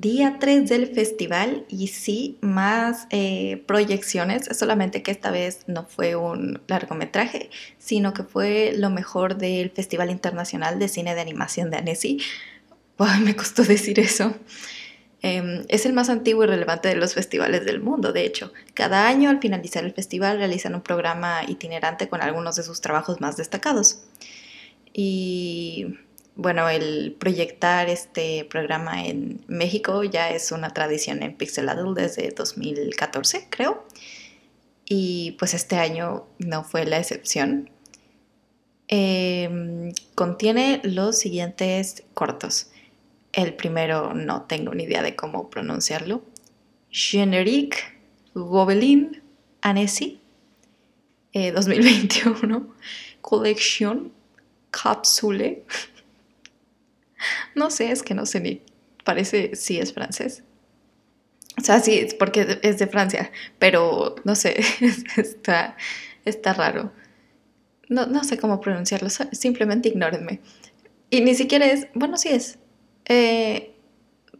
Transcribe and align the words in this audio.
día 0.00 0.36
3 0.38 0.68
del 0.68 0.86
festival 0.86 1.64
y 1.68 1.88
sí, 1.88 2.38
más 2.40 3.06
eh, 3.10 3.62
proyecciones, 3.66 4.48
solamente 4.56 5.02
que 5.02 5.10
esta 5.10 5.30
vez 5.30 5.64
no 5.66 5.86
fue 5.86 6.14
un 6.14 6.60
largometraje, 6.68 7.50
sino 7.78 8.12
que 8.12 8.22
fue 8.22 8.72
lo 8.76 8.90
mejor 8.90 9.36
del 9.36 9.70
Festival 9.70 10.10
Internacional 10.10 10.78
de 10.78 10.88
Cine 10.88 11.14
de 11.14 11.20
Animación 11.20 11.70
de 11.70 11.78
Annecy. 11.78 12.20
me 13.22 13.34
costó 13.34 13.64
decir 13.64 13.98
eso. 13.98 14.34
Em, 15.20 15.64
es 15.68 15.84
el 15.84 15.92
más 15.92 16.10
antiguo 16.10 16.44
y 16.44 16.46
relevante 16.46 16.88
de 16.88 16.94
los 16.94 17.14
festivales 17.14 17.64
del 17.64 17.80
mundo, 17.80 18.12
de 18.12 18.24
hecho. 18.24 18.52
Cada 18.74 19.08
año, 19.08 19.30
al 19.30 19.40
finalizar 19.40 19.84
el 19.84 19.92
festival, 19.92 20.38
realizan 20.38 20.76
un 20.76 20.82
programa 20.82 21.40
itinerante 21.48 22.08
con 22.08 22.22
algunos 22.22 22.54
de 22.54 22.62
sus 22.62 22.80
trabajos 22.80 23.20
más 23.20 23.36
destacados. 23.36 24.04
Y 24.92 25.86
bueno, 26.38 26.68
el 26.68 27.16
proyectar 27.18 27.88
este 27.88 28.44
programa 28.44 29.04
en 29.04 29.42
México 29.48 30.04
ya 30.04 30.30
es 30.30 30.52
una 30.52 30.72
tradición 30.72 31.24
en 31.24 31.36
Pixeladle 31.36 32.00
desde 32.00 32.30
2014, 32.30 33.48
creo. 33.50 33.84
Y 34.84 35.32
pues 35.32 35.52
este 35.52 35.74
año 35.78 36.28
no 36.38 36.62
fue 36.62 36.86
la 36.86 37.00
excepción. 37.00 37.70
Em, 38.86 39.92
contiene 40.14 40.80
los 40.84 41.18
siguientes 41.18 42.04
cortos. 42.14 42.70
El 43.32 43.54
primero 43.54 44.14
no 44.14 44.42
tengo 44.42 44.72
ni 44.74 44.84
idea 44.84 45.02
de 45.02 45.16
cómo 45.16 45.50
pronunciarlo. 45.50 46.22
Generique 46.88 47.78
Gobelin 48.34 49.24
Annecy 49.60 50.20
2021 51.34 52.56
eh, 52.56 52.62
Collection 53.22 54.12
Capsule 54.70 55.64
no 57.54 57.70
sé, 57.70 57.90
es 57.90 58.02
que 58.02 58.14
no 58.14 58.26
sé 58.26 58.40
ni. 58.40 58.62
Parece, 59.04 59.56
sí 59.56 59.78
es 59.78 59.92
francés. 59.92 60.42
O 61.58 61.64
sea, 61.64 61.80
sí, 61.80 62.06
porque 62.18 62.58
es 62.62 62.78
de 62.78 62.86
Francia, 62.86 63.32
pero 63.58 64.14
no 64.24 64.34
sé, 64.34 64.60
está, 65.16 65.76
está 66.24 66.52
raro. 66.52 66.92
No, 67.88 68.06
no 68.06 68.22
sé 68.22 68.38
cómo 68.38 68.60
pronunciarlo, 68.60 69.08
simplemente 69.32 69.88
ignórenme. 69.88 70.40
Y 71.10 71.22
ni 71.22 71.34
siquiera 71.34 71.66
es, 71.66 71.88
bueno, 71.94 72.16
sí 72.16 72.28
es. 72.28 72.58
Eh, 73.06 73.74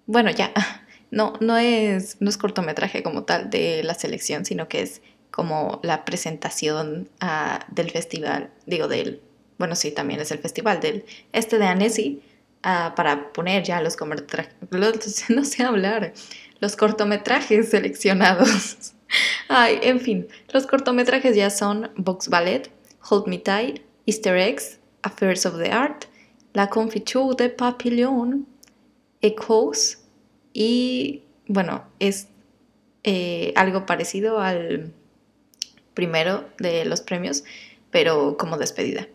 bueno, 0.06 0.30
ya, 0.30 0.52
no, 1.10 1.34
no, 1.40 1.56
es, 1.56 2.20
no 2.20 2.28
es 2.28 2.36
cortometraje 2.36 3.02
como 3.02 3.24
tal 3.24 3.50
de 3.50 3.82
la 3.82 3.94
selección, 3.94 4.44
sino 4.44 4.68
que 4.68 4.82
es 4.82 5.02
como 5.30 5.80
la 5.82 6.04
presentación 6.04 7.08
ah, 7.20 7.66
del 7.68 7.90
festival, 7.90 8.50
digo, 8.66 8.88
del, 8.88 9.22
bueno, 9.58 9.76
sí, 9.76 9.90
también 9.90 10.20
es 10.20 10.30
el 10.30 10.38
festival 10.38 10.80
del, 10.80 11.04
este 11.32 11.58
de 11.58 11.66
Annecy, 11.66 12.22
Ah, 12.62 12.92
para 12.96 13.32
poner 13.32 13.62
ya 13.62 13.80
los 13.80 13.96
cortometrajes, 13.96 15.30
no 15.30 15.44
sé 15.44 15.62
hablar, 15.62 16.12
los 16.60 16.76
cortometrajes 16.76 17.70
seleccionados. 17.70 18.94
Ay, 19.48 19.78
en 19.82 20.00
fin, 20.00 20.28
los 20.52 20.66
cortometrajes 20.66 21.36
ya 21.36 21.50
son 21.50 21.90
Box 21.96 22.28
Ballet, 22.28 22.70
Hold 23.08 23.28
Me 23.28 23.38
Tight, 23.38 23.80
Easter 24.06 24.36
Eggs, 24.36 24.80
Affairs 25.02 25.46
of 25.46 25.58
the 25.58 25.70
Art, 25.70 26.04
La 26.52 26.68
Confiture 26.68 27.36
de 27.36 27.48
Papillon, 27.48 28.46
Echoes 29.20 30.04
y 30.52 31.22
bueno, 31.46 31.84
es 31.98 32.28
eh, 33.04 33.52
algo 33.56 33.86
parecido 33.86 34.40
al 34.40 34.92
primero 35.94 36.48
de 36.58 36.84
los 36.84 37.00
premios, 37.00 37.44
pero 37.90 38.36
como 38.36 38.58
despedida. 38.58 39.08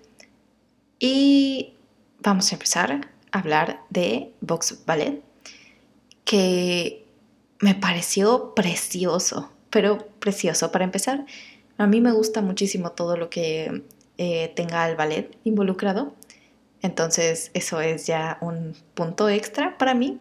Y 0.99 1.73
vamos 2.21 2.51
a 2.51 2.55
empezar 2.55 3.12
hablar 3.33 3.81
de 3.89 4.31
Vox 4.39 4.85
Ballet, 4.85 5.21
que 6.23 7.05
me 7.59 7.75
pareció 7.75 8.53
precioso, 8.53 9.51
pero 9.69 9.97
precioso. 10.19 10.71
Para 10.71 10.85
empezar, 10.85 11.25
a 11.77 11.87
mí 11.87 11.99
me 11.99 12.13
gusta 12.13 12.41
muchísimo 12.41 12.91
todo 12.91 13.17
lo 13.17 13.29
que 13.29 13.83
eh, 14.17 14.53
tenga 14.55 14.87
el 14.87 14.95
ballet 14.95 15.35
involucrado, 15.43 16.13
entonces 16.81 17.49
eso 17.53 17.81
es 17.81 18.05
ya 18.05 18.37
un 18.41 18.75
punto 18.93 19.27
extra 19.29 19.77
para 19.77 19.93
mí. 19.93 20.19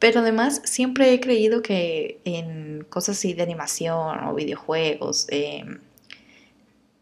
Pero 0.00 0.20
además 0.20 0.62
siempre 0.64 1.12
he 1.12 1.20
creído 1.20 1.62
que 1.62 2.20
en 2.24 2.86
cosas 2.88 3.18
así 3.18 3.34
de 3.34 3.42
animación 3.42 4.24
o 4.24 4.34
videojuegos, 4.34 5.26
em, 5.28 5.80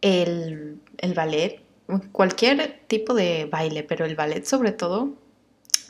el, 0.01 0.81
el 0.99 1.15
ballet, 1.15 1.61
cualquier 2.13 2.81
tipo 2.89 3.15
de 3.15 3.47
baile, 3.47 3.85
pero 3.85 4.05
el 4.05 4.17
ballet 4.17 4.45
sobre 4.45 4.73
todo, 4.73 5.15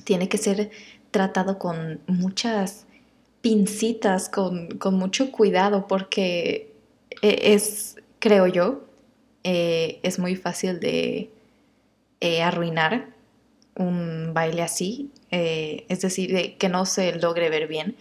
tiene 0.08 0.30
que 0.30 0.38
ser 0.38 0.70
tratado 1.10 1.58
con 1.58 2.00
muchas 2.06 2.86
pincitas, 3.42 4.30
con, 4.30 4.78
mucho 4.92 5.30
cuidado, 5.30 5.86
porque 5.86 6.72
e, 7.20 7.52
es, 7.52 7.96
creo 8.18 8.46
yo, 8.46 8.86
eh, 9.44 10.00
es 10.02 10.18
muy 10.18 10.34
fácil 10.34 10.80
de 10.80 11.30
eh, 12.22 12.40
arruinar 12.42 13.10
un 13.74 14.32
baile 14.32 14.62
así, 14.62 15.10
eh, 15.30 15.84
es 15.90 16.00
decir, 16.00 16.56
que 16.56 16.70
no 16.70 16.86
se 16.86 17.14
logre 17.16 17.50
ver 17.50 17.68
bien. 17.68 17.94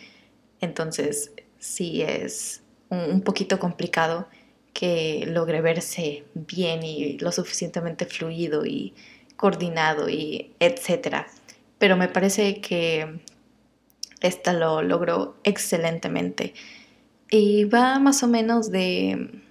Entonces, 0.61 1.33
sí 1.59 2.03
es 2.03 2.61
un, 2.87 3.19
poquito 3.19 3.59
complicado 3.59 4.29
que 4.71 5.25
logre 5.27 5.59
verse 5.59 6.23
bien 6.35 6.83
y 6.83 7.17
lo 7.17 7.33
suficientemente 7.33 8.05
fluido 8.05 8.65
y 8.65 8.93
coordinado 9.35 10.07
y 10.07 10.53
etcétera 10.61 11.27
pero 11.77 11.97
me 11.97 12.07
parece 12.07 12.61
que 12.61 13.19
esta 14.21 14.53
lo 14.53 14.81
logró 14.81 15.35
excelentemente. 15.43 16.53
Y 17.29 17.65
va 17.65 17.99
más 17.99 18.23
o 18.23 18.27
menos 18.27 18.71
de, 18.71 19.41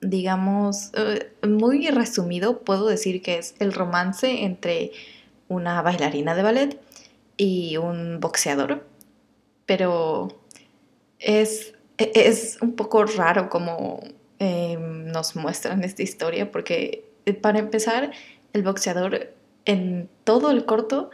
digamos, 0.00 0.90
eh, 0.94 1.32
muy 1.46 1.88
resumido, 1.88 2.60
puedo 2.60 2.86
decir 2.86 3.22
que 3.22 3.38
es 3.38 3.54
el 3.58 3.72
romance 3.72 4.44
entre 4.44 4.92
una 5.48 5.82
bailarina 5.82 6.34
de 6.34 6.42
ballet 6.42 6.80
y 7.36 7.76
un 7.76 8.20
boxeador, 8.20 8.86
pero 9.66 10.28
es, 11.18 11.74
es 11.98 12.58
un 12.60 12.74
poco 12.74 13.04
raro 13.04 13.48
como 13.48 14.00
em, 14.38 15.06
nos 15.06 15.36
muestran 15.36 15.84
esta 15.84 16.02
historia, 16.02 16.50
porque 16.50 17.04
eh, 17.26 17.34
para 17.34 17.58
empezar, 17.58 18.12
el 18.52 18.62
boxeador 18.62 19.34
en 19.66 20.08
todo 20.24 20.50
el 20.50 20.64
corto 20.64 21.10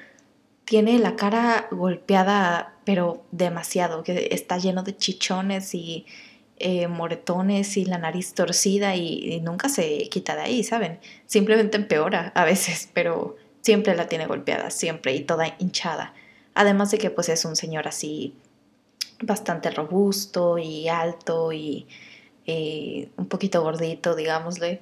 tiene 0.72 0.98
la 0.98 1.16
cara 1.16 1.68
golpeada, 1.70 2.78
pero 2.86 3.26
demasiado, 3.30 4.02
que 4.02 4.28
está 4.30 4.56
lleno 4.56 4.82
de 4.82 4.96
chichones 4.96 5.74
y 5.74 6.06
eh, 6.56 6.88
moretones 6.88 7.76
y 7.76 7.84
la 7.84 7.98
nariz 7.98 8.32
torcida 8.32 8.96
y, 8.96 9.38
nunca 9.42 9.68
se 9.68 10.08
quita 10.08 10.34
de 10.34 10.40
ahí, 10.40 10.64
¿saben? 10.64 10.98
Simplemente 11.26 11.76
empeora 11.76 12.32
a 12.34 12.46
veces, 12.46 12.88
pero 12.94 13.36
siempre 13.60 13.94
la 13.94 14.08
tiene 14.08 14.24
golpeada, 14.24 14.70
siempre 14.70 15.14
y 15.14 15.20
toda 15.20 15.54
hinchada. 15.58 16.14
Además 16.54 16.90
de 16.90 16.96
que 16.96 17.10
pues 17.10 17.28
es 17.28 17.44
un 17.44 17.54
señor 17.54 17.86
así 17.86 18.34
bastante 19.20 19.70
robusto 19.72 20.56
y 20.56 20.88
alto 20.88 21.52
y 21.52 21.86
eh, 22.46 23.10
un 23.18 23.26
poquito 23.26 23.62
gordito, 23.62 24.14
digámosle. 24.14 24.80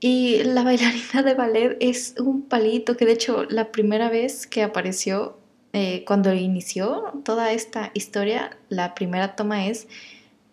Y 0.00 0.42
la 0.44 0.62
bailarina 0.62 1.22
de 1.22 1.34
ballet 1.34 1.76
es 1.80 2.14
un 2.18 2.42
palito 2.42 2.96
que 2.96 3.04
de 3.04 3.12
hecho 3.12 3.44
la 3.44 3.70
primera 3.70 4.08
vez 4.08 4.46
que 4.46 4.62
apareció, 4.62 5.38
eh, 5.74 6.04
cuando 6.06 6.32
inició 6.32 7.20
toda 7.22 7.52
esta 7.52 7.90
historia, 7.92 8.56
la 8.70 8.94
primera 8.94 9.36
toma 9.36 9.66
es 9.66 9.88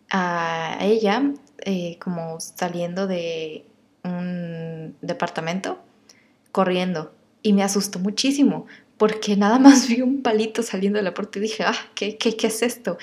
a 0.10 0.78
ella 0.82 1.32
eh, 1.60 1.98
como 2.00 2.42
saliendo 2.42 3.08
de 3.08 3.66
un 4.04 4.96
departamento, 5.02 5.80
corriendo. 6.52 7.14
Y 7.42 7.54
me 7.54 7.64
asustó 7.64 8.00
muchísimo 8.00 8.68
porque 8.98 9.38
nada 9.38 9.60
más 9.60 9.88
vi 9.88 10.02
un 10.02 10.24
palito 10.24 10.62
saliendo 10.64 10.98
de 10.98 11.04
la 11.04 11.14
puerta 11.14 11.40
y 11.40 11.44
dije, 11.44 11.64
ah, 11.64 11.76
¿qué, 11.96 12.18
qué, 12.18 12.36
qué 12.36 12.48
es 12.48 12.62
esto? 12.64 12.98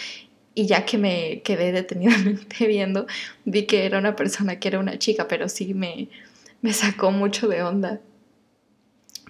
Y 0.54 0.66
ya 0.66 0.84
que 0.84 0.98
me 0.98 1.40
quedé 1.42 1.72
detenidamente 1.72 2.66
viendo, 2.66 3.06
vi 3.46 3.64
que 3.66 3.86
era 3.86 3.98
una 3.98 4.14
persona, 4.14 4.60
que 4.60 4.68
era 4.68 4.78
una 4.78 4.98
chica, 4.98 5.26
pero 5.26 5.48
sí 5.48 5.72
me, 5.74 6.08
me 6.64 6.72
sacó 6.72 7.10
mucho 7.10 7.46
de 7.46 7.62
onda. 7.62 8.00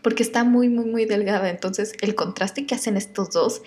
Porque 0.04 0.22
está 0.22 0.44
muy, 0.44 0.68
muy, 0.68 0.84
muy 0.84 1.04
delgada. 1.04 1.50
Entonces 1.50 1.92
el 2.00 2.14
contraste 2.14 2.64
que 2.64 2.76
hacen 2.76 2.96
estos 2.96 3.30
dos 3.30 3.62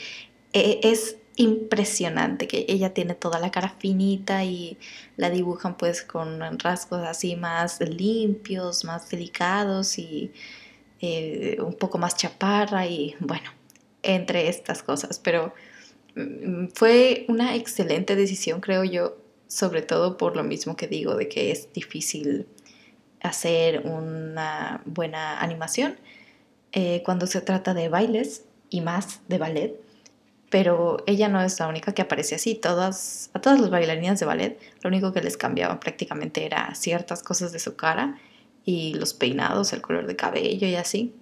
eh, 0.53 0.79
es 0.83 1.17
impresionante. 1.35 2.47
Que 2.47 2.65
ella 2.69 2.93
tiene 2.93 3.13
toda 3.13 3.39
la 3.39 3.51
cara 3.51 3.75
finita 3.77 4.45
y 4.45 4.77
la 5.17 5.29
dibujan 5.29 5.75
pues 5.75 6.01
con 6.01 6.39
rasgos 6.59 7.01
así 7.05 7.35
más 7.35 7.81
limpios, 7.81 8.85
más 8.85 9.09
delicados 9.09 9.99
y 9.99 10.31
eh, 11.01 11.57
un 11.59 11.73
poco 11.73 11.97
más 11.97 12.15
chaparra 12.15 12.87
y 12.87 13.17
bueno, 13.19 13.51
entre 14.01 14.47
estas 14.47 14.81
cosas. 14.81 15.19
Pero 15.19 15.53
mm, 16.15 16.67
fue 16.73 17.25
una 17.27 17.53
excelente 17.57 18.15
decisión, 18.15 18.61
creo 18.61 18.85
yo, 18.85 19.17
sobre 19.49 19.81
todo 19.81 20.15
por 20.15 20.37
lo 20.37 20.45
mismo 20.45 20.77
que 20.77 20.87
digo, 20.87 21.15
de 21.17 21.27
que 21.27 21.51
es 21.51 21.73
difícil 21.73 22.47
hacer 23.21 23.81
una 23.85 24.81
buena 24.85 25.39
animación 25.41 25.97
eh, 26.71 27.01
cuando 27.05 27.27
se 27.27 27.41
trata 27.41 27.73
de 27.73 27.89
bailes 27.89 28.43
y 28.69 28.81
más 28.81 29.21
de 29.27 29.37
ballet. 29.37 29.81
pero 30.49 31.03
ella 31.07 31.27
no 31.27 31.41
es 31.41 31.59
la 31.59 31.67
única 31.67 31.93
que 31.93 32.01
aparece 32.01 32.35
así. 32.35 32.55
Todas, 32.55 33.29
a 33.33 33.41
todas 33.41 33.59
las 33.59 33.69
bailarinas 33.69 34.19
de 34.19 34.25
ballet, 34.25 34.59
lo 34.81 34.87
único 34.87 35.11
que 35.11 35.21
les 35.21 35.35
cambiaba 35.35 35.79
prácticamente 35.79 36.45
era 36.45 36.73
ciertas 36.73 37.21
cosas 37.21 37.51
de 37.51 37.59
su 37.59 37.75
cara 37.75 38.17
y 38.63 38.93
los 38.93 39.13
peinados, 39.13 39.73
el 39.73 39.81
color 39.81 40.07
de 40.07 40.15
cabello 40.15 40.67
y 40.67 40.75
así. 40.75 41.13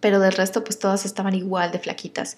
Pero 0.00 0.20
del 0.20 0.32
resto, 0.32 0.62
pues 0.62 0.78
todas 0.78 1.04
estaban 1.04 1.34
igual 1.34 1.72
de 1.72 1.80
flaquitas 1.80 2.36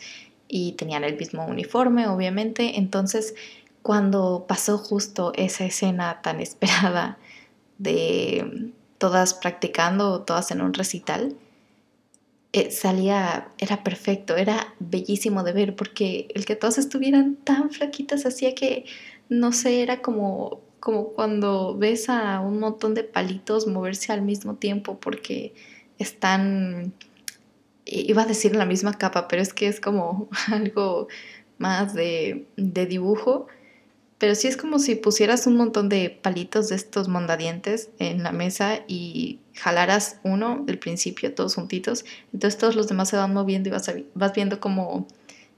y 0.49 0.73
tenían 0.73 1.05
el 1.05 1.17
mismo 1.17 1.47
uniforme, 1.47 2.07
obviamente. 2.09 2.79
Entonces, 2.79 3.35
cuando 3.83 4.47
pasó 4.49 4.79
justo 4.79 5.33
esa 5.35 5.65
escena 5.65 6.23
tan 6.23 6.41
esperada 6.47 7.19
de 7.83 8.73
todas 8.99 9.35
practicando, 9.35 10.23
todas 10.23 10.51
en 10.53 10.61
un 10.61 10.75
recital, 10.75 11.37
eh, 12.53 12.71
salía, 12.71 13.49
era 13.59 13.83
perfecto, 13.83 14.37
era 14.37 14.75
bellísimo 14.79 15.43
de 15.43 15.53
ver, 15.53 15.75
porque 15.75 16.29
el 16.35 16.45
que 16.45 16.55
todas 16.55 16.79
estuvieran 16.79 17.37
tan 17.37 17.71
flaquitas 17.71 18.27
hacía 18.27 18.55
que, 18.55 18.85
no 19.29 19.53
sé, 19.53 19.83
era 19.83 20.03
como, 20.03 20.61
como 20.79 21.09
cuando 21.15 21.77
ves 21.77 22.09
a 22.09 22.41
un 22.41 22.61
montón 22.61 22.95
de 22.95 23.05
palitos 23.05 23.67
moverse 23.67 24.13
al 24.13 24.23
mismo 24.23 24.57
tiempo, 24.57 24.99
porque 25.01 25.55
están, 25.99 26.93
iba 27.87 28.23
a 28.23 28.27
decir 28.27 28.55
la 28.55 28.67
misma 28.67 28.93
capa, 28.99 29.29
pero 29.29 29.43
es 29.43 29.55
que 29.55 29.67
es 29.69 29.81
como 29.81 30.29
algo 30.53 31.09
más 31.59 31.95
de, 31.95 32.47
de 32.57 32.87
dibujo 32.87 33.47
pero 34.23 34.37
sí 34.37 34.47
es 34.47 34.57
como 34.57 34.79
si 34.79 34.95
pusieras 34.95 35.49
un 35.49 35.57
montón 35.57 35.89
de 35.89 36.09
palitos 36.09 36.69
de 36.69 36.77
estos 36.77 37.09
mondadientes 37.09 37.91
en 37.99 38.23
la 38.23 38.31
mesa 38.31 38.85
y 38.87 39.41
jalaras 39.53 40.21
uno 40.23 40.63
del 40.65 40.79
principio, 40.79 41.35
todos 41.35 41.57
juntitos. 41.57 42.05
Entonces 42.33 42.57
todos 42.57 42.77
los 42.77 42.87
demás 42.87 43.09
se 43.09 43.17
van 43.17 43.35
moviendo 43.35 43.69
y 43.69 43.73
vas, 43.73 43.93
vas 44.15 44.33
viendo 44.33 44.61
cómo, 44.61 45.09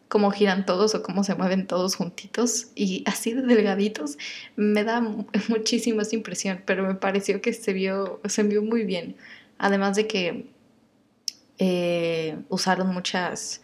cómo 0.08 0.30
giran 0.30 0.64
todos 0.64 0.94
o 0.94 1.02
cómo 1.02 1.24
se 1.24 1.34
mueven 1.34 1.66
todos 1.66 1.96
juntitos 1.96 2.68
y 2.74 3.04
así 3.06 3.34
de 3.34 3.42
delgaditos. 3.42 4.16
Me 4.56 4.82
da 4.82 5.02
muchísima 5.48 6.00
esa 6.00 6.16
impresión, 6.16 6.62
pero 6.64 6.86
me 6.86 6.94
pareció 6.94 7.42
que 7.42 7.52
se 7.52 7.74
vio, 7.74 8.22
se 8.24 8.44
vio 8.44 8.62
muy 8.62 8.84
bien. 8.84 9.14
Además 9.58 9.94
de 9.94 10.06
que 10.06 10.46
eh, 11.58 12.38
usaron 12.48 12.94
muchas 12.94 13.60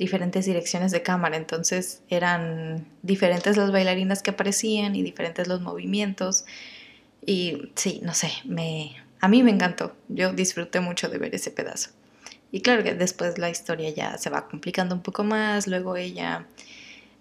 diferentes 0.00 0.46
direcciones 0.46 0.92
de 0.92 1.02
cámara, 1.02 1.36
entonces 1.36 2.02
eran 2.08 2.86
diferentes 3.02 3.58
las 3.58 3.70
bailarinas 3.70 4.22
que 4.22 4.30
aparecían 4.30 4.96
y 4.96 5.02
diferentes 5.02 5.46
los 5.46 5.60
movimientos. 5.60 6.46
Y 7.24 7.70
sí, 7.74 8.00
no 8.02 8.14
sé, 8.14 8.32
me, 8.46 8.96
a 9.20 9.28
mí 9.28 9.42
me 9.42 9.50
encantó, 9.50 9.94
yo 10.08 10.32
disfruté 10.32 10.80
mucho 10.80 11.10
de 11.10 11.18
ver 11.18 11.34
ese 11.34 11.50
pedazo. 11.50 11.90
Y 12.50 12.62
claro 12.62 12.82
que 12.82 12.94
después 12.94 13.36
la 13.36 13.50
historia 13.50 13.90
ya 13.90 14.16
se 14.16 14.30
va 14.30 14.48
complicando 14.48 14.94
un 14.94 15.02
poco 15.02 15.22
más, 15.22 15.66
luego 15.66 15.96
ella 15.96 16.46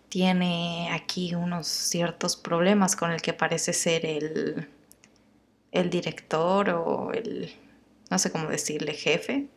tiene 0.07 0.89
aquí 0.93 1.35
unos 1.35 1.67
ciertos 1.67 2.37
problemas 2.37 2.95
con 2.95 3.11
el 3.11 3.21
que 3.21 3.33
parece 3.33 3.73
ser 3.73 4.05
el, 4.05 4.69
el 5.73 5.89
director 5.89 6.69
o 6.69 7.11
el, 7.11 7.53
no 8.09 8.17
sé 8.19 8.31
cómo 8.31 8.47
decirle, 8.47 8.93
jefe 8.93 9.49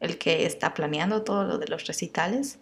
el 0.00 0.18
que 0.18 0.46
está 0.46 0.74
planeando 0.74 1.22
todo 1.22 1.44
lo 1.44 1.58
de 1.58 1.68
los 1.68 1.86
recitales, 1.86 2.58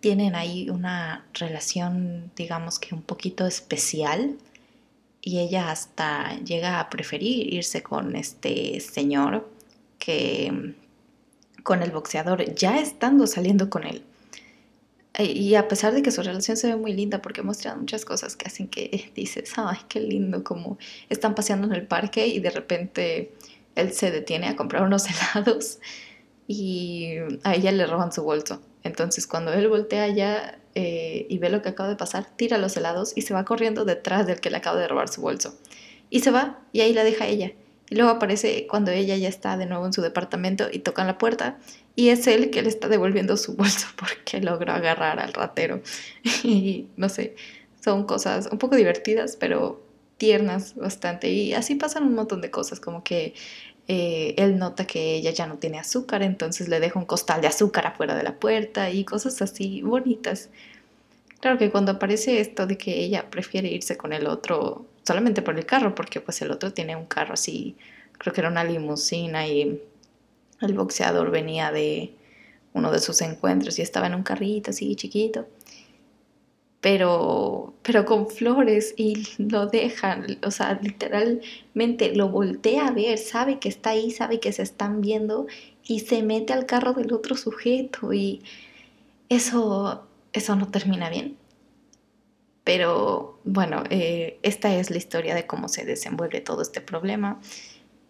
tienen 0.00 0.34
ahí 0.34 0.68
una 0.68 1.26
relación, 1.34 2.30
digamos 2.36 2.78
que 2.78 2.94
un 2.94 3.02
poquito 3.02 3.46
especial 3.46 4.36
y 5.20 5.38
ella 5.38 5.70
hasta 5.70 6.38
llega 6.40 6.78
a 6.78 6.90
preferir 6.90 7.54
irse 7.54 7.82
con 7.82 8.14
este 8.14 8.80
señor 8.80 9.48
que 9.98 10.74
con 11.62 11.82
el 11.82 11.90
boxeador, 11.90 12.54
ya 12.54 12.78
estando 12.78 13.26
saliendo 13.26 13.70
con 13.70 13.84
él. 13.84 14.04
Y 15.18 15.54
a 15.54 15.68
pesar 15.68 15.94
de 15.94 16.02
que 16.02 16.10
su 16.10 16.22
relación 16.22 16.56
se 16.56 16.66
ve 16.66 16.76
muy 16.76 16.92
linda 16.92 17.22
porque 17.22 17.40
muestra 17.40 17.74
muchas 17.74 18.04
cosas 18.04 18.36
que 18.36 18.46
hacen 18.46 18.68
que 18.68 19.10
dices, 19.14 19.52
ay, 19.56 19.78
qué 19.88 20.00
lindo, 20.00 20.44
como 20.44 20.76
están 21.08 21.34
paseando 21.34 21.66
en 21.68 21.72
el 21.72 21.86
parque 21.86 22.26
y 22.26 22.40
de 22.40 22.50
repente 22.50 23.32
él 23.76 23.92
se 23.92 24.10
detiene 24.10 24.48
a 24.48 24.56
comprar 24.56 24.82
unos 24.82 25.06
helados 25.34 25.78
y 26.46 27.16
a 27.42 27.54
ella 27.54 27.72
le 27.72 27.86
roban 27.86 28.12
su 28.12 28.22
bolso. 28.22 28.60
Entonces 28.82 29.26
cuando 29.26 29.52
él 29.52 29.68
voltea 29.68 30.08
ya 30.08 30.58
eh, 30.74 31.26
y 31.28 31.38
ve 31.38 31.48
lo 31.48 31.62
que 31.62 31.70
acaba 31.70 31.88
de 31.88 31.96
pasar, 31.96 32.26
tira 32.36 32.58
los 32.58 32.76
helados 32.76 33.12
y 33.16 33.22
se 33.22 33.34
va 33.34 33.44
corriendo 33.44 33.84
detrás 33.84 34.26
del 34.26 34.40
que 34.40 34.50
le 34.50 34.58
acaba 34.58 34.78
de 34.78 34.88
robar 34.88 35.08
su 35.08 35.22
bolso. 35.22 35.58
Y 36.10 36.20
se 36.20 36.30
va 36.30 36.60
y 36.72 36.80
ahí 36.80 36.92
la 36.92 37.04
deja 37.04 37.26
ella. 37.26 37.52
Y 37.90 37.96
luego 37.96 38.10
aparece 38.10 38.66
cuando 38.66 38.90
ella 38.90 39.16
ya 39.16 39.28
está 39.28 39.56
de 39.56 39.66
nuevo 39.66 39.86
en 39.86 39.92
su 39.92 40.02
departamento 40.02 40.68
y 40.72 40.80
tocan 40.80 41.06
la 41.06 41.18
puerta 41.18 41.58
y 41.96 42.08
es 42.08 42.26
él 42.26 42.50
que 42.50 42.62
le 42.62 42.68
está 42.68 42.88
devolviendo 42.88 43.36
su 43.36 43.56
bolso 43.56 43.86
porque 43.96 44.40
logró 44.40 44.72
agarrar 44.72 45.18
al 45.18 45.32
ratero. 45.32 45.82
y 46.42 46.88
no 46.96 47.08
sé, 47.08 47.36
son 47.82 48.04
cosas 48.04 48.48
un 48.50 48.58
poco 48.58 48.76
divertidas, 48.76 49.36
pero 49.36 49.82
tiernas 50.16 50.74
bastante. 50.76 51.30
Y 51.30 51.54
así 51.54 51.74
pasan 51.74 52.04
un 52.04 52.14
montón 52.14 52.40
de 52.40 52.50
cosas, 52.50 52.80
como 52.80 53.04
que 53.04 53.34
eh, 53.88 54.34
él 54.38 54.58
nota 54.58 54.86
que 54.86 55.14
ella 55.16 55.30
ya 55.30 55.46
no 55.46 55.58
tiene 55.58 55.78
azúcar, 55.78 56.22
entonces 56.22 56.68
le 56.68 56.80
deja 56.80 56.98
un 56.98 57.04
costal 57.04 57.40
de 57.40 57.48
azúcar 57.48 57.86
afuera 57.86 58.14
de 58.14 58.22
la 58.22 58.36
puerta 58.36 58.90
y 58.90 59.04
cosas 59.04 59.40
así 59.42 59.82
bonitas. 59.82 60.48
Claro 61.40 61.58
que 61.58 61.70
cuando 61.70 61.92
aparece 61.92 62.40
esto 62.40 62.66
de 62.66 62.78
que 62.78 63.04
ella 63.04 63.28
prefiere 63.30 63.68
irse 63.68 63.96
con 63.96 64.12
el 64.12 64.26
otro 64.26 64.86
solamente 65.02 65.42
por 65.42 65.58
el 65.58 65.66
carro, 65.66 65.94
porque 65.94 66.20
pues 66.20 66.40
el 66.42 66.50
otro 66.50 66.72
tiene 66.72 66.96
un 66.96 67.06
carro 67.06 67.34
así, 67.34 67.76
creo 68.18 68.32
que 68.32 68.40
era 68.40 68.50
una 68.50 68.64
limusina 68.64 69.46
y 69.46 69.82
el 70.60 70.74
boxeador 70.74 71.30
venía 71.30 71.70
de 71.70 72.14
uno 72.72 72.90
de 72.90 73.00
sus 73.00 73.20
encuentros 73.20 73.78
y 73.78 73.82
estaba 73.82 74.06
en 74.06 74.14
un 74.14 74.22
carrito 74.22 74.70
así 74.70 74.96
chiquito 74.96 75.46
pero, 76.84 77.72
pero 77.82 78.04
con 78.04 78.28
flores 78.28 78.92
y 78.98 79.26
lo 79.38 79.68
dejan, 79.68 80.38
o 80.44 80.50
sea, 80.50 80.78
literalmente 80.82 82.14
lo 82.14 82.28
voltea 82.28 82.88
a 82.88 82.90
ver, 82.90 83.16
sabe 83.16 83.58
que 83.58 83.70
está 83.70 83.90
ahí, 83.90 84.10
sabe 84.10 84.38
que 84.38 84.52
se 84.52 84.60
están 84.60 85.00
viendo 85.00 85.46
y 85.82 86.00
se 86.00 86.22
mete 86.22 86.52
al 86.52 86.66
carro 86.66 86.92
del 86.92 87.14
otro 87.14 87.36
sujeto 87.38 88.12
y 88.12 88.42
eso, 89.30 90.06
eso 90.34 90.56
no 90.56 90.70
termina 90.70 91.08
bien. 91.08 91.38
Pero 92.64 93.40
bueno, 93.44 93.84
eh, 93.88 94.38
esta 94.42 94.76
es 94.76 94.90
la 94.90 94.98
historia 94.98 95.34
de 95.34 95.46
cómo 95.46 95.68
se 95.68 95.86
desenvuelve 95.86 96.42
todo 96.42 96.60
este 96.60 96.82
problema. 96.82 97.40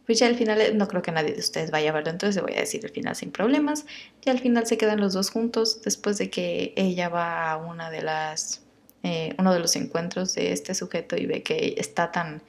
Pues 0.04 0.18
ya 0.18 0.26
al 0.26 0.34
final, 0.34 0.60
eh, 0.60 0.74
no 0.74 0.88
creo 0.88 1.00
que 1.00 1.12
nadie 1.12 1.32
de 1.32 1.40
ustedes 1.40 1.70
vaya 1.70 1.90
a 1.90 1.92
verlo, 1.92 2.10
entonces 2.10 2.42
voy 2.42 2.54
a 2.54 2.60
decir 2.60 2.84
el 2.84 2.90
final 2.90 3.14
sin 3.14 3.30
problemas. 3.30 3.86
Y 4.24 4.30
al 4.30 4.40
final 4.40 4.66
se 4.66 4.78
quedan 4.78 5.00
los 5.00 5.12
dos 5.12 5.30
juntos 5.30 5.80
después 5.82 6.18
de 6.18 6.28
que 6.28 6.72
ella 6.76 7.08
va 7.08 7.52
a 7.52 7.56
una 7.56 7.88
de 7.90 8.02
las 8.02 8.63
eh, 9.04 9.34
uno 9.38 9.52
de 9.52 9.60
los 9.60 9.76
encuentros 9.76 10.34
de 10.34 10.52
este 10.52 10.74
sujeto 10.74 11.14
y 11.14 11.26
ve 11.26 11.42
que 11.42 11.74
está 11.76 12.10
tan 12.10 12.40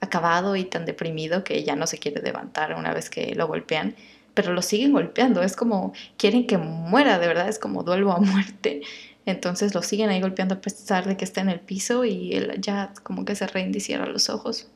acabado 0.00 0.56
y 0.56 0.64
tan 0.64 0.84
deprimido 0.84 1.44
que 1.44 1.62
ya 1.62 1.76
no 1.76 1.86
se 1.86 1.98
quiere 1.98 2.20
levantar 2.20 2.74
una 2.74 2.92
vez 2.92 3.08
que 3.08 3.32
lo 3.36 3.46
golpean, 3.46 3.94
pero 4.34 4.52
lo 4.52 4.60
siguen 4.60 4.92
golpeando, 4.92 5.40
es 5.40 5.54
como 5.54 5.92
quieren 6.16 6.48
que 6.48 6.58
muera, 6.58 7.20
de 7.20 7.28
verdad, 7.28 7.48
es 7.48 7.60
como 7.60 7.84
duelo 7.84 8.10
a 8.10 8.18
muerte. 8.18 8.82
Entonces 9.24 9.72
lo 9.72 9.82
siguen 9.82 10.10
ahí 10.10 10.20
golpeando 10.20 10.56
a 10.56 10.60
pesar 10.60 11.06
de 11.06 11.16
que 11.16 11.24
está 11.24 11.42
en 11.42 11.48
el 11.48 11.60
piso 11.60 12.04
y 12.04 12.34
él 12.34 12.60
ya 12.60 12.92
como 13.04 13.24
que 13.24 13.36
se 13.36 13.46
rinde 13.46 13.78
y 13.86 13.94
los 13.94 14.30
ojos. 14.30 14.68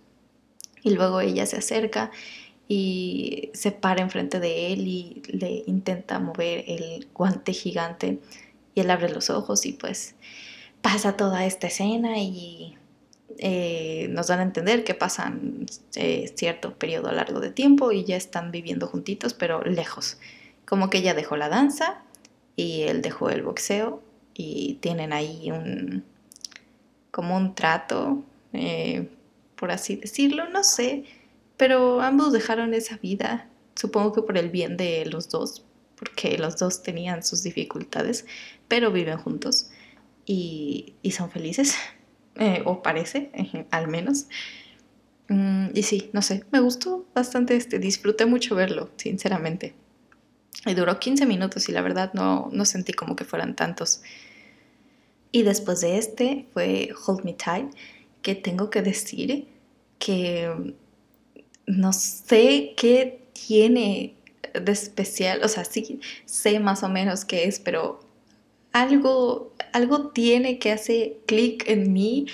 Y 0.85 0.91
luego 0.91 1.21
ella 1.21 1.47
se 1.47 1.57
acerca 1.57 2.13
y 2.69 3.51
se 3.55 3.73
para 3.73 4.03
enfrente 4.03 4.39
de 4.39 4.73
él 4.73 4.87
y 4.87 5.23
le 5.27 5.65
intenta 5.67 6.21
mover 6.21 6.65
el 6.69 7.09
guante 7.13 7.53
gigante 7.53 8.21
y 8.75 8.81
él 8.81 8.91
abre 8.91 9.09
los 9.09 9.31
ojos 9.31 9.67
y 9.67 9.73
pues 9.73 10.15
pasa 10.85 11.17
toda 11.17 11.47
esta 11.47 11.69
escena 11.69 12.19
y 12.19 12.77
eh, 13.39 14.07
nos 14.11 14.27
dan 14.27 14.41
a 14.41 14.43
entender 14.43 14.85
que 14.85 14.93
pasan 14.93 15.65
eh, 15.95 16.31
cierto 16.37 16.75
periodo 16.75 17.11
largo 17.11 17.41
de 17.41 17.51
tiempo 17.51 17.91
y 17.91 18.05
ya 18.05 18.17
están 18.17 18.51
viviendo 18.51 18.87
juntitos, 18.87 19.33
pero 19.33 19.63
lejos. 19.63 20.19
Como 20.67 20.91
que 20.91 20.99
ella 20.99 21.15
dejó 21.15 21.39
la 21.39 21.49
danza 21.49 22.03
y 22.55 22.83
él 22.83 23.01
dejó 23.01 23.31
el 23.31 23.41
boxeo 23.41 24.03
y 24.35 24.75
tienen 24.83 25.15
ahí 25.15 25.51
un 25.51 26.05
como 27.11 27.35
un 27.35 27.55
trato, 27.55 28.23
eh, 28.53 29.09
por 29.57 29.71
así 29.71 29.97
decirlo, 29.97 30.51
no 30.51 30.65
sé, 30.65 31.05
pero 31.57 32.03
ambos 32.03 32.31
dejaron 32.31 32.75
esa 32.75 32.99
vida, 32.99 33.49
supongo 33.75 34.13
que 34.13 34.21
por 34.21 34.37
el 34.37 34.51
bien 34.51 34.77
de 34.77 35.07
los 35.07 35.31
dos, 35.31 35.65
porque 35.97 36.37
los 36.37 36.59
dos 36.59 36.83
tenían 36.83 37.23
sus 37.23 37.43
dificultades, 37.43 38.27
pero 38.69 38.93
viven 38.93 39.17
juntos 39.17 39.71
y, 40.27 40.95
son 41.11 41.31
felices, 41.31 41.77
eh, 42.37 42.63
o 42.65 42.83
parece, 42.83 43.31
al 43.71 43.89
menos. 43.89 44.27
Mm, 45.29 45.69
y 45.75 45.83
sí, 45.83 46.11
no 46.13 46.23
sé, 46.23 46.45
me 46.53 46.61
gustó 46.61 47.07
bastante 47.15 47.57
este, 47.57 47.79
disfruté 47.79 48.27
mucho 48.27 48.55
verlo, 48.55 48.91
sinceramente. 48.97 49.75
Y 50.67 50.75
duró 50.75 50.99
15 50.99 51.27
minutos 51.27 51.69
y 51.69 51.73
la 51.73 51.83
verdad 51.83 52.13
no, 52.15 52.49
no 52.53 52.65
sentí 52.65 52.93
como 52.93 53.17
que 53.17 53.25
fueran 53.25 53.55
tantos. 53.55 54.03
Y 55.31 55.43
después 55.43 55.81
de 55.81 55.99
este 55.99 56.47
fue 56.53 56.91
Hold 57.07 57.25
Me 57.25 57.33
Tight, 57.35 57.75
que 58.23 58.35
tengo 58.35 58.71
que 58.71 58.83
decir 58.83 59.49
que 59.99 60.75
no 61.67 61.93
sé 61.93 62.75
qué 62.77 63.27
tiene 63.33 64.15
de 64.55 64.73
especial, 64.73 65.43
o 65.43 65.49
sea, 65.49 65.65
sí 65.65 66.01
sé 66.25 66.61
más 66.61 66.83
o 66.83 66.89
menos 66.89 67.25
qué 67.25 67.45
es, 67.45 67.59
pero 67.59 68.01
algo, 68.75 69.55
algo 69.73 70.09
tiene 70.09 70.59
que 70.59 70.73
hace 70.73 71.17
clic 71.27 71.65
en 71.69 71.93
mí 71.93 72.27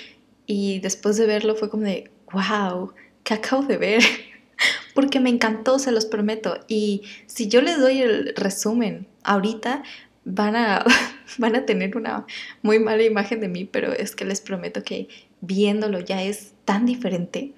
y 0.45 0.79
después 0.79 1.15
de 1.15 1.27
verlo 1.27 1.55
fue 1.55 1.69
como 1.69 1.83
de, 1.83 2.11
wow, 2.33 2.91
¿qué 3.23 3.35
acabo 3.35 3.63
de 3.63 3.77
ver? 3.77 4.03
Porque 4.95 5.21
me 5.21 5.29
encantó, 5.29 5.79
se 5.79 5.93
los 5.93 6.05
prometo. 6.05 6.59
Y 6.67 7.03
si 7.27 7.47
yo 7.47 7.61
les 7.61 7.79
doy 7.79 8.01
el 8.01 8.35
resumen 8.35 9.07
ahorita, 9.23 9.83
van 10.25 10.55
a, 10.55 10.83
van 11.37 11.55
a 11.55 11.65
tener 11.65 11.95
una 11.95 12.25
muy 12.63 12.79
mala 12.79 13.03
imagen 13.03 13.39
de 13.39 13.47
mí, 13.47 13.65
pero 13.65 13.93
es 13.93 14.15
que 14.15 14.25
les 14.25 14.41
prometo 14.41 14.83
que 14.83 15.07
viéndolo 15.41 15.99
ya 15.99 16.23
es 16.23 16.53
tan 16.65 16.85
diferente. 16.85 17.53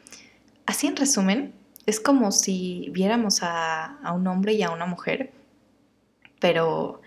Así 0.66 0.88
en 0.88 0.98
resumen, 0.98 1.54
es 1.86 2.02
como 2.02 2.34
si 2.34 2.90
viéramos 2.92 3.40
a, 3.44 3.98
un 4.14 4.28
hombre 4.28 4.54
y 4.54 4.64
a 4.64 4.72
una 4.72 4.86
mujer, 4.86 5.32
pero 6.40 7.02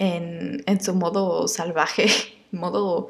en, 0.00 0.80
su 0.80 0.94
modo 0.94 1.46
salvaje, 1.46 2.06
modo, 2.52 3.08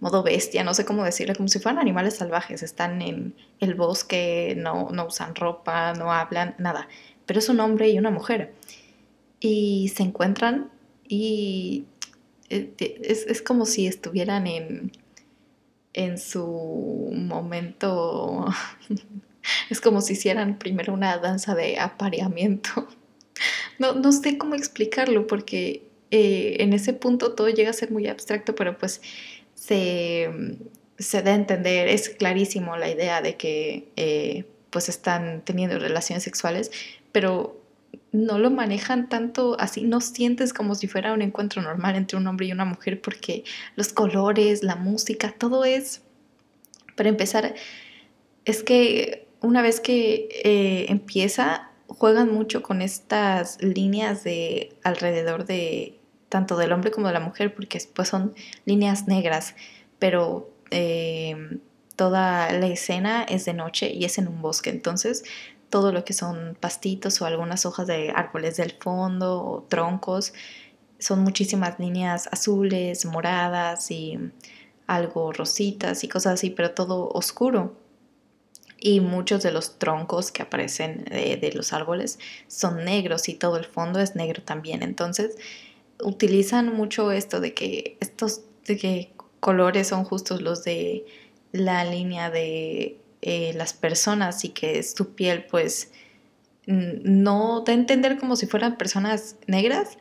modo 0.00 0.22
bestia, 0.22 0.62
no 0.62 0.72
sé 0.72 0.84
cómo 0.84 1.04
decirlo, 1.04 1.34
como 1.34 1.48
si 1.48 1.58
fueran 1.58 1.80
animales 1.80 2.16
salvajes, 2.16 2.62
están 2.62 3.02
en 3.02 3.34
el 3.60 3.74
bosque, 3.74 4.54
no, 4.56 4.88
no 4.90 5.06
usan 5.06 5.34
ropa, 5.34 5.94
no 5.94 6.12
hablan, 6.12 6.54
nada, 6.58 6.88
pero 7.26 7.40
es 7.40 7.48
un 7.48 7.60
hombre 7.60 7.90
y 7.90 7.98
una 7.98 8.10
mujer. 8.10 8.54
Y 9.40 9.92
se 9.94 10.04
encuentran 10.04 10.70
y 11.06 11.86
eh, 12.50 12.72
es, 12.78 13.26
es 13.26 13.42
como 13.42 13.66
si 13.66 13.86
estuvieran 13.86 14.46
en, 14.46 14.92
en 15.92 16.18
su 16.18 17.10
momento, 17.12 18.46
es 19.70 19.80
como 19.80 20.00
si 20.00 20.12
hicieran 20.12 20.58
primero 20.58 20.94
una 20.94 21.18
danza 21.18 21.54
de 21.54 21.78
apareamiento. 21.78 22.88
No, 23.80 23.92
no 23.92 24.10
sé 24.10 24.38
cómo 24.38 24.56
explicarlo 24.56 25.28
porque 25.28 25.87
eh, 26.10 26.56
en 26.60 26.72
ese 26.72 26.92
punto 26.92 27.34
todo 27.34 27.48
llega 27.48 27.70
a 27.70 27.74
ser 27.74 27.90
muy 27.90 28.06
abstracto, 28.06 28.54
pero 28.54 28.78
pues 28.78 29.02
se, 29.54 30.30
se 30.98 31.22
da 31.22 31.32
a 31.32 31.34
entender, 31.34 31.88
es 31.88 32.08
clarísimo 32.08 32.76
la 32.76 32.90
idea 32.90 33.20
de 33.20 33.36
que 33.36 33.88
eh, 33.96 34.44
pues 34.70 34.88
están 34.88 35.42
teniendo 35.44 35.78
relaciones 35.78 36.22
sexuales, 36.22 36.70
pero 37.12 37.60
no 38.12 38.38
lo 38.38 38.50
manejan 38.50 39.08
tanto 39.08 39.56
así, 39.58 39.82
no 39.82 40.00
sientes 40.00 40.52
como 40.52 40.74
si 40.74 40.88
fuera 40.88 41.12
un 41.12 41.22
encuentro 41.22 41.62
normal 41.62 41.96
entre 41.96 42.16
un 42.16 42.26
hombre 42.26 42.46
y 42.46 42.52
una 42.52 42.64
mujer 42.64 43.00
porque 43.00 43.44
los 43.76 43.92
colores, 43.92 44.62
la 44.62 44.76
música, 44.76 45.34
todo 45.36 45.64
es, 45.64 46.02
para 46.96 47.08
empezar, 47.08 47.54
es 48.44 48.62
que 48.62 49.26
una 49.40 49.62
vez 49.62 49.80
que 49.80 50.28
eh, 50.44 50.86
empieza, 50.88 51.70
juegan 51.86 52.32
mucho 52.32 52.62
con 52.62 52.82
estas 52.82 53.62
líneas 53.62 54.24
de 54.24 54.74
alrededor 54.84 55.44
de 55.44 55.97
tanto 56.28 56.56
del 56.56 56.72
hombre 56.72 56.90
como 56.90 57.06
de 57.06 57.14
la 57.14 57.20
mujer 57.20 57.54
porque 57.54 57.80
pues 57.94 58.08
son 58.08 58.34
líneas 58.64 59.06
negras, 59.06 59.54
pero 59.98 60.50
eh, 60.70 61.58
toda 61.96 62.52
la 62.52 62.66
escena 62.66 63.24
es 63.24 63.44
de 63.44 63.54
noche 63.54 63.90
y 63.90 64.04
es 64.04 64.18
en 64.18 64.28
un 64.28 64.42
bosque, 64.42 64.70
entonces 64.70 65.24
todo 65.70 65.92
lo 65.92 66.04
que 66.04 66.12
son 66.12 66.56
pastitos 66.58 67.20
o 67.20 67.26
algunas 67.26 67.66
hojas 67.66 67.86
de 67.86 68.10
árboles 68.14 68.56
del 68.56 68.72
fondo 68.72 69.42
o 69.44 69.62
troncos. 69.68 70.32
Son 70.98 71.22
muchísimas 71.22 71.78
líneas 71.78 72.28
azules, 72.32 73.04
moradas 73.04 73.90
y 73.90 74.18
algo 74.86 75.32
rositas 75.32 76.02
y 76.04 76.08
cosas 76.08 76.34
así, 76.34 76.50
pero 76.50 76.72
todo 76.72 77.08
oscuro. 77.10 77.76
Y 78.80 79.00
muchos 79.00 79.42
de 79.42 79.50
los 79.50 79.78
troncos 79.78 80.30
que 80.30 80.42
aparecen 80.42 81.04
de, 81.04 81.50
los 81.54 81.72
árboles 81.72 82.18
son 82.46 82.84
negros 82.84 83.28
y 83.28 83.34
todo 83.34 83.56
el 83.56 83.64
fondo 83.64 84.00
es 84.00 84.14
negro 84.14 84.42
también. 84.42 84.82
Entonces 84.82 85.36
utilizan 86.02 86.74
mucho 86.74 87.12
esto 87.12 87.40
de 87.40 87.54
que 87.54 87.96
estos 88.00 88.42
de 88.66 88.76
que 88.76 89.12
colores 89.40 89.88
son 89.88 90.04
justos 90.04 90.42
los 90.42 90.64
de 90.64 91.04
la 91.52 91.84
línea 91.84 92.30
de 92.30 92.98
eh, 93.22 93.52
las 93.54 93.72
personas 93.72 94.44
y 94.44 94.50
que 94.50 94.82
su 94.82 95.14
piel 95.14 95.44
pues 95.44 95.92
no 96.66 97.64
da 97.66 97.72
a 97.72 97.76
entender 97.76 98.18
como 98.18 98.36
si 98.36 98.46
fueran 98.46 98.76
personas 98.76 99.36
negras, 99.46 99.96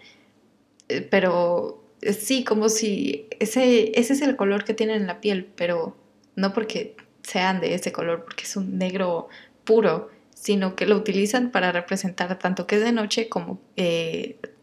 eh, 0.90 1.02
pero 1.02 1.82
eh, 2.02 2.12
sí, 2.12 2.44
como 2.44 2.68
si 2.68 3.28
ese, 3.40 3.98
ese 3.98 4.14
es 4.14 4.22
el 4.22 4.36
color 4.36 4.66
que 4.66 4.74
tienen 4.74 4.98
en 4.98 5.08
la 5.08 5.22
piel, 5.22 5.50
pero 5.56 5.96
no 6.36 6.52
porque 6.52 6.98
sean 7.24 7.62
de 7.62 7.74
ese 7.74 7.94
color, 7.94 8.26
porque 8.26 8.44
es 8.44 8.58
un 8.58 8.78
negro 8.78 9.30
puro, 9.64 10.10
sino 10.36 10.76
que 10.76 10.86
lo 10.86 10.98
utilizan 10.98 11.52
para 11.52 11.72
representar 11.72 12.38
tanto 12.38 12.68
que 12.68 12.76
es 12.76 12.84
de 12.84 12.92
noche 12.92 13.30
como 13.30 13.62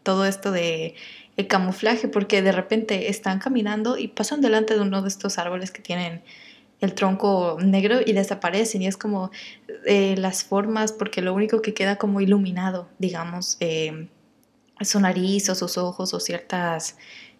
todo 0.03 0.25
esto 0.25 0.51
de 0.51 0.93
el 1.37 1.47
camuflaje, 1.47 2.07
porque 2.07 2.41
de 2.41 2.51
repente 2.51 3.09
están 3.09 3.39
caminando 3.39 3.97
y 3.97 4.07
pasan 4.07 4.41
delante 4.41 4.75
de 4.75 4.81
uno 4.81 5.01
de 5.01 5.09
estos 5.09 5.37
árboles 5.37 5.71
que 5.71 5.81
tienen 5.81 6.21
el 6.81 6.93
tronco 6.93 7.57
negro 7.61 7.99
y 8.05 8.13
desaparecen 8.13 8.81
y 8.81 8.87
es 8.87 8.97
como 8.97 9.31
eh, 9.85 10.15
las 10.17 10.43
formas 10.43 10.91
porque 10.91 11.21
lo 11.21 11.33
único 11.33 11.61
que 11.61 11.73
queda 11.73 11.97
como 11.97 12.21
iluminado, 12.21 12.89
digamos, 12.99 13.57
eh, 13.59 14.07
su 14.81 14.99
nariz 14.99 15.49
o 15.49 15.55
sus 15.55 15.77
ojos 15.77 16.13
o 16.13 16.19
ciertas 16.19 16.97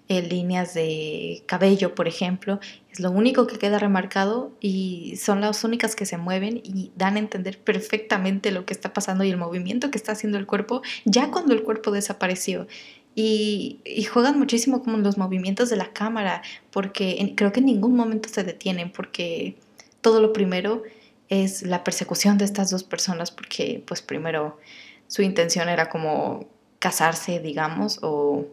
eh, 0.07 0.21
líneas 0.21 0.73
de 0.73 1.43
cabello, 1.47 1.95
por 1.95 2.07
ejemplo, 2.07 2.59
es 2.91 2.99
lo 2.99 3.11
único 3.11 3.47
que 3.47 3.57
queda 3.57 3.79
remarcado 3.79 4.51
y 4.61 5.17
son 5.17 5.41
las 5.41 5.63
únicas 5.63 5.95
que 5.95 6.05
se 6.05 6.17
mueven 6.17 6.61
y 6.63 6.91
dan 6.95 7.15
a 7.15 7.19
entender 7.19 7.59
perfectamente 7.59 8.51
lo 8.51 8.65
que 8.65 8.73
está 8.73 8.93
pasando 8.93 9.23
y 9.23 9.31
el 9.31 9.37
movimiento 9.37 9.91
que 9.91 9.97
está 9.97 10.13
haciendo 10.13 10.37
el 10.37 10.45
cuerpo 10.45 10.81
ya 11.05 11.31
cuando 11.31 11.53
el 11.53 11.63
cuerpo 11.63 11.91
desapareció. 11.91 12.67
Y, 13.15 13.79
juegan 14.11 14.37
muchísimo 14.37 14.83
con 14.83 15.01
los 15.01 15.17
movimientos 15.17 15.69
de 15.69 15.77
la 15.77 15.93
cámara, 15.93 16.41
porque 16.69 17.33
creo 17.35 17.53
que 17.53 17.61
en 17.61 17.67
ningún 17.67 17.95
momento 17.95 18.27
se 18.29 18.43
detienen, 18.43 18.91
porque 18.91 19.55
todo 20.01 20.21
lo 20.21 20.33
primero 20.33 20.83
es 21.29 21.63
la 21.63 21.83
persecución 21.83 22.37
de 22.37 22.45
estas 22.45 22.69
dos 22.69 22.83
personas, 22.83 23.31
porque 23.31 23.81
pues 23.87 24.01
primero 24.01 24.59
su 25.07 25.21
intención 25.21 25.69
era 25.69 25.89
como 25.89 26.45
casarse, 26.79 27.39
digamos, 27.39 27.99
o 28.01 28.45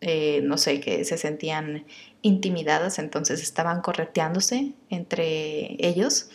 eh, 0.00 0.40
no 0.42 0.56
sé, 0.56 0.80
que 0.80 1.04
se 1.04 1.18
sentían 1.18 1.84
intimidadas, 2.22 2.98
entonces 2.98 3.42
estaban 3.42 3.80
correteándose 3.82 4.72
entre 4.88 5.76
ellos. 5.78 6.30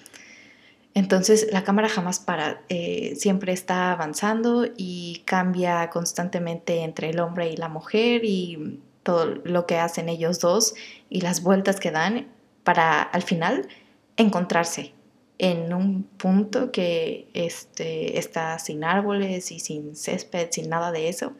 Entonces 0.96 1.50
la 1.52 1.66
cámara 1.66 1.90
jamás 1.90 2.20
para, 2.20 2.62
eh, 2.70 3.16
siempre 3.18 3.52
está 3.52 3.92
avanzando 3.92 4.66
y 4.78 5.24
cambia 5.26 5.90
constantemente 5.90 6.84
entre 6.84 7.10
el 7.10 7.20
hombre 7.20 7.50
y 7.52 7.58
la 7.58 7.68
mujer 7.68 8.22
y 8.24 8.80
todo 9.04 9.26
lo 9.26 9.68
que 9.68 9.78
hacen 9.78 10.08
ellos 10.08 10.40
dos 10.40 10.74
y 11.10 11.20
las 11.20 11.44
vueltas 11.44 11.82
que 11.82 11.92
dan 11.92 12.28
para 12.64 13.02
al 13.02 13.24
final 13.24 13.68
encontrarse 14.16 14.94
en 15.38 15.74
un 15.74 16.04
punto 16.04 16.72
que 16.72 17.28
este, 17.34 18.18
está 18.18 18.58
sin 18.58 18.86
árboles 18.86 19.52
y 19.52 19.60
sin 19.60 19.98
césped, 19.98 20.48
sin 20.52 20.70
nada 20.70 20.94
de 20.94 21.10
eso, 21.10 21.34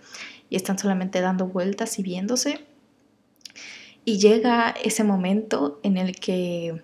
y 0.50 0.58
están 0.58 0.78
solamente 0.78 1.22
dando 1.22 1.48
vueltas 1.48 1.98
y 1.98 2.04
viéndose. 2.04 2.66
Y 4.04 4.20
llega 4.20 4.76
ese 4.84 5.06
momento 5.06 5.80
en 5.82 5.98
el 5.98 6.20
que 6.20 6.82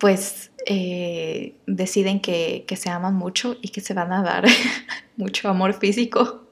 pues 0.00 0.50
eh, 0.64 1.54
deciden 1.66 2.20
que, 2.20 2.64
se 2.74 2.88
aman 2.88 3.14
mucho 3.14 3.58
y 3.60 3.68
que 3.68 3.82
se 3.82 3.92
van 3.92 4.12
a 4.12 4.22
dar 4.22 4.46
mucho 5.16 5.48
amor 5.48 5.74
físico. 5.74 6.48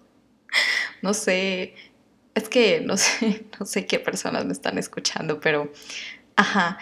No 1.00 1.14
sé, 1.14 1.74
es 2.34 2.48
que 2.50 2.80
no 2.82 2.96
sé, 2.98 3.46
no 3.58 3.64
sé 3.64 3.86
qué 3.86 3.98
personas 3.98 4.44
me 4.44 4.52
están 4.52 4.76
escuchando, 4.76 5.40
pero, 5.40 5.72
ajá, 6.36 6.78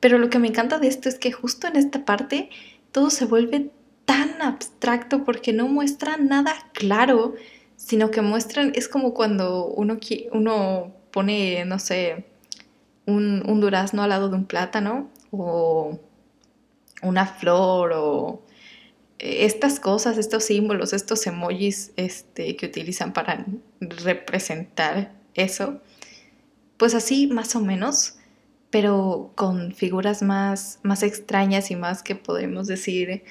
pero 0.00 0.18
lo 0.18 0.30
que 0.30 0.38
me 0.38 0.48
encanta 0.48 0.78
de 0.78 0.88
esto 0.88 1.10
es 1.10 1.18
que 1.18 1.30
justo 1.30 1.66
en 1.66 1.76
esta 1.76 2.06
parte 2.06 2.48
todo 2.90 3.10
se 3.10 3.26
vuelve 3.26 3.70
tan 4.06 4.40
abstracto 4.40 5.24
porque 5.24 5.52
no 5.52 5.68
muestran 5.68 6.26
nada 6.26 6.54
claro, 6.72 7.34
sino 7.76 8.10
que 8.10 8.22
muestran, 8.22 8.72
es 8.74 8.88
como 8.88 9.12
cuando 9.12 9.66
uno, 9.66 9.98
uno 10.32 10.94
pone, 11.10 11.66
no 11.66 11.78
sé, 11.78 12.24
un, 13.04 13.42
un 13.46 13.60
durazno 13.60 14.02
al 14.02 14.08
lado 14.08 14.30
de 14.30 14.36
un 14.36 14.46
plátano 14.46 15.10
o 15.30 15.98
una 17.02 17.26
flor 17.26 17.92
o 17.94 18.42
eh, 19.18 19.44
estas 19.44 19.80
cosas, 19.80 20.18
estos 20.18 20.44
símbolos, 20.44 20.92
estos 20.92 21.26
emojis 21.26 21.92
este, 21.96 22.56
que 22.56 22.66
utilizan 22.66 23.12
para 23.12 23.44
representar 23.80 25.12
eso, 25.34 25.80
pues 26.76 26.94
así 26.94 27.26
más 27.26 27.56
o 27.56 27.60
menos, 27.60 28.16
pero 28.70 29.32
con 29.34 29.74
figuras 29.74 30.22
más, 30.22 30.78
más 30.82 31.02
extrañas 31.02 31.70
y 31.70 31.76
más 31.76 32.02
que 32.02 32.14
podemos 32.14 32.66
decir 32.66 33.24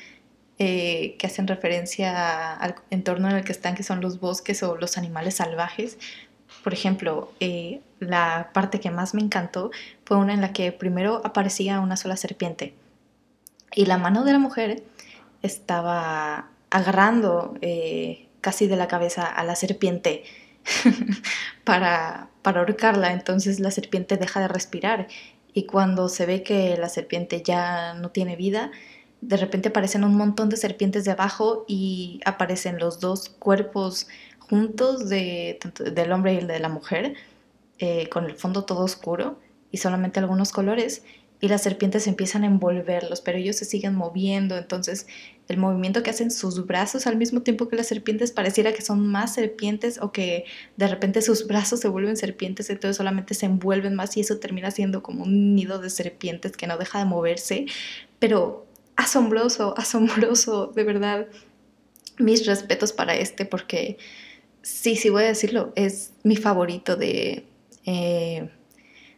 eh, 0.59 1.15
que 1.19 1.27
hacen 1.27 1.47
referencia 1.47 2.53
al 2.53 2.75
entorno 2.89 3.29
en 3.29 3.37
el 3.37 3.43
que 3.43 3.51
están, 3.51 3.75
que 3.75 3.83
son 3.83 4.01
los 4.01 4.19
bosques 4.19 4.63
o 4.63 4.75
los 4.77 4.97
animales 4.97 5.35
salvajes. 5.35 5.99
Por 6.63 6.73
ejemplo, 6.73 7.31
eh, 7.39 7.81
la 7.99 8.49
parte 8.53 8.79
que 8.79 8.89
más 8.89 9.13
me 9.13 9.21
encantó 9.21 9.71
fue 10.07 10.15
una 10.15 10.33
en 10.33 10.39
la 10.39 10.53
que 10.53 10.71
primero 10.71 11.21
aparecía 11.25 11.81
una 11.81 11.97
sola 11.97 12.15
serpiente 12.15 12.73
y 13.75 13.87
la 13.87 13.97
mano 13.97 14.23
de 14.23 14.31
la 14.31 14.39
mujer 14.39 14.81
estaba 15.41 16.47
agarrando 16.69 17.57
eh, 17.59 18.29
casi 18.39 18.67
de 18.67 18.77
la 18.77 18.87
cabeza 18.87 19.25
a 19.25 19.43
la 19.43 19.57
serpiente. 19.57 20.23
para, 21.65 22.29
para 22.41 22.61
ahorcarla. 22.61 23.11
Entonces 23.11 23.59
la 23.59 23.69
serpiente 23.69 24.15
deja 24.15 24.39
de 24.39 24.47
respirar 24.47 25.07
y 25.53 25.65
cuando 25.65 26.07
se 26.07 26.25
ve 26.25 26.41
que 26.41 26.77
la 26.77 26.87
serpiente 26.87 27.43
ya 27.43 27.93
no 27.93 28.09
tiene 28.09 28.37
vida, 28.37 28.71
de 29.19 29.35
repente 29.35 29.69
aparecen 29.69 30.05
un 30.05 30.15
montón 30.15 30.47
de 30.47 30.55
serpientes 30.55 31.03
de 31.03 31.11
abajo 31.11 31.65
y 31.67 32.21
aparecen 32.23 32.79
los 32.79 33.01
dos 33.01 33.27
cuerpos 33.27 34.07
juntos 34.39 35.09
de, 35.09 35.59
del 35.93 36.13
hombre 36.13 36.33
y 36.33 36.37
el 36.37 36.47
de 36.47 36.59
la 36.59 36.69
mujer, 36.69 37.15
eh, 37.79 38.07
con 38.07 38.23
el 38.23 38.35
fondo 38.35 38.63
todo 38.63 38.85
oscuro 38.85 39.37
y 39.71 39.77
solamente 39.77 40.19
algunos 40.19 40.51
colores 40.51 41.03
y 41.39 41.49
las 41.49 41.61
serpientes 41.61 42.07
empiezan 42.07 42.43
a 42.43 42.47
envolverlos, 42.47 43.21
pero 43.21 43.37
ellos 43.37 43.57
se 43.57 43.65
siguen 43.65 43.93
moviendo, 43.93 44.57
entonces 44.57 45.05
el 45.47 45.57
movimiento 45.57 46.01
que 46.01 46.09
hacen 46.09 46.31
sus 46.31 46.65
brazos 46.65 47.05
al 47.05 47.15
mismo 47.15 47.41
tiempo 47.41 47.67
que 47.67 47.75
las 47.75 47.87
serpientes 47.87 48.31
pareciera 48.31 48.73
que 48.73 48.81
son 48.81 49.07
más 49.07 49.35
serpientes 49.35 49.99
o 50.01 50.11
que 50.11 50.45
de 50.77 50.87
repente 50.87 51.21
sus 51.21 51.45
brazos 51.45 51.79
se 51.79 51.89
vuelven 51.89 52.17
serpientes, 52.17 52.69
entonces 52.69 52.97
solamente 52.97 53.35
se 53.35 53.45
envuelven 53.45 53.93
más 53.93 54.17
y 54.17 54.21
eso 54.21 54.39
termina 54.39 54.71
siendo 54.71 55.03
como 55.03 55.23
un 55.23 55.53
nido 55.53 55.79
de 55.79 55.91
serpientes 55.91 56.57
que 56.57 56.65
no 56.65 56.77
deja 56.77 56.99
de 56.99 57.05
moverse, 57.05 57.67
pero 58.17 58.65
asombroso, 58.95 59.75
asombroso, 59.77 60.67
de 60.75 60.83
verdad. 60.83 61.27
Mis 62.19 62.47
respetos 62.47 62.93
para 62.93 63.15
este 63.15 63.45
porque 63.45 63.99
sí, 64.63 64.95
sí 64.95 65.11
voy 65.11 65.23
a 65.23 65.27
decirlo, 65.27 65.71
es 65.75 66.13
mi 66.23 66.35
favorito 66.35 66.95
de... 66.95 67.45
Eh, 67.85 68.49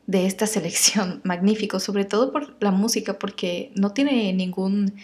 de 0.09 0.25
esta 0.25 0.47
selección 0.47 1.21
magnífico, 1.23 1.79
sobre 1.79 2.03
todo 2.03 2.31
por 2.31 2.57
la 2.61 2.71
música, 2.71 3.19
porque 3.19 3.71
no 3.75 3.91
tiene 3.91 4.33
ningún 4.33 4.95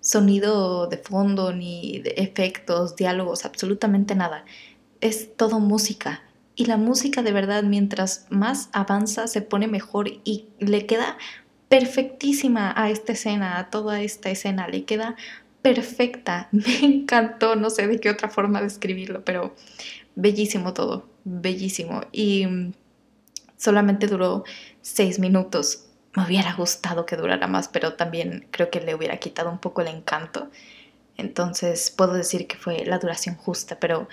sonido 0.00 0.86
de 0.86 0.98
fondo, 0.98 1.54
ni 1.54 2.02
efectos, 2.16 2.94
diálogos, 2.94 3.46
absolutamente 3.46 4.14
nada. 4.14 4.44
Es 5.00 5.34
todo 5.34 5.60
música. 5.60 6.22
Y 6.56 6.66
la 6.66 6.76
música 6.76 7.22
de 7.22 7.32
verdad, 7.32 7.62
mientras 7.62 8.26
más 8.28 8.68
avanza, 8.72 9.28
se 9.28 9.40
pone 9.40 9.66
mejor 9.66 10.08
y 10.24 10.48
le 10.58 10.84
queda 10.84 11.16
perfectísima 11.70 12.74
a 12.76 12.90
esta 12.90 13.12
escena, 13.12 13.58
a 13.58 13.70
toda 13.70 14.02
esta 14.02 14.28
escena, 14.28 14.68
le 14.68 14.84
queda 14.84 15.16
perfecta. 15.62 16.48
Me 16.52 16.80
encantó, 16.80 17.56
no 17.56 17.70
sé 17.70 17.86
de 17.86 17.98
qué 17.98 18.10
otra 18.10 18.28
forma 18.28 18.60
describirlo, 18.60 19.24
pero 19.24 19.54
bellísimo 20.16 20.74
todo, 20.74 21.08
bellísimo. 21.24 22.02
Y 22.12 22.46
solamente 23.60 24.06
duró 24.06 24.44
seis 24.80 25.18
minutos. 25.18 25.86
Me 26.16 26.24
hubiera 26.24 26.54
gustado 26.54 27.06
que 27.06 27.16
durara 27.16 27.46
más, 27.46 27.68
pero 27.68 27.94
también 27.94 28.48
creo 28.50 28.70
que 28.70 28.80
le 28.80 28.94
hubiera 28.94 29.18
quitado 29.18 29.50
un 29.50 29.58
poco 29.58 29.82
el 29.82 29.88
encanto. 29.88 30.50
Entonces 31.18 31.90
puedo 31.90 32.14
decir 32.14 32.46
que 32.46 32.56
fue 32.56 32.84
la 32.86 32.98
duración 32.98 33.36
justa, 33.36 33.78
pero 33.78 34.08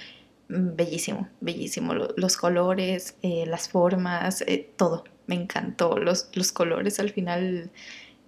mm, 0.49 0.75
bellísimo, 0.75 1.29
bellísimo. 1.39 1.93
Los 1.93 2.37
colores, 2.37 3.15
eh, 3.21 3.45
las 3.47 3.69
formas, 3.69 4.41
eh, 4.41 4.69
todo. 4.75 5.05
Me 5.27 5.35
encantó. 5.35 5.97
Los, 5.97 6.29
los 6.33 6.51
colores 6.51 6.99
al 6.99 7.11
final 7.11 7.71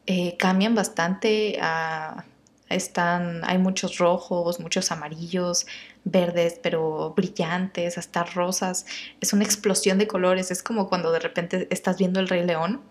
eh, 0.08 0.38
cambian 0.38 0.74
bastante. 0.74 1.60
Están, 2.70 3.42
hay 3.44 3.58
muchos 3.58 3.98
rojos, 3.98 4.60
muchos 4.60 4.92
amarillos, 4.92 5.66
verdes, 6.04 6.60
pero 6.62 7.14
brillantes, 7.16 7.98
hasta 7.98 8.24
rosas. 8.24 8.86
Es 9.22 9.34
una 9.34 9.44
explosión 9.44 9.98
de 9.98 10.08
colores. 10.08 10.52
Es 10.52 10.64
como 10.64 10.88
cuando 10.88 11.12
de 11.12 11.20
repente 11.20 11.68
estás 11.72 11.98
viendo 11.98 12.20
el 12.20 12.28
Rey 12.28 12.46
León 12.46 12.82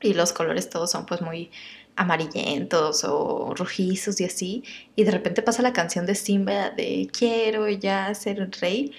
y 0.00 0.14
los 0.14 0.32
colores 0.32 0.68
todos 0.68 0.90
son 0.90 1.06
pues 1.06 1.22
muy 1.22 1.50
amarillentos 1.96 3.04
o 3.04 3.54
rojizos 3.56 4.20
y 4.20 4.24
así. 4.24 4.64
Y 4.96 5.04
de 5.04 5.10
repente 5.10 5.42
pasa 5.42 5.62
la 5.62 5.72
canción 5.72 6.06
de 6.06 6.14
Simba 6.14 6.70
de 6.70 7.08
quiero 7.12 7.68
ya 7.68 8.14
ser 8.14 8.38
el 8.40 8.52
rey. 8.52 8.92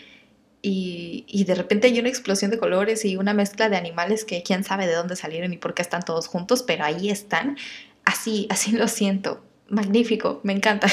Y, 0.66 1.26
y, 1.28 1.44
de 1.44 1.56
repente 1.56 1.88
hay 1.88 2.00
una 2.00 2.08
explosión 2.08 2.50
de 2.50 2.58
colores 2.58 3.04
y 3.04 3.18
una 3.18 3.34
mezcla 3.34 3.68
de 3.68 3.76
animales 3.76 4.24
que 4.24 4.44
quién 4.44 4.64
sabe 4.64 4.88
de 4.88 4.94
dónde 4.94 5.18
salieron 5.18 5.52
y 5.52 5.58
por 5.58 5.74
qué 5.74 5.82
están 5.82 6.04
todos 6.04 6.28
juntos, 6.28 6.64
pero 6.64 6.86
ahí 6.86 7.10
están. 7.10 7.58
Así, 8.06 8.48
así 8.50 8.72
lo 8.72 8.88
siento. 8.88 9.44
Magnífico, 9.70 10.40
me 10.44 10.54
encanta. 10.54 10.88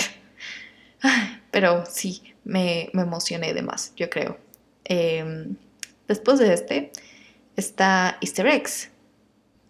pero 1.50 1.84
sí, 1.86 2.22
me, 2.44 2.90
emocioné 2.92 3.54
de 3.54 3.62
más, 3.62 3.92
yo 3.96 4.10
creo. 4.10 4.38
Em, 4.84 5.56
después 6.08 6.38
de 6.38 6.52
este 6.52 6.92
está 7.56 8.18
Easter 8.20 8.46
eggs. 8.46 8.90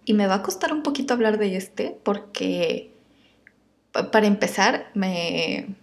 Y 0.04 0.14
me 0.14 0.26
va 0.26 0.36
a 0.36 0.42
costar 0.42 0.72
un 0.72 0.82
poquito 0.82 1.14
hablar 1.14 1.38
de 1.38 1.56
este 1.56 1.96
porque, 2.02 2.90
para 3.92 4.26
empezar, 4.26 4.90
me, 4.94 5.76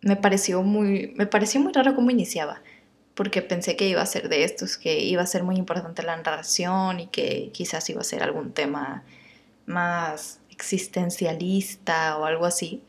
me, 0.00 0.16
pareció 0.16 0.62
muy, 0.62 1.12
me 1.16 1.26
pareció 1.26 1.60
muy 1.60 1.72
raro 1.72 1.94
cómo 1.94 2.10
iniciaba. 2.10 2.62
Porque 3.14 3.42
pensé 3.42 3.76
que 3.76 3.88
iba 3.88 4.00
a 4.00 4.06
ser 4.06 4.28
de 4.28 4.44
estos, 4.44 4.78
que 4.78 5.00
iba 5.00 5.22
a 5.22 5.26
ser 5.26 5.42
muy 5.42 5.56
importante 5.56 6.02
la 6.02 6.16
narración 6.16 7.00
y 7.00 7.06
que 7.08 7.50
quizás 7.52 7.88
iba 7.90 8.00
a 8.00 8.04
ser 8.04 8.22
algún 8.22 8.52
tema 8.52 9.04
más 9.66 10.39
existencialista 10.60 12.18
o 12.18 12.24
algo 12.24 12.46
así. 12.46 12.82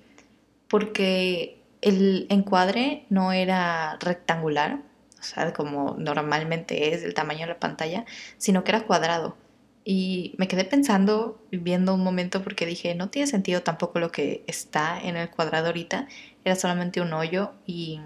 Porque 0.68 1.62
el 1.82 2.28
encuadre 2.30 3.06
no 3.10 3.32
era 3.32 3.98
rectangular, 4.00 4.82
o 5.20 5.24
sea, 5.24 5.54
como 5.54 5.96
normalmente 5.98 6.94
es 6.94 7.04
el 7.04 7.14
tamaño 7.14 7.42
de 7.42 7.54
la 7.54 7.60
pantalla, 7.60 8.06
sino 8.38 8.64
que 8.64 8.72
era 8.72 8.86
cuadrado. 8.86 9.38
Y 9.84 10.36
me 10.38 10.48
quedé 10.48 10.64
pensando, 10.64 11.42
viendo 11.52 11.96
un 11.96 12.04
momento, 12.04 12.44
porque 12.44 12.66
dije, 12.68 12.94
no 12.94 13.10
tiene 13.10 13.28
sentido 13.28 13.62
tampoco 13.64 14.00
lo 14.00 14.12
que 14.12 14.44
está 14.48 15.00
en 15.02 15.18
el 15.18 15.30
cuadrado 15.30 15.68
ahorita. 15.68 16.08
Era 16.46 16.56
solamente 16.56 17.02
un 17.02 17.14
hoyo 17.14 17.52
y 17.66 18.00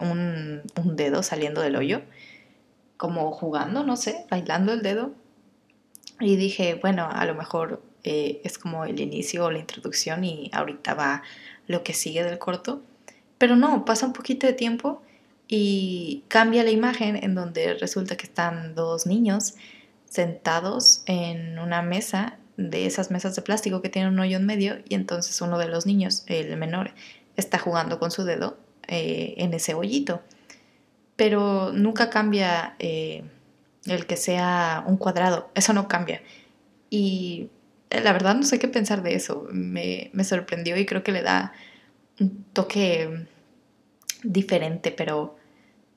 un, 0.00 0.62
dedo 0.96 1.22
saliendo 1.22 1.62
del 1.62 1.76
hoyo, 1.76 2.02
como 2.98 3.32
jugando, 3.32 3.84
no 3.84 3.96
sé, 3.96 4.26
bailando 4.30 4.72
el 4.72 4.82
dedo. 4.82 5.12
Y 6.20 6.36
dije, 6.36 6.74
bueno, 6.74 7.08
a 7.10 7.24
lo 7.24 7.34
mejor 7.34 7.82
eh, 8.04 8.40
es 8.44 8.58
como 8.58 8.84
el 8.84 9.00
inicio 9.00 9.44
o 9.44 9.50
la 9.50 9.58
introducción 9.58 10.24
y 10.24 10.50
ahorita 10.52 10.94
va 10.94 11.22
lo 11.66 11.82
que 11.82 11.94
sigue 11.94 12.24
del 12.24 12.38
corto. 12.38 12.82
Pero 13.38 13.56
no, 13.56 13.84
pasa 13.84 14.06
un 14.06 14.12
poquito 14.12 14.46
de 14.46 14.52
tiempo 14.52 15.02
y 15.46 16.24
cambia 16.28 16.64
la 16.64 16.70
imagen 16.70 17.16
en 17.16 17.34
donde 17.34 17.74
resulta 17.74 18.16
que 18.16 18.26
están 18.26 18.74
dos 18.74 19.06
niños 19.06 19.54
sentados 20.04 21.02
en 21.06 21.58
una 21.58 21.82
mesa 21.82 22.38
de 22.56 22.86
esas 22.86 23.10
mesas 23.10 23.36
de 23.36 23.42
plástico 23.42 23.80
que 23.80 23.88
tienen 23.88 24.12
un 24.12 24.18
hoyo 24.18 24.36
en 24.36 24.44
medio 24.44 24.78
y 24.88 24.94
entonces 24.94 25.40
uno 25.40 25.58
de 25.58 25.68
los 25.68 25.86
niños, 25.86 26.24
el 26.26 26.56
menor, 26.56 26.90
está 27.36 27.58
jugando 27.58 27.98
con 27.98 28.10
su 28.10 28.24
dedo 28.24 28.58
eh, 28.88 29.34
en 29.38 29.54
ese 29.54 29.74
hoyito. 29.74 30.22
Pero 31.16 31.72
nunca 31.72 32.10
cambia 32.10 32.74
eh, 32.78 33.24
el 33.86 34.06
que 34.06 34.16
sea 34.16 34.84
un 34.86 34.96
cuadrado, 34.96 35.50
eso 35.54 35.72
no 35.72 35.88
cambia. 35.88 36.22
Y 36.90 37.50
la 37.90 38.12
verdad 38.12 38.34
no 38.34 38.42
sé 38.42 38.58
qué 38.58 38.68
pensar 38.68 39.02
de 39.02 39.14
eso, 39.14 39.46
me, 39.50 40.10
me 40.12 40.24
sorprendió 40.24 40.76
y 40.76 40.86
creo 40.86 41.02
que 41.02 41.12
le 41.12 41.22
da 41.22 41.52
un 42.20 42.44
toque 42.52 43.26
diferente, 44.22 44.90
pero 44.90 45.36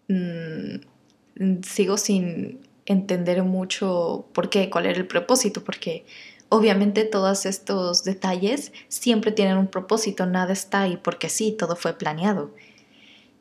mm, 0.08 1.62
sigo 1.64 1.98
sin 1.98 2.62
entender 2.86 3.44
mucho 3.44 4.28
por 4.34 4.50
qué, 4.50 4.70
cuál 4.70 4.86
era 4.86 4.98
el 4.98 5.08
propósito, 5.08 5.64
porque 5.64 6.06
obviamente 6.50 7.06
todos 7.06 7.46
estos 7.46 8.04
detalles 8.04 8.72
siempre 8.88 9.32
tienen 9.32 9.58
un 9.58 9.68
propósito, 9.68 10.26
nada 10.26 10.54
está 10.54 10.82
ahí 10.82 10.98
porque 10.98 11.30
sí, 11.30 11.56
todo 11.58 11.76
fue 11.76 11.98
planeado. 11.98 12.54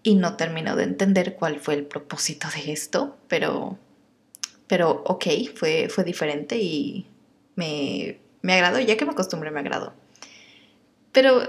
Y 0.02 0.14
no 0.14 0.36
termino 0.36 0.76
de 0.76 0.84
entender 0.84 1.36
cuál 1.36 1.60
fue 1.60 1.74
el 1.74 1.84
propósito 1.84 2.48
de 2.54 2.72
esto, 2.72 3.18
pero, 3.28 3.78
pero 4.66 5.02
ok, 5.04 5.26
fue, 5.54 5.88
fue 5.90 6.04
diferente 6.04 6.56
y 6.58 7.06
me, 7.54 8.18
me 8.42 8.54
agradó, 8.54 8.80
ya 8.80 8.96
que 8.96 9.04
me 9.04 9.12
acostumbré, 9.12 9.50
me 9.50 9.60
agradó. 9.60 9.92
Pero 11.12 11.40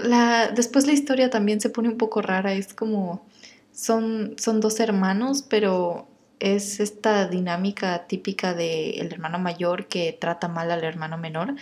después 0.54 0.86
la 0.86 0.92
historia 0.92 1.30
también 1.30 1.60
se 1.60 1.70
pone 1.70 1.88
un 1.88 1.98
poco 1.98 2.20
rara, 2.20 2.52
es 2.52 2.74
como 2.74 3.24
son, 3.72 4.34
son 4.38 4.60
dos 4.60 4.80
hermanos, 4.80 5.44
pero 5.48 6.08
es 6.40 6.80
esta 6.80 7.28
dinámica 7.28 8.06
típica 8.08 8.54
del 8.54 9.12
hermano 9.12 9.38
mayor 9.38 9.86
que 9.86 10.12
trata 10.12 10.48
mal 10.48 10.70
al 10.72 10.82
hermano 10.82 11.16
menor, 11.16 11.54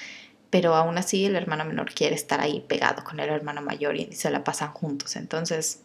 pero 0.49 0.75
aún 0.75 0.97
así 0.97 1.27
el 1.27 1.37
hermano 1.37 1.67
menor 1.67 1.93
quiere 1.93 2.15
estar 2.15 2.41
ahí 2.41 2.65
pegado 2.67 3.05
con 3.05 3.21
el 3.21 3.29
hermano 3.29 3.61
mayor 3.61 3.97
y 3.97 4.13
se 4.13 4.31
la 4.31 4.43
pasan 4.43 4.73
juntos. 4.73 5.17
Entonces, 5.17 5.83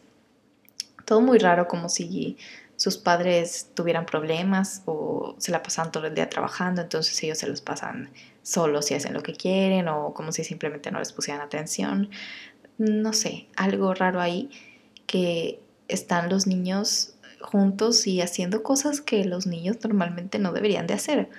todo 1.03 1.19
muy 1.19 1.37
raro, 1.37 1.67
como 1.67 1.89
si 1.89 2.37
sus 2.77 2.97
padres 2.97 3.71
tuvieran 3.73 4.05
problemas 4.05 4.81
o 4.85 5.35
se 5.37 5.51
la 5.51 5.61
pasan 5.61 5.91
todo 5.91 6.07
el 6.07 6.15
día 6.15 6.29
trabajando, 6.29 6.81
entonces 6.81 7.21
ellos 7.21 7.37
se 7.37 7.47
los 7.47 7.61
pasan 7.61 8.09
solos 8.45 8.91
y 8.91 8.93
hacen 8.93 9.13
lo 9.13 9.23
que 9.23 9.33
quieren 9.33 9.87
o 9.87 10.13
como 10.13 10.31
si 10.31 10.43
simplemente 10.43 10.91
no 10.91 10.99
les 10.99 11.11
pusieran 11.11 11.41
atención. 11.41 12.09
No 12.77 13.11
sé, 13.11 13.47
algo 13.55 13.93
raro 13.93 14.21
ahí 14.21 14.49
que 15.07 15.59
están 15.87 16.29
los 16.29 16.45
niños 16.45 17.15
juntos 17.41 18.05
y 18.07 18.21
haciendo 18.21 18.63
cosas 18.63 19.01
que 19.01 19.25
los 19.25 19.47
niños 19.47 19.77
normalmente 19.83 20.39
no 20.39 20.53
deberían 20.53 20.87
de 20.87 20.93
hacer. 20.93 21.29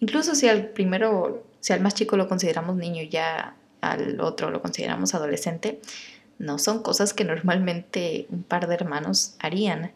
Incluso 0.00 0.34
si 0.34 0.48
al 0.48 0.68
primero, 0.68 1.44
si 1.60 1.72
al 1.72 1.80
más 1.80 1.94
chico 1.94 2.16
lo 2.16 2.28
consideramos 2.28 2.76
niño 2.76 3.02
y 3.02 3.08
ya 3.08 3.56
al 3.80 4.20
otro 4.20 4.50
lo 4.50 4.60
consideramos 4.60 5.14
adolescente, 5.14 5.80
no 6.38 6.58
son 6.58 6.82
cosas 6.82 7.14
que 7.14 7.24
normalmente 7.24 8.26
un 8.30 8.42
par 8.42 8.66
de 8.66 8.74
hermanos 8.74 9.36
harían. 9.38 9.92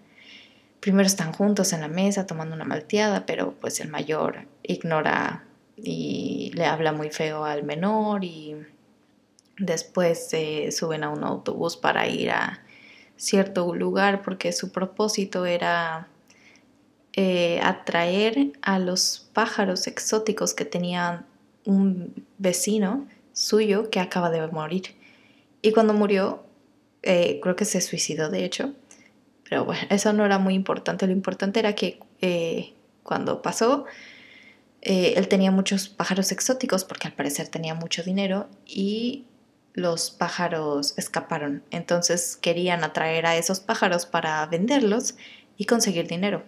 primero 0.79 1.07
están 1.07 1.33
juntos 1.33 1.73
en 1.73 1.81
la 1.83 1.89
mesa 1.89 2.27
tomando 2.27 2.55
una 2.55 2.65
malteada, 2.65 3.27
pero 3.27 3.55
pues 3.61 3.81
el 3.81 3.89
mayor 3.89 4.47
ignora 4.63 5.45
y 5.83 6.53
le 6.55 6.65
habla 6.65 6.93
muy 6.93 7.11
feo 7.11 7.45
al 7.45 7.65
menor 7.65 8.25
y 8.25 8.57
después 9.59 10.29
se 10.29 10.73
suben 10.73 11.05
a 11.05 11.11
un 11.11 11.25
autobús 11.25 11.77
para 11.77 12.09
ir 12.09 12.31
a 12.31 12.63
cierto 13.17 13.75
lugar 13.75 14.23
porque 14.23 14.53
su 14.53 14.73
propósito 14.73 15.45
era 15.45 16.09
eh, 17.13 17.61
atraer 17.63 18.53
a 18.63 18.79
los 18.79 19.29
pájaros 19.33 19.87
exóticos 19.87 20.55
que 20.55 20.65
tenía 20.65 21.25
un 21.65 22.27
vecino 22.39 23.07
suyo 23.33 23.91
que 23.91 24.01
acaba 24.01 24.31
de 24.31 24.47
morir. 24.49 24.95
Y 25.61 25.73
cuando 25.73 25.93
murió, 25.93 26.43
eh, 27.03 27.41
creo 27.43 27.57
que 27.57 27.65
se 27.65 27.81
suicidó 27.81 28.31
de 28.31 28.45
hecho, 28.45 28.73
pero 29.49 29.65
bueno, 29.65 29.83
eso 29.91 30.13
no 30.13 30.25
era 30.25 30.39
muy 30.39 30.55
importante. 30.55 31.07
Lo 31.07 31.13
importante 31.13 31.61
era 31.61 31.75
que 31.75 31.99
eh, 32.21 32.73
cuando 33.03 33.43
pasó, 33.43 33.85
eh, 34.83 35.15
él 35.17 35.29
tenía 35.29 35.51
muchos 35.51 35.89
pájaros 35.89 36.33
exóticos 36.33 36.85
porque 36.85 37.09
al 37.09 37.15
parecer 37.15 37.49
tenía 37.49 37.75
mucho 37.75 38.03
dinero 38.03 38.49
y 38.67 39.27
los 39.75 40.11
pájaros 40.11 40.95
escaparon. 40.97 41.63
Entonces 41.71 42.37
querían 42.41 42.83
atraer 42.85 43.27
a 43.27 43.37
esos 43.37 43.61
pájaros 43.61 44.07
para 44.07 44.45
venderlos 44.47 45.17
y 45.57 45.67
conseguir 45.67 46.07
dinero. 46.07 46.45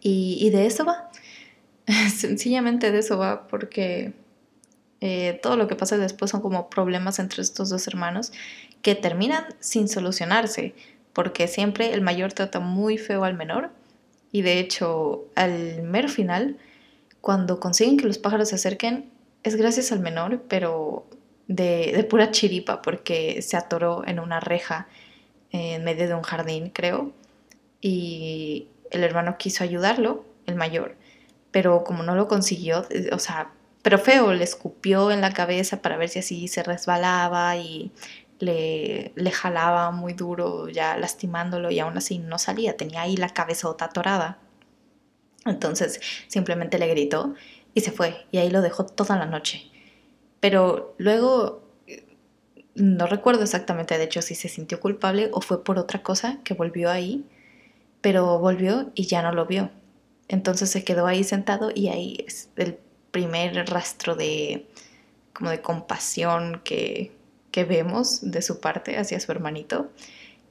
Y, 0.00 0.48
de 0.50 0.66
eso 0.66 0.84
va. 0.84 1.10
Sencillamente 2.16 2.92
de 2.92 2.98
eso 3.00 3.18
va 3.18 3.48
porque 3.48 4.12
eh, 5.00 5.38
todo 5.42 5.56
lo 5.56 5.68
que 5.68 5.76
pasa 5.76 5.98
después 5.98 6.30
son 6.30 6.40
como 6.40 6.70
problemas 6.70 7.18
entre 7.18 7.42
estos 7.42 7.68
dos 7.68 7.86
hermanos 7.86 8.32
que 8.82 8.94
terminan 8.94 9.44
sin 9.60 9.88
solucionarse 9.88 10.74
porque 11.12 11.48
siempre 11.48 11.92
el 11.92 12.00
mayor 12.00 12.32
trata 12.32 12.60
muy 12.60 12.96
feo 12.96 13.24
al 13.24 13.34
menor 13.34 13.70
y 14.30 14.42
de 14.42 14.60
hecho 14.60 15.24
al 15.34 15.82
mero 15.82 16.08
final, 16.08 16.58
cuando 17.28 17.60
consiguen 17.60 17.98
que 17.98 18.06
los 18.06 18.16
pájaros 18.16 18.48
se 18.48 18.54
acerquen, 18.54 19.10
es 19.42 19.54
gracias 19.56 19.92
al 19.92 20.00
menor, 20.00 20.44
pero 20.48 21.04
de, 21.46 22.06
pura 22.08 22.30
chiripa 22.30 22.80
porque 22.80 23.42
se 23.42 23.58
atoró 23.58 24.02
en 24.06 24.18
una 24.18 24.40
reja 24.40 24.88
en 25.50 25.84
medio 25.84 26.08
de 26.08 26.14
un 26.14 26.22
jardín, 26.22 26.70
creo, 26.70 27.12
y 27.82 28.68
el 28.90 29.04
hermano 29.04 29.36
quiso 29.36 29.62
ayudarlo, 29.62 30.24
el 30.46 30.54
mayor, 30.54 30.96
pero 31.50 31.84
como 31.84 32.02
no 32.02 32.14
lo 32.14 32.28
consiguió, 32.28 32.86
eh, 32.88 33.10
o 33.12 33.18
sea, 33.18 33.52
pero 33.82 33.98
feo, 33.98 34.32
le 34.32 34.44
escupió 34.44 35.10
en 35.10 35.20
la 35.20 35.34
cabeza 35.34 35.82
para 35.82 35.98
ver 35.98 36.08
si 36.08 36.20
así 36.20 36.48
se 36.48 36.62
resbalaba 36.62 37.58
y 37.58 37.92
le, 38.38 39.12
le 39.16 39.30
jalaba 39.32 39.90
muy 39.90 40.14
duro, 40.14 40.70
ya 40.70 40.96
lastimándolo 40.96 41.70
y 41.70 41.78
aún 41.78 41.98
así 41.98 42.20
no 42.20 42.38
salía, 42.38 42.78
tenía 42.78 43.02
ahí 43.02 43.18
la 43.18 43.28
cabezota 43.28 43.84
atorada. 43.84 44.38
Entonces 45.48 46.00
simplemente 46.26 46.78
le 46.78 46.88
gritó 46.88 47.34
y 47.74 47.80
se 47.80 47.92
fue 47.92 48.26
y 48.30 48.38
ahí 48.38 48.50
lo 48.50 48.62
dejó 48.62 48.84
toda 48.86 49.16
la 49.16 49.26
noche. 49.26 49.70
Pero 50.40 50.94
luego 50.98 51.62
no 52.74 53.06
recuerdo 53.06 53.42
exactamente 53.42 53.98
de 53.98 54.04
hecho 54.04 54.22
si 54.22 54.34
se 54.34 54.48
sintió 54.48 54.80
culpable 54.80 55.30
o 55.32 55.40
fue 55.40 55.64
por 55.64 55.78
otra 55.78 56.02
cosa 56.02 56.38
que 56.44 56.54
volvió 56.54 56.90
ahí, 56.90 57.24
pero 58.00 58.38
volvió 58.38 58.90
y 58.94 59.06
ya 59.06 59.22
no 59.22 59.32
lo 59.32 59.46
vio. 59.46 59.70
Entonces 60.28 60.70
se 60.70 60.84
quedó 60.84 61.06
ahí 61.06 61.24
sentado 61.24 61.70
y 61.74 61.88
ahí 61.88 62.24
es 62.26 62.50
el 62.56 62.78
primer 63.10 63.68
rastro 63.68 64.14
de 64.14 64.66
como 65.32 65.50
de 65.50 65.60
compasión 65.60 66.60
que, 66.64 67.12
que 67.50 67.64
vemos 67.64 68.30
de 68.30 68.42
su 68.42 68.60
parte 68.60 68.98
hacia 68.98 69.20
su 69.20 69.30
hermanito. 69.32 69.90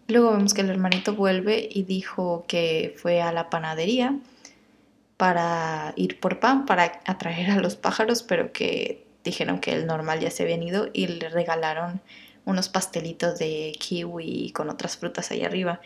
Luego 0.08 0.32
vemos 0.32 0.54
que 0.54 0.62
el 0.62 0.70
hermanito 0.70 1.14
vuelve 1.14 1.68
y 1.70 1.84
dijo 1.84 2.46
que 2.48 2.96
fue 2.98 3.22
a 3.22 3.34
la 3.34 3.50
panadería 3.50 4.18
para 5.18 5.94
ir 5.96 6.20
por 6.20 6.40
pan, 6.40 6.66
para 6.66 7.02
atraer 7.06 7.52
a 7.52 7.60
los 7.60 7.76
pájaros, 7.76 8.24
pero 8.24 8.54
que 8.54 9.06
dijeron 9.24 9.60
que 9.60 9.74
el 9.74 9.88
normal 9.88 10.20
ya 10.20 10.32
se 10.32 10.44
había 10.44 10.56
ido 10.56 10.90
y 10.94 11.08
le 11.08 11.30
regalaron 11.30 12.02
unos 12.46 12.70
pastelitos 12.70 13.38
de 13.40 13.74
kiwi 13.78 14.52
con 14.52 14.70
otras 14.70 14.98
frutas 14.98 15.32
ahí 15.32 15.44
arriba. 15.44 15.82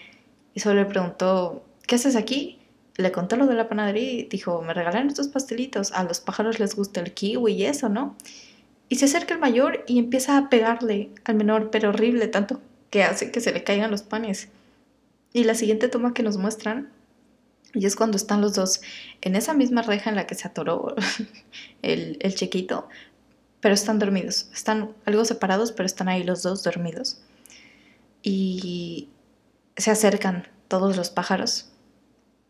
Y 0.53 0.59
solo 0.59 0.81
le 0.81 0.85
preguntó, 0.85 1.65
¿qué 1.87 1.95
haces 1.95 2.15
aquí? 2.15 2.59
Le 2.97 3.11
contó 3.11 3.37
lo 3.37 3.47
de 3.47 3.55
la 3.55 3.67
panadería 3.67 4.11
y 4.11 4.23
dijo, 4.23 4.61
me 4.61 4.73
regalaron 4.73 5.07
estos 5.07 5.29
pastelitos, 5.29 5.91
a 5.93 6.03
los 6.03 6.19
pájaros 6.19 6.59
les 6.59 6.75
gusta 6.75 6.99
el 6.99 7.13
kiwi 7.13 7.53
y 7.53 7.65
eso, 7.65 7.89
¿no? 7.89 8.15
Y 8.89 8.97
se 8.97 9.05
acerca 9.05 9.33
el 9.33 9.39
mayor 9.39 9.85
y 9.87 9.97
empieza 9.97 10.37
a 10.37 10.49
pegarle 10.49 11.09
al 11.23 11.35
menor, 11.35 11.71
pero 11.71 11.89
horrible, 11.89 12.27
tanto 12.27 12.59
que 12.89 13.03
hace 13.03 13.31
que 13.31 13.39
se 13.39 13.53
le 13.53 13.63
caigan 13.63 13.89
los 13.89 14.03
panes. 14.03 14.49
Y 15.33 15.45
la 15.45 15.55
siguiente 15.55 15.87
toma 15.87 16.13
que 16.13 16.23
nos 16.23 16.37
muestran, 16.37 16.91
y 17.73 17.85
es 17.85 17.95
cuando 17.95 18.17
están 18.17 18.41
los 18.41 18.53
dos 18.53 18.81
en 19.21 19.35
esa 19.35 19.53
misma 19.53 19.81
reja 19.81 20.09
en 20.09 20.15
la 20.15 20.27
que 20.27 20.35
se 20.35 20.47
atoró 20.47 20.95
el, 21.81 22.17
el 22.21 22.35
chiquito, 22.35 22.87
pero 23.59 23.73
están 23.73 23.99
dormidos. 23.99 24.49
Están 24.53 24.93
algo 25.05 25.25
separados, 25.25 25.71
pero 25.71 25.85
están 25.85 26.09
ahí 26.09 26.23
los 26.23 26.43
dos 26.43 26.63
dormidos. 26.63 27.21
Y 28.23 29.09
se 29.77 29.91
acercan 29.91 30.47
todos 30.67 30.97
los 30.97 31.09
pájaros 31.09 31.69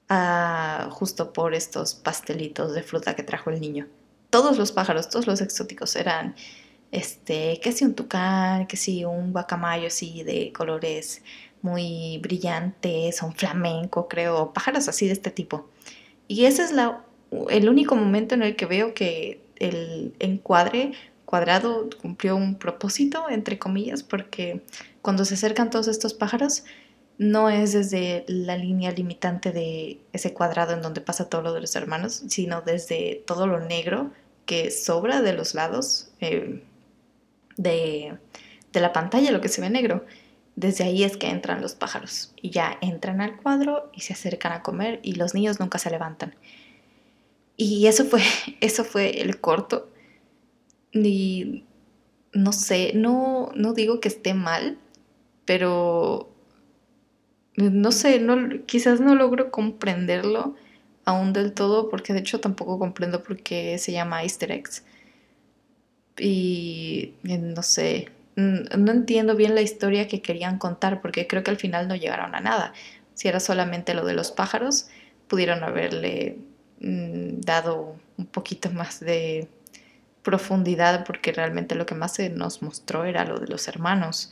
a, 0.10 0.90
justo 0.92 1.34
por 1.34 1.54
estos 1.54 1.96
pastelitos 1.96 2.74
de 2.74 2.84
fruta 2.84 3.16
que 3.16 3.24
trajo 3.24 3.50
el 3.50 3.62
niño 3.62 3.88
todos 4.32 4.58
los 4.58 4.72
pájaros, 4.72 5.10
todos 5.10 5.28
los 5.28 5.42
exóticos 5.42 5.96
eran, 5.96 6.36
este, 6.92 7.60
que 7.62 7.72
si 7.72 7.86
un 7.86 7.94
tucán, 7.94 8.66
que 8.66 8.78
si 8.78 9.06
un 9.06 9.32
guacamayo 9.32 9.88
así 9.88 10.24
de 10.24 10.52
colores 10.54 11.22
muy 11.62 12.20
brillantes, 12.20 13.22
un 13.22 13.34
flamenco, 13.34 14.08
creo, 14.08 14.54
pájaros 14.54 14.88
así 14.88 15.08
de 15.08 15.14
este 15.14 15.32
tipo. 15.32 15.70
Y 16.28 16.46
ese 16.46 16.64
es 16.64 16.74
el 17.50 17.70
único 17.70 17.96
momento 17.96 18.36
en 18.36 18.44
el 18.44 18.56
que 18.56 18.66
veo 18.66 18.94
que 18.94 19.42
el 19.58 20.14
encuadre 20.20 20.94
cuadrado 21.26 21.90
cumplió 22.02 22.36
un 22.36 22.56
propósito, 22.56 23.30
entre 23.30 23.58
comillas, 23.58 24.04
porque 24.04 24.64
cuando 25.02 25.24
se 25.24 25.36
acercan 25.36 25.70
todos 25.70 25.88
estos 25.88 26.14
pájaros, 26.14 26.64
no 27.18 27.50
es 27.50 27.74
desde 27.74 28.26
la 28.28 28.58
línea 28.58 28.92
limitante 28.92 29.52
de 29.52 30.02
ese 30.12 30.34
cuadrado 30.34 30.74
en 30.74 30.82
donde 30.82 31.02
pasa 31.02 31.30
todo 31.30 31.44
lo 31.44 31.54
de 31.54 31.62
los 31.62 31.76
hermanos, 31.76 32.24
sino 32.28 32.62
desde 32.62 33.24
todo 33.28 33.46
lo 33.46 33.60
negro 33.60 34.12
que 34.46 34.72
sobra 34.72 35.22
de 35.22 35.34
los 35.34 35.54
lados 35.54 36.10
eh, 36.20 36.64
de, 37.58 38.18
la 38.74 38.92
pantalla, 38.92 39.32
lo 39.32 39.40
que 39.40 39.50
se 39.50 39.62
ve 39.62 39.70
negro. 39.70 40.04
Desde 40.56 40.84
ahí 40.84 41.04
es 41.04 41.18
que 41.18 41.30
entran 41.30 41.62
los 41.62 41.76
pájaros 41.76 42.34
y 42.42 42.50
ya 42.50 42.78
entran 42.82 43.22
al 43.22 43.38
cuadro 43.38 43.90
y 43.94 44.02
se 44.02 44.14
acercan 44.14 44.52
a 44.52 44.62
comer 44.62 45.00
y 45.02 45.14
los 45.14 45.34
niños 45.34 45.60
nunca 45.60 45.78
se 45.80 45.90
levantan. 45.90 46.36
Y 47.58 47.88
eso 47.88 48.06
fue, 48.06 48.22
eso 48.62 48.84
fue 48.84 49.22
el 49.22 49.40
corto. 49.40 49.90
Y 50.92 51.64
no 52.34 52.52
sé, 52.52 52.92
no, 52.96 53.52
no 53.56 53.74
digo 53.74 54.00
que 54.00 54.08
esté 54.08 54.34
mal, 54.34 54.78
pero 55.46 56.30
no 57.56 57.92
sé, 57.92 58.20
no, 58.20 58.66
quizás 58.66 59.02
no 59.02 59.16
logro 59.16 59.52
comprenderlo 59.52 60.56
aún 61.06 61.34
del 61.34 61.54
todo, 61.54 61.90
porque 61.90 62.14
de 62.14 62.20
hecho 62.20 62.40
tampoco 62.40 62.80
comprendo 62.80 63.24
por 63.24 63.38
qué 63.42 63.78
se 63.78 63.92
llama 63.92 64.24
Easter 64.24 64.52
eggs. 64.52 64.84
Y 66.18 67.14
no 67.24 67.64
sé, 67.64 68.10
no 68.36 68.92
entiendo 68.92 69.36
bien 69.36 69.56
la 69.56 69.62
historia 69.62 70.08
que 70.08 70.22
querían 70.22 70.58
contar, 70.58 71.02
porque 71.02 71.28
creo 71.28 71.44
que 71.44 71.52
al 71.52 71.58
final 71.58 71.88
no 71.88 71.96
llegaron 71.96 72.36
a 72.36 72.40
nada. 72.40 72.74
Si 73.14 73.28
era 73.28 73.40
solamente 73.40 73.94
lo 73.94 74.06
de 74.06 74.14
los 74.14 74.32
pájaros, 74.32 74.88
pudieron 75.28 75.64
haberle 75.64 76.40
mm, 76.80 77.42
dado 77.42 77.96
un 78.18 78.26
poquito 78.26 78.72
más 78.72 79.00
de 79.00 79.48
profundidad, 80.24 81.06
porque 81.06 81.32
realmente 81.32 81.76
lo 81.76 81.86
que 81.86 81.96
más 81.96 82.14
se 82.16 82.30
nos 82.30 82.62
mostró 82.62 83.06
era 83.06 83.26
lo 83.26 83.40
de 83.40 83.48
los 83.48 83.68
hermanos. 83.68 84.32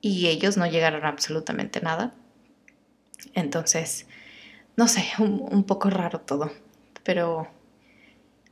Y 0.00 0.28
ellos 0.28 0.56
no 0.56 0.66
llegaron 0.66 1.04
a 1.04 1.08
absolutamente 1.08 1.80
nada. 1.80 2.14
Entonces, 3.34 4.06
no 4.76 4.88
sé, 4.88 5.04
un, 5.18 5.64
poco 5.64 5.90
raro 5.90 6.20
todo, 6.20 6.52
pero 7.02 7.48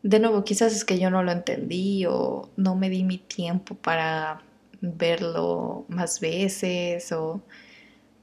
de 0.03 0.21
nuevo, 0.21 0.45
quizás 0.45 0.75
es 0.75 0.85
que 0.85 0.99
yo 0.99 1.11
no 1.11 1.23
lo 1.23 1.33
entendí 1.33 2.07
o 2.07 2.51
no 2.57 2.77
me 2.77 2.91
di 2.91 3.03
mi 3.05 3.19
tiempo 3.19 3.75
para 3.75 4.43
verlo 4.81 5.85
más 5.89 6.21
veces 6.21 7.11
o 7.13 7.43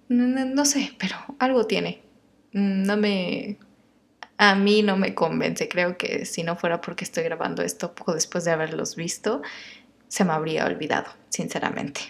no, 0.10 0.66
sé, 0.66 0.94
pero 1.00 1.16
algo 1.40 1.66
tiene. 1.66 2.02
No 2.52 2.98
me... 2.98 3.58
A 4.38 4.56
mí 4.56 4.82
no 4.82 4.98
me 4.98 5.14
convence, 5.14 5.70
creo 5.70 5.98
que 5.98 6.26
si 6.26 6.44
no 6.44 6.56
fuera 6.56 6.82
porque 6.82 7.04
estoy 7.04 7.24
grabando 7.24 7.62
esto 7.62 7.94
poco 7.94 8.14
después 8.14 8.44
de 8.44 8.52
haberlos 8.52 8.96
visto, 8.96 9.42
se 10.08 10.26
me 10.26 10.34
habría 10.34 10.66
olvidado, 10.66 11.12
sinceramente. 11.30 12.02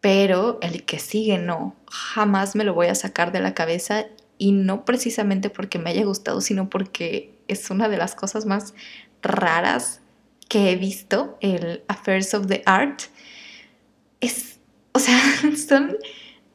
Pero 0.00 0.58
el 0.62 0.84
que 0.84 0.98
sigue 0.98 1.38
no, 1.38 1.74
jamás 1.90 2.54
me 2.54 2.62
lo 2.62 2.74
voy 2.74 2.86
a 2.86 2.94
sacar 2.94 3.32
de 3.32 3.40
la 3.40 3.54
cabeza 3.54 4.06
y 4.38 4.52
no 4.52 4.84
precisamente 4.84 5.50
porque 5.50 5.78
me 5.78 5.90
haya 5.90 6.04
gustado, 6.04 6.40
sino 6.40 6.68
porque 6.68 7.35
es 7.48 7.70
una 7.70 7.88
de 7.88 7.96
las 7.96 8.14
cosas 8.14 8.46
más 8.46 8.74
raras 9.22 10.00
que 10.48 10.70
he 10.70 10.76
visto, 10.76 11.38
el 11.40 11.82
Affairs 11.88 12.34
of 12.34 12.46
the 12.46 12.62
Art. 12.66 13.02
Es, 14.20 14.58
o 14.92 14.98
sea, 14.98 15.20
son 15.68 15.96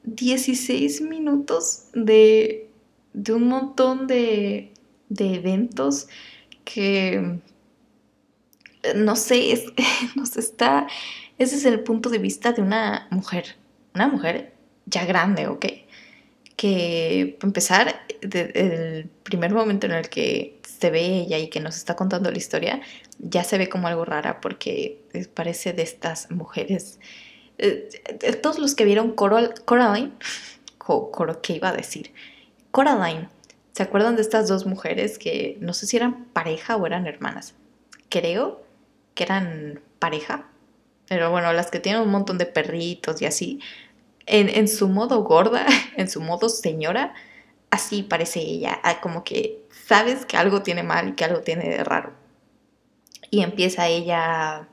16 0.04 1.02
minutos 1.02 1.86
de, 1.94 2.70
de 3.14 3.34
un 3.34 3.48
montón 3.48 4.08
de, 4.08 4.74
de 5.10 5.36
eventos 5.36 6.08
que 6.64 7.40
no 8.96 9.16
sé, 9.16 9.52
es, 9.52 9.66
nos 10.16 10.38
está, 10.38 10.88
ese 11.38 11.56
es 11.56 11.66
el 11.66 11.82
punto 11.82 12.10
de 12.10 12.18
vista 12.18 12.52
de 12.52 12.62
una 12.62 13.08
mujer, 13.12 13.56
una 13.94 14.08
mujer 14.08 14.54
ya 14.86 15.06
grande, 15.06 15.48
¿ok? 15.48 15.66
Que, 16.56 17.38
empezar, 17.42 18.02
el 18.22 19.10
primer 19.24 19.54
momento 19.54 19.88
en 19.88 19.94
el 19.94 20.10
que 20.10 20.60
se 20.64 20.90
ve 20.90 21.06
ella 21.06 21.38
y 21.38 21.50
que 21.50 21.60
nos 21.60 21.78
está 21.78 21.96
contando 21.96 22.32
la 22.32 22.38
historia, 22.38 22.82
ya 23.20 23.44
se 23.44 23.58
ve 23.58 23.70
como 23.70 23.88
algo 23.88 24.06
rara 24.06 24.42
porque 24.42 25.02
parece 25.34 25.74
de 25.74 25.84
estas 25.84 26.32
mujeres. 26.32 27.00
Eh, 27.58 27.90
todos 28.42 28.58
los 28.58 28.74
que 28.76 28.86
vieron 28.86 29.12
Coraline, 29.12 30.12
Coro, 30.78 31.42
¿qué 31.42 31.54
iba 31.54 31.70
a 31.70 31.74
decir? 31.74 32.14
Coraline, 32.72 33.30
¿se 33.74 33.84
acuerdan 33.84 34.16
de 34.16 34.24
estas 34.24 34.48
dos 34.48 34.66
mujeres 34.66 35.20
que 35.20 35.58
no 35.60 35.74
sé 35.74 35.86
si 35.86 35.98
eran 35.98 36.26
pareja 36.26 36.76
o 36.76 36.86
eran 36.86 37.06
hermanas? 37.06 37.54
Creo 38.10 38.64
que 39.14 39.24
eran 39.24 39.82
pareja, 40.00 40.50
pero 41.08 41.30
bueno, 41.30 41.54
las 41.54 41.70
que 41.70 41.80
tienen 41.80 42.02
un 42.02 42.10
montón 42.10 42.38
de 42.38 42.46
perritos 42.46 43.22
y 43.22 43.26
así, 43.26 43.60
en, 44.26 44.68
su 44.68 44.88
modo 44.88 45.24
gorda, 45.24 45.66
en 45.98 46.10
su 46.10 46.22
modo 46.22 46.50
señora, 46.50 47.14
así 47.72 48.04
parece 48.04 48.40
ella, 48.42 48.80
ah, 48.84 49.02
como 49.02 49.24
que 49.24 49.66
sabes 49.88 50.26
que 50.26 50.38
algo 50.38 50.62
tiene 50.62 50.84
mal 50.84 51.10
y 51.10 51.14
que 51.14 51.26
algo 51.26 51.42
tiene 51.42 51.68
de 51.70 51.84
raro. 51.84 52.14
Y 53.32 53.42
empieza 53.42 53.88
ella 53.88 54.68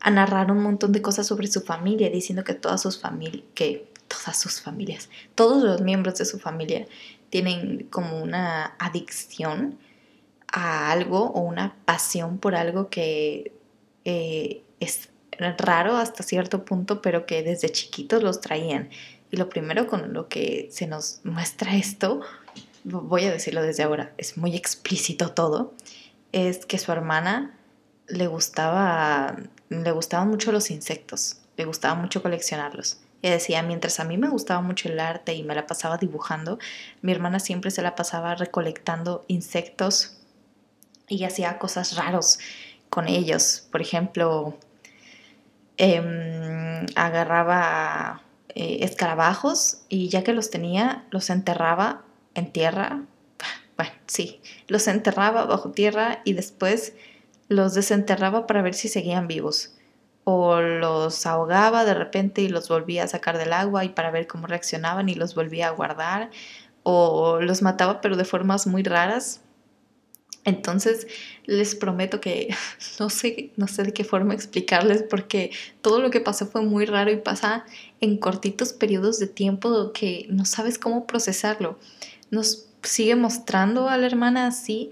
a 0.00 0.10
narrar 0.10 0.50
un 0.50 0.62
montón 0.62 0.92
de 0.92 1.02
cosas 1.02 1.26
sobre 1.26 1.46
su 1.46 1.60
familia, 1.60 2.10
diciendo 2.10 2.44
que 2.44 2.54
todas 2.54 2.80
sus 2.82 2.98
familias, 2.98 3.44
que 3.54 3.90
todas 4.08 4.40
sus 4.40 4.60
familias, 4.60 5.10
todos 5.34 5.62
los 5.62 5.80
miembros 5.82 6.16
de 6.16 6.24
su 6.24 6.38
familia 6.38 6.86
tienen 7.30 7.86
como 7.90 8.22
una 8.22 8.74
adicción 8.78 9.78
a 10.50 10.90
algo 10.90 11.26
o 11.26 11.40
una 11.40 11.76
pasión 11.84 12.38
por 12.38 12.54
algo 12.54 12.88
que 12.88 13.52
eh, 14.04 14.62
es 14.80 15.10
raro 15.58 15.96
hasta 15.96 16.22
cierto 16.22 16.64
punto, 16.64 17.02
pero 17.02 17.26
que 17.26 17.42
desde 17.42 17.70
chiquitos 17.70 18.22
los 18.22 18.40
traían. 18.40 18.88
Y 19.30 19.36
lo 19.36 19.48
primero 19.48 19.86
con 19.86 20.12
lo 20.12 20.28
que 20.28 20.68
se 20.70 20.86
nos 20.86 21.20
muestra 21.24 21.76
esto, 21.76 22.20
voy 22.84 23.26
a 23.26 23.32
decirlo 23.32 23.62
desde 23.62 23.82
ahora, 23.82 24.12
es 24.16 24.38
muy 24.38 24.56
explícito 24.56 25.32
todo, 25.32 25.74
es 26.32 26.64
que 26.66 26.78
su 26.78 26.92
hermana 26.92 27.54
le 28.06 28.26
gustaba, 28.26 29.36
le 29.68 29.90
gustaban 29.90 30.28
mucho 30.28 30.52
los 30.52 30.70
insectos, 30.70 31.40
le 31.56 31.64
gustaba 31.64 31.94
mucho 31.94 32.22
coleccionarlos. 32.22 33.00
Y 33.20 33.28
decía, 33.28 33.62
mientras 33.62 33.98
a 33.98 34.04
mí 34.04 34.16
me 34.16 34.28
gustaba 34.28 34.60
mucho 34.60 34.88
el 34.88 35.00
arte 35.00 35.34
y 35.34 35.42
me 35.42 35.54
la 35.54 35.66
pasaba 35.66 35.98
dibujando, 35.98 36.58
mi 37.02 37.10
hermana 37.12 37.40
siempre 37.40 37.70
se 37.70 37.82
la 37.82 37.96
pasaba 37.96 38.36
recolectando 38.36 39.24
insectos 39.26 40.18
y 41.08 41.24
hacía 41.24 41.58
cosas 41.58 41.96
raros 41.96 42.38
con 42.90 43.08
ellos. 43.08 43.66
Por 43.72 43.80
ejemplo, 43.80 44.56
Em, 45.80 46.86
agarraba 46.96 48.20
eh, 48.54 48.78
escarabajos 48.82 49.82
y 49.88 50.08
ya 50.08 50.24
que 50.24 50.32
los 50.32 50.50
tenía, 50.50 51.06
los 51.10 51.30
enterraba 51.30 52.02
en 52.34 52.52
tierra. 52.52 53.02
Bueno, 53.76 53.92
sí, 54.06 54.40
los 54.66 54.88
enterraba 54.88 55.44
bajo 55.44 55.70
tierra 55.70 56.20
y 56.24 56.32
después 56.32 56.94
los 57.48 57.74
desenterraba 57.74 58.46
para 58.46 58.62
ver 58.62 58.74
si 58.74 58.88
seguían 58.88 59.28
vivos. 59.28 59.74
O 60.24 60.60
los 60.60 61.26
ahogaba 61.26 61.84
de 61.84 61.94
repente 61.94 62.42
y 62.42 62.48
los 62.48 62.68
volvía 62.68 63.04
a 63.04 63.08
sacar 63.08 63.38
del 63.38 63.52
agua 63.52 63.84
y 63.84 63.90
para 63.90 64.10
ver 64.10 64.26
cómo 64.26 64.46
reaccionaban 64.46 65.08
y 65.08 65.14
los 65.14 65.34
volvía 65.34 65.68
a 65.68 65.70
guardar. 65.70 66.30
O 66.82 67.40
los 67.40 67.62
mataba 67.62 68.00
pero 68.00 68.16
de 68.16 68.24
formas 68.24 68.66
muy 68.66 68.82
raras 68.82 69.40
entonces, 70.44 71.06
les 71.44 71.74
prometo 71.74 72.20
que 72.20 72.54
no 73.00 73.10
sé, 73.10 73.50
no 73.56 73.68
sé 73.68 73.82
de 73.82 73.92
qué 73.92 74.04
forma 74.04 74.34
explicarles 74.34 75.02
porque 75.02 75.50
todo 75.82 76.00
lo 76.00 76.10
que 76.10 76.20
pasó 76.20 76.46
fue 76.46 76.62
muy 76.62 76.86
raro 76.86 77.10
y 77.10 77.16
pasa 77.16 77.64
en 78.00 78.16
cortitos 78.18 78.72
periodos 78.72 79.18
de 79.18 79.26
tiempo 79.26 79.92
que 79.92 80.26
no 80.30 80.44
sabes 80.44 80.78
cómo 80.78 81.06
procesarlo. 81.06 81.78
Nos 82.30 82.66
sigue 82.82 83.16
mostrando 83.16 83.88
a 83.88 83.96
la 83.96 84.06
hermana 84.06 84.46
así, 84.46 84.90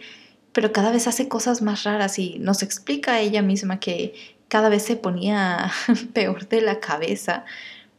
pero 0.53 0.73
cada 0.73 0.91
vez 0.91 1.07
hace 1.07 1.29
cosas 1.29 1.63
más 1.63 1.85
raras 1.85 2.19
y 2.19 2.39
nos 2.39 2.63
explica 2.63 3.15
a 3.15 3.21
ella 3.21 3.43
misma 3.43 3.81
que 3.81 4.15
cada 4.49 4.69
vez 4.69 4.83
se 4.83 4.97
ponía 4.97 5.71
peor 6.13 6.49
de 6.49 6.61
la 6.61 6.81
cabeza 6.81 7.45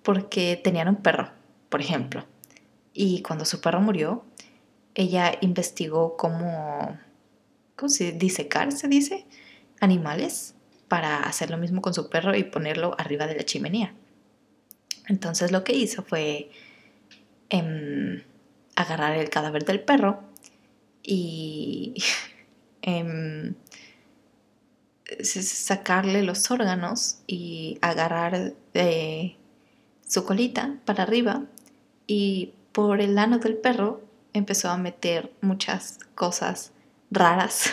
porque 0.04 0.60
tenían 0.62 0.88
un 0.90 0.98
perro, 0.98 1.32
por 1.70 1.82
ejemplo. 1.82 2.26
Y 2.94 3.22
cuando 3.22 3.46
su 3.46 3.62
perro 3.62 3.82
murió, 3.82 4.24
ella 4.96 5.38
investigó 5.42 6.18
cómo 6.18 6.98
¿cómo 7.78 7.90
se 7.90 8.12
disecar 8.12 8.74
se 8.74 8.90
dice? 8.90 9.26
Animales 9.80 10.56
para 10.90 11.20
hacer 11.24 11.50
lo 11.50 11.58
mismo 11.58 11.82
con 11.82 11.94
su 11.94 12.10
perro 12.10 12.36
y 12.36 12.44
ponerlo 12.44 12.96
arriba 12.98 13.28
de 13.28 13.36
la 13.36 13.46
chimenea. 13.46 13.94
Entonces 15.08 15.52
lo 15.52 15.64
que 15.64 15.74
hizo 15.74 16.04
fue 16.04 16.50
em, 17.50 18.24
agarrar 18.76 19.18
el 19.18 19.30
cadáver 19.30 19.64
del 19.64 19.80
perro 19.80 20.22
y 21.04 21.96
em, 22.82 23.56
sacarle 25.22 26.24
los 26.24 26.52
órganos 26.52 27.20
y 27.28 27.78
agarrar 27.82 28.54
su 30.06 30.26
colita 30.26 30.78
para 30.86 31.04
arriba 31.04 31.46
y 32.08 32.54
por 32.72 33.02
el 33.02 33.18
ano 33.18 33.40
del 33.40 33.58
perro 33.58 34.02
empezó 34.34 34.70
a 34.70 34.78
meter 34.78 35.32
muchas 35.42 36.00
cosas 36.16 36.72
raras 37.12 37.72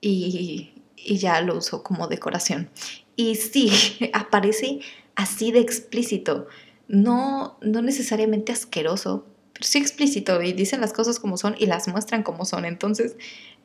y, 0.00 0.72
ya 0.96 1.40
lo 1.40 1.56
uso 1.56 1.82
como 1.82 2.08
decoración. 2.08 2.68
Y 3.14 3.36
sí, 3.36 3.70
aparece 4.12 4.80
así 5.14 5.52
de 5.52 5.60
explícito, 5.60 6.46
no, 6.88 7.58
no 7.62 7.82
necesariamente 7.82 8.52
asqueroso, 8.52 9.26
pero 9.52 9.66
sí 9.66 9.78
explícito 9.78 10.42
y 10.42 10.52
dicen 10.52 10.80
las 10.80 10.92
cosas 10.92 11.18
como 11.18 11.36
son 11.36 11.56
y 11.58 11.66
las 11.66 11.88
muestran 11.88 12.22
como 12.22 12.44
son. 12.44 12.64
Entonces 12.64 13.16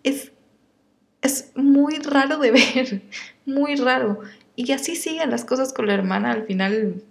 es, 0.03 0.31
es 1.21 1.51
muy 1.55 1.97
raro 1.97 2.37
de 2.37 2.51
ver, 2.75 3.01
muy 3.45 3.75
raro. 3.75 4.21
Y 4.55 4.71
así 4.71 4.95
siguen 4.95 5.31
las 5.31 5.45
cosas 5.45 5.73
con 5.73 5.87
la 5.87 5.93
hermana. 5.93 6.31
Al 6.31 6.45
final 6.45 7.03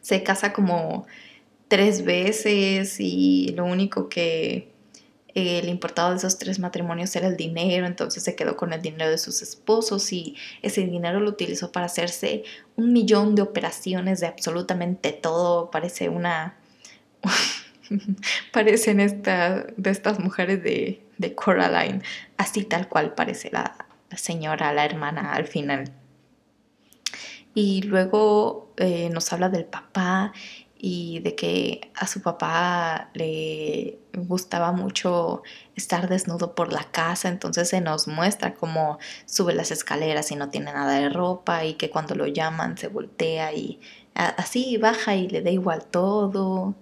se 0.00 0.22
casa 0.22 0.52
como 0.52 1.06
tres 1.68 2.04
veces 2.04 2.96
y 3.00 3.52
lo 3.56 3.64
único 3.64 4.08
que 4.08 4.75
el 5.36 5.68
importado 5.68 6.12
de 6.12 6.16
esos 6.16 6.38
tres 6.38 6.58
matrimonios 6.58 7.14
era 7.14 7.26
el 7.26 7.36
dinero, 7.36 7.86
entonces 7.86 8.22
se 8.22 8.34
quedó 8.34 8.56
con 8.56 8.72
el 8.72 8.80
dinero 8.80 9.10
de 9.10 9.18
sus 9.18 9.42
esposos 9.42 10.10
y 10.14 10.34
ese 10.62 10.86
dinero 10.86 11.20
lo 11.20 11.28
utilizó 11.28 11.72
para 11.72 11.86
hacerse 11.86 12.44
un 12.76 12.94
millón 12.94 13.34
de 13.34 13.42
operaciones 13.42 14.20
de 14.20 14.28
absolutamente 14.28 15.12
todo. 15.12 15.70
Parece 15.70 16.08
una... 16.08 16.56
Parecen 18.52 18.96
de 18.96 19.90
estas 19.90 20.18
mujeres 20.18 20.62
de, 20.62 21.02
de 21.18 21.34
Coraline, 21.34 22.00
así 22.38 22.64
tal 22.64 22.88
cual 22.88 23.14
parece 23.14 23.50
la, 23.52 23.76
señora, 24.16 24.72
la 24.72 24.86
hermana 24.86 25.34
al 25.34 25.46
final. 25.46 25.92
Y 27.54 27.82
luego 27.82 28.72
eh, 28.78 29.10
nos 29.10 29.30
habla 29.34 29.50
del 29.50 29.66
papá 29.66 30.32
y 30.78 31.20
de 31.20 31.34
que 31.34 31.90
a 31.94 32.06
su 32.06 32.20
papá 32.20 33.10
le 33.14 33.98
gustaba 34.14 34.72
mucho 34.72 35.42
estar 35.74 36.08
desnudo 36.08 36.54
por 36.54 36.72
la 36.72 36.84
casa, 36.84 37.28
entonces 37.28 37.68
se 37.68 37.80
nos 37.80 38.08
muestra 38.08 38.54
cómo 38.54 38.98
sube 39.24 39.54
las 39.54 39.70
escaleras 39.70 40.30
y 40.30 40.36
no 40.36 40.50
tiene 40.50 40.72
nada 40.72 40.98
de 40.98 41.08
ropa 41.08 41.64
y 41.64 41.74
que 41.74 41.90
cuando 41.90 42.14
lo 42.14 42.26
llaman 42.26 42.76
se 42.76 42.88
voltea 42.88 43.52
y 43.54 43.80
así 44.14 44.76
baja 44.76 45.14
y 45.14 45.28
le 45.28 45.42
da 45.42 45.50
igual 45.50 45.86
todo. 45.86 46.74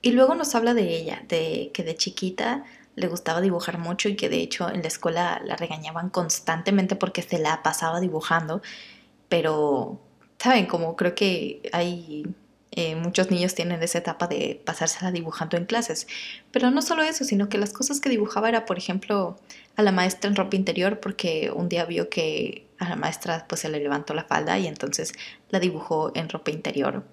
Y 0.00 0.12
luego 0.12 0.34
nos 0.34 0.54
habla 0.54 0.74
de 0.74 0.96
ella, 0.96 1.22
de 1.28 1.70
que 1.72 1.82
de 1.82 1.96
chiquita 1.96 2.64
le 2.96 3.08
gustaba 3.08 3.40
dibujar 3.40 3.78
mucho 3.78 4.08
y 4.08 4.16
que 4.16 4.28
de 4.28 4.38
hecho 4.38 4.68
en 4.68 4.82
la 4.82 4.88
escuela 4.88 5.40
la 5.44 5.56
regañaban 5.56 6.10
constantemente 6.10 6.96
porque 6.96 7.22
se 7.22 7.38
la 7.38 7.62
pasaba 7.62 8.00
dibujando, 8.00 8.62
pero, 9.28 10.00
¿saben? 10.38 10.66
Como 10.66 10.96
creo 10.96 11.14
que 11.14 11.62
hay 11.72 12.24
eh, 12.76 12.96
muchos 12.96 13.30
niños 13.30 13.54
tienen 13.54 13.80
esa 13.84 13.98
etapa 13.98 14.26
de 14.26 14.60
pasársela 14.64 15.12
dibujando 15.12 15.56
en 15.56 15.64
clases. 15.64 16.08
Pero 16.50 16.72
no 16.72 16.82
solo 16.82 17.02
eso, 17.02 17.24
sino 17.24 17.48
que 17.48 17.56
las 17.56 17.72
cosas 17.72 18.00
que 18.00 18.08
dibujaba 18.08 18.48
era, 18.48 18.66
por 18.66 18.78
ejemplo, 18.78 19.38
a 19.76 19.82
la 19.82 19.92
maestra 19.92 20.28
en 20.28 20.34
ropa 20.34 20.56
interior, 20.56 20.98
porque 20.98 21.52
un 21.54 21.68
día 21.68 21.84
vio 21.84 22.08
que 22.08 22.66
a 22.80 22.88
la 22.88 22.96
maestra 22.96 23.46
pues 23.48 23.60
se 23.60 23.68
le 23.68 23.78
levantó 23.78 24.12
la 24.12 24.24
falda 24.24 24.58
y 24.58 24.66
entonces 24.66 25.12
la 25.50 25.60
dibujó 25.60 26.10
en 26.16 26.28
ropa 26.28 26.50
interior. 26.50 27.04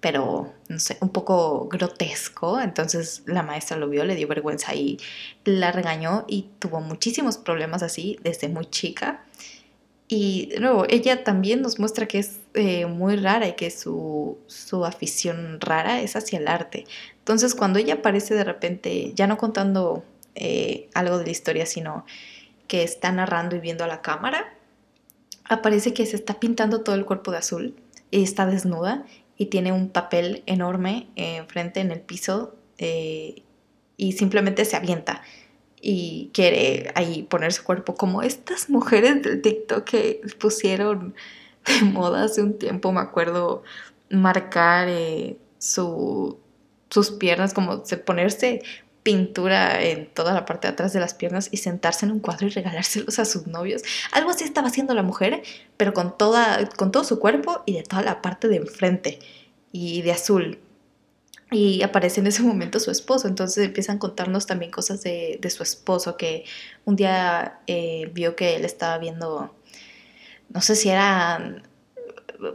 Pero, 0.00 0.52
no 0.68 0.78
sé, 0.80 0.98
un 1.00 1.10
poco 1.10 1.68
grotesco. 1.68 2.60
Entonces 2.60 3.22
la 3.26 3.44
maestra 3.44 3.76
lo 3.76 3.88
vio, 3.88 4.04
le 4.04 4.16
dio 4.16 4.26
vergüenza 4.26 4.74
y 4.74 4.98
la 5.44 5.70
regañó 5.70 6.24
y 6.26 6.50
tuvo 6.58 6.80
muchísimos 6.80 7.38
problemas 7.38 7.84
así 7.84 8.18
desde 8.24 8.48
muy 8.48 8.66
chica. 8.66 9.24
Y 10.08 10.46
de 10.46 10.60
nuevo, 10.60 10.84
ella 10.88 11.24
también 11.24 11.62
nos 11.62 11.78
muestra 11.80 12.06
que 12.06 12.18
es 12.18 12.38
eh, 12.54 12.86
muy 12.86 13.16
rara 13.16 13.48
y 13.48 13.54
que 13.54 13.70
su, 13.70 14.38
su 14.46 14.84
afición 14.84 15.60
rara 15.60 16.00
es 16.00 16.14
hacia 16.14 16.38
el 16.38 16.46
arte. 16.46 16.86
Entonces, 17.18 17.54
cuando 17.54 17.78
ella 17.80 17.94
aparece 17.94 18.34
de 18.34 18.44
repente, 18.44 19.12
ya 19.14 19.26
no 19.26 19.36
contando 19.36 20.04
eh, 20.36 20.88
algo 20.94 21.18
de 21.18 21.24
la 21.24 21.30
historia, 21.30 21.66
sino 21.66 22.04
que 22.68 22.84
está 22.84 23.10
narrando 23.10 23.56
y 23.56 23.60
viendo 23.60 23.82
a 23.82 23.88
la 23.88 24.00
cámara, 24.00 24.54
aparece 25.44 25.92
que 25.92 26.06
se 26.06 26.16
está 26.16 26.38
pintando 26.38 26.82
todo 26.82 26.94
el 26.94 27.04
cuerpo 27.04 27.32
de 27.32 27.38
azul 27.38 27.74
y 28.10 28.22
está 28.22 28.46
desnuda 28.46 29.04
y 29.36 29.46
tiene 29.46 29.72
un 29.72 29.88
papel 29.88 30.42
enorme 30.46 31.08
enfrente 31.16 31.80
en 31.80 31.90
el 31.90 32.00
piso 32.00 32.56
eh, 32.78 33.42
y 33.96 34.12
simplemente 34.12 34.64
se 34.64 34.76
avienta 34.76 35.22
y 35.88 36.32
quiere 36.34 36.90
ahí 36.96 37.22
poner 37.22 37.52
su 37.52 37.62
cuerpo 37.62 37.94
como 37.94 38.20
estas 38.22 38.68
mujeres 38.68 39.22
del 39.22 39.40
TikTok 39.40 39.84
que 39.84 40.20
pusieron 40.36 41.14
de 41.64 41.84
moda 41.92 42.24
hace 42.24 42.42
un 42.42 42.58
tiempo, 42.58 42.90
me 42.90 42.98
acuerdo, 42.98 43.62
marcar 44.10 44.88
eh, 44.88 45.36
su, 45.58 46.40
sus 46.90 47.12
piernas, 47.12 47.54
como 47.54 47.84
ponerse 48.04 48.62
pintura 49.04 49.80
en 49.80 50.12
toda 50.12 50.34
la 50.34 50.44
parte 50.44 50.66
de 50.66 50.72
atrás 50.72 50.92
de 50.92 50.98
las 50.98 51.14
piernas 51.14 51.50
y 51.52 51.58
sentarse 51.58 52.04
en 52.04 52.10
un 52.10 52.18
cuadro 52.18 52.48
y 52.48 52.50
regalárselos 52.50 53.20
a 53.20 53.24
sus 53.24 53.46
novios. 53.46 53.82
Algo 54.10 54.30
así 54.30 54.42
estaba 54.42 54.66
haciendo 54.66 54.92
la 54.92 55.04
mujer, 55.04 55.44
pero 55.76 55.94
con, 55.94 56.18
toda, 56.18 56.68
con 56.70 56.90
todo 56.90 57.04
su 57.04 57.20
cuerpo 57.20 57.62
y 57.64 57.74
de 57.74 57.84
toda 57.84 58.02
la 58.02 58.22
parte 58.22 58.48
de 58.48 58.56
enfrente 58.56 59.20
y 59.70 60.02
de 60.02 60.10
azul. 60.10 60.58
Y 61.50 61.82
aparece 61.82 62.20
en 62.20 62.26
ese 62.26 62.42
momento 62.42 62.80
su 62.80 62.90
esposo, 62.90 63.28
entonces 63.28 63.64
empiezan 63.64 63.96
a 63.96 63.98
contarnos 64.00 64.46
también 64.46 64.70
cosas 64.72 65.02
de, 65.02 65.38
su 65.48 65.62
esposo, 65.62 66.16
que 66.16 66.44
un 66.84 66.96
día 66.96 67.60
eh, 67.68 68.10
vio 68.12 68.34
que 68.34 68.56
él 68.56 68.64
estaba 68.64 68.98
viendo, 68.98 69.54
no 70.48 70.60
sé 70.60 70.74
si 70.74 70.90
eran, 70.90 71.62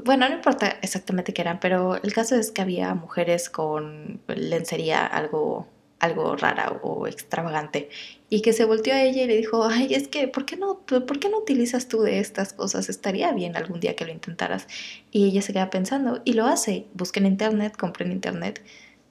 bueno, 0.04 0.28
no 0.28 0.36
importa 0.36 0.78
exactamente 0.82 1.34
qué 1.34 1.42
eran, 1.42 1.60
pero 1.62 1.96
el 1.96 2.14
caso 2.14 2.36
es 2.36 2.52
que 2.52 2.62
había 2.62 2.94
mujeres 2.94 3.50
con 3.50 4.22
lencería 4.28 5.06
algo 5.06 5.68
algo 6.02 6.36
rara 6.36 6.80
o 6.82 7.08
extravagante 7.08 7.90
y 8.34 8.42
que 8.42 8.54
se 8.54 8.64
volteó 8.64 8.94
a 8.94 9.02
ella 9.04 9.24
y 9.24 9.28
le 9.28 9.36
dijo, 9.36 9.66
ay, 9.66 9.94
es 9.94 10.08
que, 10.08 10.30
¿por 10.30 10.46
qué 10.46 10.56
no, 10.56 10.80
por 10.86 11.20
qué 11.20 11.28
no 11.28 11.40
utilizas 11.40 11.90
tú 11.90 12.02
de 12.02 12.20
estas 12.20 12.54
cosas? 12.54 12.88
Estaría 12.88 13.34
bien 13.34 13.58
algún 13.58 13.82
día 13.82 13.98
que 13.98 14.06
lo 14.06 14.12
intentaras. 14.14 14.68
Y 15.12 15.26
ella 15.26 15.42
se 15.42 15.52
queda 15.52 15.70
pensando 15.70 16.22
y 16.24 16.32
lo 16.32 16.46
hace, 16.46 16.88
busca 16.94 17.20
en 17.20 17.26
internet, 17.26 17.76
compra 17.78 18.06
en 18.06 18.14
internet 18.14 18.64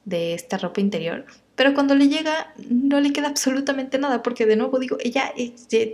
de 0.06 0.32
esta 0.32 0.56
ropa 0.56 0.80
interior, 0.80 1.26
pero 1.54 1.74
cuando 1.74 1.94
le 1.94 2.08
llega 2.08 2.54
no 2.70 2.98
le 3.00 3.12
queda 3.12 3.28
absolutamente 3.28 3.98
nada, 3.98 4.22
porque 4.22 4.46
de 4.46 4.56
nuevo 4.56 4.78
digo, 4.78 4.96
ella 5.00 5.34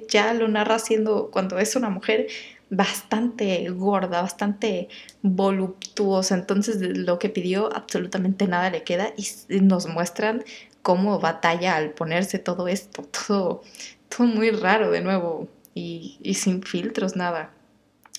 ya 0.08 0.32
lo 0.32 0.46
narra 0.46 0.78
siendo, 0.78 1.32
cuando 1.32 1.58
es 1.58 1.74
una 1.74 1.90
mujer, 1.90 2.28
bastante 2.70 3.68
gorda, 3.70 4.22
bastante 4.22 4.88
voluptuosa, 5.22 6.36
entonces 6.36 6.76
lo 6.80 7.18
que 7.18 7.28
pidió 7.28 7.74
absolutamente 7.74 8.46
nada 8.46 8.70
le 8.70 8.84
queda 8.84 9.12
y 9.16 9.60
nos 9.60 9.88
muestran 9.88 10.44
cómo 10.86 11.18
batalla 11.18 11.74
al 11.74 11.90
ponerse 11.90 12.38
todo 12.38 12.68
esto, 12.68 13.02
todo, 13.02 13.62
todo 14.08 14.24
muy 14.28 14.50
raro 14.50 14.92
de 14.92 15.00
nuevo 15.00 15.48
y, 15.74 16.16
sin 16.34 16.62
filtros, 16.62 17.16
nada. 17.16 17.50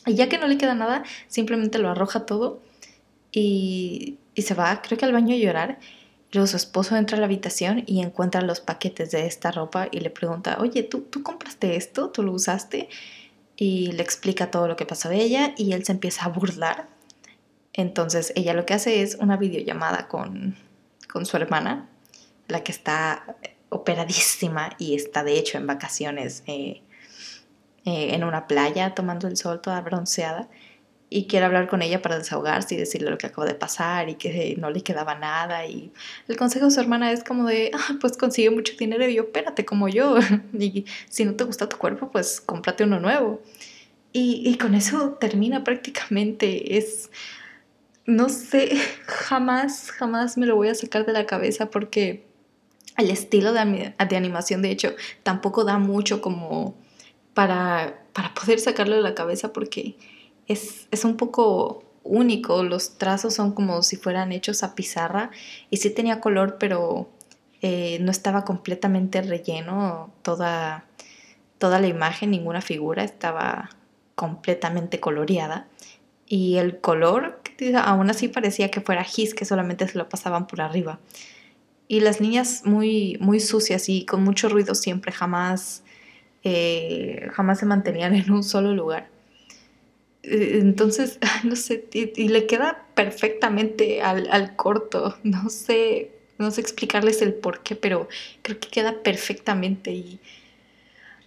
Y 0.05 0.15
ya 0.15 0.27
que 0.27 0.37
no 0.37 0.49
le 0.49 0.57
queda 0.57 0.75
nada, 0.75 1.03
simplemente 1.29 1.79
lo 1.79 1.89
arroja 1.89 2.25
todo 2.25 2.59
y, 3.31 4.17
se 4.35 4.53
va, 4.53 4.81
creo 4.81 4.97
que 4.97 5.05
al 5.05 5.13
baño 5.13 5.33
a 5.33 5.37
llorar. 5.37 5.79
Luego 6.33 6.45
su 6.45 6.57
esposo 6.57 6.97
entra 6.97 7.15
a 7.15 7.21
la 7.21 7.27
habitación 7.27 7.83
y 7.85 8.01
encuentra 8.01 8.41
los 8.41 8.59
paquetes 8.59 9.11
de 9.11 9.27
esta 9.27 9.49
ropa 9.51 9.87
y 9.89 10.01
le 10.01 10.09
pregunta, 10.09 10.57
oye, 10.59 10.83
¿tú, 10.83 11.03
¿tú 11.09 11.23
compraste 11.23 11.77
esto? 11.77 12.09
¿Tú 12.09 12.21
lo 12.21 12.33
usaste? 12.33 12.89
Y 13.55 13.93
le 13.93 14.03
explica 14.03 14.51
todo 14.51 14.67
lo 14.67 14.75
que 14.75 14.85
pasó 14.85 15.07
de 15.07 15.21
ella 15.21 15.53
y 15.55 15.71
él 15.71 15.85
se 15.85 15.93
empieza 15.93 16.25
a 16.25 16.29
burlar. 16.29 16.89
Entonces 17.71 18.33
ella 18.35 18.53
lo 18.53 18.65
que 18.65 18.73
hace 18.73 19.03
es 19.03 19.15
una 19.15 19.37
videollamada 19.37 20.09
con, 20.09 20.57
con 21.07 21.25
su 21.25 21.37
hermana 21.37 21.87
la 22.47 22.63
que 22.63 22.71
está 22.71 23.37
operadísima 23.69 24.75
y 24.77 24.95
está 24.95 25.23
de 25.23 25.37
hecho 25.37 25.57
en 25.57 25.67
vacaciones 25.67 26.43
eh, 26.47 26.81
eh, 27.85 28.13
en 28.13 28.23
una 28.23 28.47
playa 28.47 28.95
tomando 28.95 29.27
el 29.27 29.37
sol 29.37 29.61
toda 29.61 29.81
bronceada 29.81 30.49
y 31.09 31.27
quiere 31.27 31.45
hablar 31.45 31.67
con 31.67 31.81
ella 31.81 32.01
para 32.01 32.17
desahogarse 32.17 32.75
y 32.75 32.77
decirle 32.77 33.09
lo 33.09 33.17
que 33.17 33.27
acaba 33.27 33.47
de 33.47 33.55
pasar 33.55 34.09
y 34.09 34.15
que 34.15 34.55
no 34.57 34.69
le 34.69 34.83
quedaba 34.83 35.15
nada 35.15 35.65
y 35.65 35.91
el 36.27 36.35
consejo 36.35 36.65
de 36.65 36.71
su 36.71 36.79
hermana 36.79 37.11
es 37.11 37.23
como 37.23 37.45
de, 37.45 37.71
ah, 37.73 37.95
pues 38.01 38.17
consigue 38.17 38.49
mucho 38.49 38.73
dinero 38.77 39.07
y 39.07 39.15
yo, 39.15 39.23
espérate 39.23 39.63
como 39.65 39.87
yo 39.87 40.17
y 40.53 40.85
si 41.09 41.25
no 41.25 41.35
te 41.35 41.45
gusta 41.45 41.69
tu 41.69 41.77
cuerpo, 41.77 42.11
pues 42.11 42.41
cómprate 42.41 42.83
uno 42.83 42.99
nuevo. 42.99 43.41
Y, 44.13 44.41
y 44.45 44.57
con 44.57 44.73
eso 44.73 45.17
termina 45.19 45.63
prácticamente, 45.63 46.77
es, 46.77 47.11
no 48.05 48.29
sé, 48.29 48.77
jamás, 49.05 49.91
jamás 49.91 50.37
me 50.37 50.45
lo 50.45 50.55
voy 50.55 50.69
a 50.69 50.75
sacar 50.75 51.05
de 51.05 51.13
la 51.13 51.25
cabeza 51.25 51.69
porque 51.69 52.25
el 52.97 53.11
estilo 53.11 53.53
de, 53.53 53.93
animación, 53.99 54.61
de 54.63 54.71
hecho, 54.71 54.95
tampoco 55.23 55.63
da 55.63 55.77
mucho 55.77 56.19
como 56.19 56.75
para, 57.33 58.01
para 58.13 58.33
poder 58.33 58.59
sacarlo 58.59 58.95
de 58.95 59.03
la 59.03 59.13
cabeza 59.13 59.53
porque 59.53 59.95
es, 60.47 60.87
un 61.03 61.15
poco 61.15 61.83
único. 62.03 62.63
Los 62.63 62.97
trazos 62.97 63.35
son 63.35 63.53
como 63.53 63.83
si 63.83 63.97
fueran 63.97 64.31
hechos 64.31 64.63
a 64.63 64.73
pizarra 64.73 65.29
y 65.69 65.77
sí 65.77 65.91
tenía 65.91 66.19
color, 66.19 66.57
pero 66.59 67.09
eh, 67.61 67.99
no 68.01 68.09
estaba 68.09 68.43
completamente 68.43 69.21
relleno 69.21 70.11
toda, 70.23 70.85
toda 71.59 71.79
la 71.79 71.87
imagen, 71.87 72.31
ninguna 72.31 72.61
figura 72.61 73.03
estaba 73.03 73.69
completamente 74.15 74.99
coloreada. 74.99 75.67
Y 76.25 76.57
el 76.57 76.81
color, 76.81 77.39
aún 77.83 78.09
así 78.09 78.27
parecía 78.27 78.71
que 78.71 78.81
fuera 78.81 79.03
gis, 79.03 79.35
que 79.35 79.45
solamente 79.45 79.87
se 79.87 79.97
lo 79.97 80.09
pasaban 80.09 80.47
por 80.47 80.61
arriba 80.61 80.99
y 81.87 82.01
las 82.01 82.19
niñas 82.19 82.63
muy, 82.65 83.17
muy 83.19 83.39
sucias 83.39 83.89
y 83.89 84.05
con 84.05 84.23
mucho 84.23 84.49
ruido 84.49 84.75
siempre, 84.75 85.11
jamás, 85.11 85.83
eh, 86.43 87.29
jamás 87.33 87.59
se 87.59 87.65
mantenían 87.65 88.15
en 88.15 88.31
un 88.31 88.43
solo 88.43 88.73
lugar. 88.73 89.09
Eh, 90.23 90.59
entonces, 90.61 91.19
no 91.43 91.55
sé, 91.55 91.85
y, 91.93 92.27
le 92.27 92.45
queda 92.45 92.85
perfectamente 92.93 94.01
al, 94.01 94.55
corto, 94.55 95.17
no 95.23 95.49
sé, 95.49 96.11
no 96.37 96.51
sé 96.51 96.61
explicarles 96.61 97.21
el 97.21 97.33
por 97.33 97.63
qué, 97.63 97.75
pero 97.75 98.07
creo 98.41 98.59
que 98.59 98.69
queda 98.69 99.01
perfectamente 99.01 99.91
y 99.91 100.19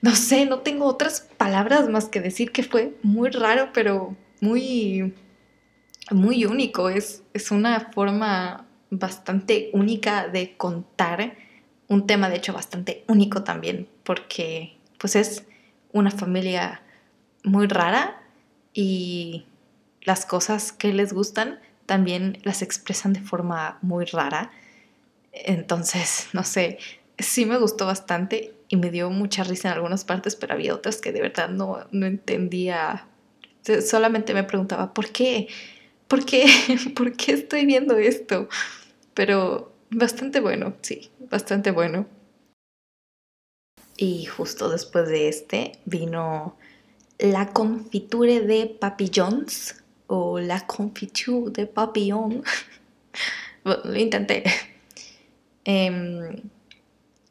no 0.03 0.15
sé, 0.17 0.47
no 0.47 0.61
tengo 0.61 0.87
otras 0.87 1.21
palabras 1.37 1.89
más 1.91 2.07
que 2.07 2.21
decir 2.21 2.53
que 2.53 2.63
fue 2.63 2.95
muy 3.03 3.29
raro, 3.31 3.71
pero 3.75 4.17
muy, 4.41 5.13
muy 6.11 6.47
único, 6.47 6.89
es, 6.89 7.23
es 7.35 7.51
una 7.51 7.91
forma 7.93 8.67
bastante 8.91 9.71
única 9.73 10.29
de 10.29 10.57
contar, 10.57 11.37
un 11.89 12.07
tema 12.07 12.29
de 12.29 12.37
hecho 12.37 12.53
bastante 12.53 13.05
único 13.09 13.43
también, 13.43 13.89
porque 14.05 14.77
pues 14.99 15.17
es 15.17 15.45
una 15.93 16.11
familia 16.11 16.83
muy 17.43 17.67
rara 17.67 18.23
y 18.75 19.47
las 20.03 20.27
cosas 20.27 20.73
que 20.73 20.93
les 20.93 21.13
gustan 21.13 21.61
también 21.87 22.39
las 22.43 22.63
expresan 22.63 23.13
de 23.13 23.21
forma 23.21 23.79
muy 23.83 24.05
rara. 24.05 24.51
Entonces, 25.33 26.29
no 26.33 26.45
sé, 26.45 26.79
sí 27.19 27.47
me 27.47 27.59
gustó 27.59 27.87
bastante 27.87 28.55
y 28.69 28.77
me 28.77 28.91
dio 28.91 29.11
mucha 29.11 29.43
risa 29.43 29.69
en 29.69 29.75
algunas 29.75 30.05
partes, 30.05 30.37
pero 30.37 30.55
había 30.55 30.75
otras 30.75 31.01
que 31.01 31.13
de 31.13 31.21
verdad 31.21 31.49
no, 31.49 31.87
no 31.91 32.07
entendía. 32.07 33.07
Solamente 33.85 34.33
me 34.33 34.45
preguntaba, 34.45 34.95
¿por 34.95 35.11
qué? 35.11 35.49
¿Por 36.07 36.25
qué? 36.25 36.47
¿Por 36.97 37.17
qué 37.17 37.33
estoy 37.33 37.67
viendo 37.67 37.97
esto? 37.97 38.49
Pero 39.21 39.75
bastante 39.91 40.41
bueno, 40.41 40.73
sí, 40.81 41.11
bastante 41.31 41.73
bueno. 41.73 42.07
Y 43.99 44.25
justo 44.25 44.71
después 44.71 45.09
de 45.09 45.29
este 45.29 45.73
vino 45.85 46.57
la 47.19 47.49
confiture 47.53 48.41
de 48.41 48.65
papillons 48.65 49.85
o 50.07 50.41
la 50.41 50.67
confiture 50.67 51.51
de 51.51 51.67
papillon. 51.67 52.43
lo 53.65 53.95
intenté. 53.95 54.43
Em, 55.65 56.41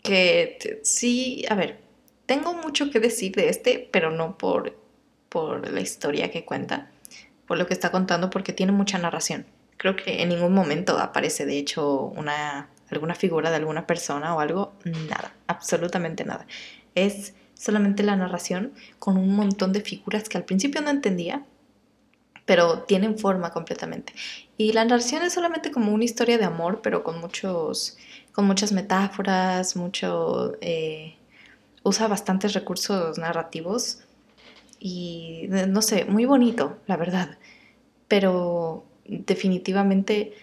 que 0.04 0.82
sí, 0.84 1.44
a 1.50 1.56
ver, 1.56 1.80
tengo 2.28 2.54
mucho 2.54 2.92
que 2.92 3.00
decir 3.00 3.32
de 3.32 3.50
este, 3.50 3.90
pero 3.92 4.12
no 4.12 4.38
por, 4.38 4.78
por 5.28 5.68
la 5.72 5.82
historia 5.82 6.30
que 6.30 6.46
cuenta, 6.46 6.92
por 7.48 7.58
lo 7.58 7.66
que 7.66 7.74
está 7.74 7.90
contando, 7.90 8.30
porque 8.30 8.54
tiene 8.54 8.74
mucha 8.74 9.00
narración. 9.00 9.48
Creo 9.80 9.96
que 9.96 10.22
en 10.22 10.28
ningún 10.28 10.54
momento 10.54 11.00
aparece, 11.00 11.46
de 11.46 11.58
hecho, 11.58 12.12
una, 12.18 12.68
alguna 12.90 13.16
figura 13.16 13.50
de 13.50 13.56
alguna 13.56 13.88
persona 13.88 14.36
o 14.36 14.42
algo. 14.42 14.74
Nada, 14.84 15.34
absolutamente 15.48 16.26
nada. 16.26 16.46
Es 16.96 17.34
solamente 17.54 18.04
la 18.04 18.18
narración 18.18 18.74
con 19.00 19.16
un 19.16 19.34
montón 19.34 19.72
de 19.72 19.80
figuras 19.80 20.28
que 20.28 20.38
al 20.38 20.44
principio 20.44 20.82
no 20.82 20.90
entendía, 20.90 21.46
pero 22.46 22.84
tienen 22.84 23.18
forma 23.18 23.52
completamente. 23.52 24.12
Y 24.58 24.74
la 24.74 24.84
narración 24.84 25.24
es 25.24 25.32
solamente 25.32 25.72
como 25.72 25.94
una 25.94 26.04
historia 26.04 26.38
de 26.38 26.44
amor, 26.44 26.82
pero 26.84 27.02
con 27.02 27.22
muchos, 27.22 27.98
con 28.34 28.46
muchas 28.46 28.74
metáforas, 28.74 29.78
mucho, 29.78 30.58
eh, 30.60 31.16
usa 31.84 32.10
bastantes 32.10 32.52
recursos 32.52 33.18
narrativos 33.18 34.04
y 34.78 35.48
no 35.70 35.82
sé, 35.82 36.04
muy 36.04 36.26
bonito, 36.26 36.80
la 36.86 36.98
verdad. 36.98 37.38
Pero 38.10 38.89
definitivamente, 39.10 40.34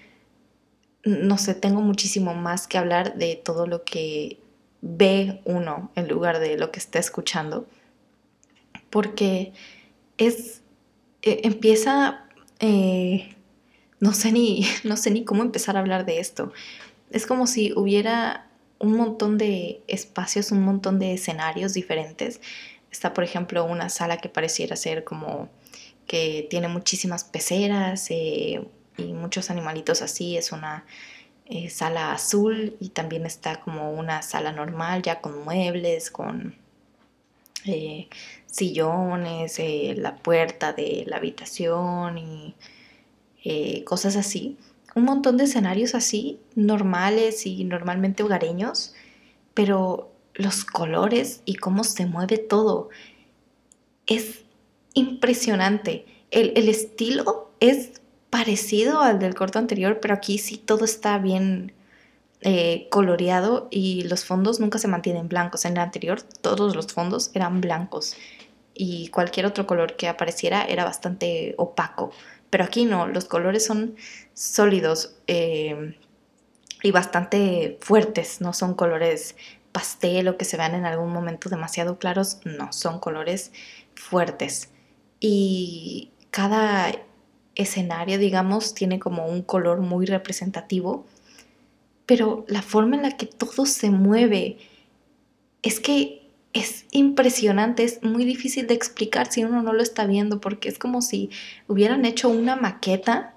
no 1.04 1.38
sé, 1.38 1.54
tengo 1.54 1.80
muchísimo 1.80 2.34
más 2.34 2.66
que 2.66 2.78
hablar 2.78 3.16
de 3.16 3.36
todo 3.36 3.66
lo 3.66 3.84
que 3.84 4.38
ve 4.80 5.40
uno 5.44 5.90
en 5.94 6.08
lugar 6.08 6.38
de 6.38 6.58
lo 6.58 6.70
que 6.70 6.78
está 6.78 6.98
escuchando. 6.98 7.66
Porque 8.90 9.52
es, 10.18 10.62
e, 11.22 11.40
empieza, 11.44 12.26
eh, 12.60 13.34
no, 14.00 14.12
sé 14.12 14.32
ni, 14.32 14.66
no 14.84 14.96
sé 14.96 15.10
ni 15.10 15.24
cómo 15.24 15.42
empezar 15.42 15.76
a 15.76 15.80
hablar 15.80 16.06
de 16.06 16.20
esto. 16.20 16.52
Es 17.10 17.26
como 17.26 17.46
si 17.46 17.72
hubiera 17.74 18.48
un 18.78 18.92
montón 18.92 19.38
de 19.38 19.80
espacios, 19.86 20.52
un 20.52 20.62
montón 20.62 20.98
de 20.98 21.14
escenarios 21.14 21.72
diferentes 21.72 22.40
Está, 22.96 23.12
por 23.12 23.24
ejemplo, 23.24 23.62
una 23.66 23.90
sala 23.90 24.16
que 24.16 24.30
pareciera 24.30 24.74
ser 24.74 25.04
como 25.04 25.50
que 26.06 26.46
tiene 26.48 26.68
muchísimas 26.68 27.24
peceras 27.24 28.10
eh, 28.10 28.66
y 28.96 29.12
muchos 29.12 29.50
animalitos 29.50 30.02
así. 30.02 30.36
Es 30.36 30.52
una 30.52 30.84
eh, 31.46 31.70
sala 31.70 32.12
azul 32.12 32.76
y 32.80 32.90
también 32.90 33.26
está 33.26 33.60
como 33.60 33.92
una 33.92 34.22
sala 34.22 34.52
normal 34.52 35.02
ya 35.02 35.20
con 35.20 35.44
muebles, 35.44 36.10
con 36.10 36.54
eh, 37.64 38.08
sillones, 38.46 39.60
la 39.96 40.16
puerta 40.16 40.72
de 40.72 41.04
la 41.06 41.16
habitación 41.16 42.18
y 42.18 42.54
cosas 43.84 44.16
así. 44.16 44.56
Un 44.94 45.04
montón 45.04 45.36
de 45.36 45.44
escenarios 45.44 45.94
así, 45.94 46.40
normales 46.54 47.46
y 47.46 47.64
normalmente 47.64 48.22
hogareños, 48.22 48.94
pero 49.52 50.10
los 50.34 50.64
colores 50.64 51.42
y 51.44 51.56
cómo 51.56 51.84
se 51.84 52.06
mueve 52.06 52.38
todo. 52.38 52.88
Es 54.06 54.45
impresionante. 54.96 56.06
El, 56.30 56.68
estilo 56.68 57.52
es 57.60 58.00
parecido 58.30 59.02
al 59.02 59.20
del 59.20 59.34
corto 59.34 59.60
anterior, 59.60 60.00
pero 60.00 60.14
aquí 60.14 60.38
sí 60.38 60.56
todo 60.56 60.84
está 60.84 61.18
bien 61.18 61.72
eh, 62.40 62.88
coloreado 62.90 63.68
y 63.70 64.02
los 64.02 64.24
fondos 64.24 64.58
nunca 64.58 64.78
se 64.78 64.88
mantienen 64.88 65.28
blancos. 65.28 65.64
En 65.64 65.74
el 65.74 65.78
anterior 65.78 66.22
todos 66.22 66.74
los 66.74 66.88
fondos 66.88 67.30
eran 67.34 67.60
blancos 67.60 68.16
y 68.74 69.08
cualquier 69.08 69.46
otro 69.46 69.66
color 69.66 69.96
que 69.96 70.08
apareciera 70.08 70.64
era 70.64 70.84
bastante 70.84 71.54
opaco. 71.58 72.10
Pero 72.50 72.64
aquí 72.64 72.86
no, 72.86 73.06
los 73.06 73.26
colores 73.26 73.64
son 73.64 73.96
sólidos 74.34 75.16
eh, 75.26 75.96
y 76.82 76.90
bastante 76.90 77.78
fuertes, 77.80 78.40
no 78.40 78.52
son 78.52 78.74
colores 78.74 79.36
pastel 79.72 80.28
o 80.28 80.38
que 80.38 80.46
se 80.46 80.56
vean 80.56 80.74
en 80.74 80.86
algún 80.86 81.12
momento 81.12 81.50
demasiado 81.50 81.98
claros, 81.98 82.40
no, 82.44 82.72
son 82.72 82.98
colores 82.98 83.52
fuertes. 83.94 84.70
Y 85.20 86.10
cada 86.30 86.92
escenario, 87.54 88.18
digamos, 88.18 88.74
tiene 88.74 88.98
como 88.98 89.26
un 89.26 89.42
color 89.42 89.80
muy 89.80 90.06
representativo, 90.06 91.06
pero 92.04 92.44
la 92.48 92.62
forma 92.62 92.96
en 92.96 93.02
la 93.02 93.16
que 93.16 93.26
todo 93.26 93.66
se 93.66 93.90
mueve 93.90 94.58
es 95.62 95.80
que 95.80 96.22
es 96.52 96.86
impresionante, 96.90 97.84
es 97.84 98.02
muy 98.02 98.24
difícil 98.24 98.66
de 98.66 98.74
explicar 98.74 99.30
si 99.30 99.44
uno 99.44 99.62
no 99.62 99.72
lo 99.72 99.82
está 99.82 100.06
viendo, 100.06 100.40
porque 100.40 100.68
es 100.68 100.78
como 100.78 101.02
si 101.02 101.30
hubieran 101.66 102.04
hecho 102.04 102.28
una 102.28 102.56
maqueta 102.56 103.34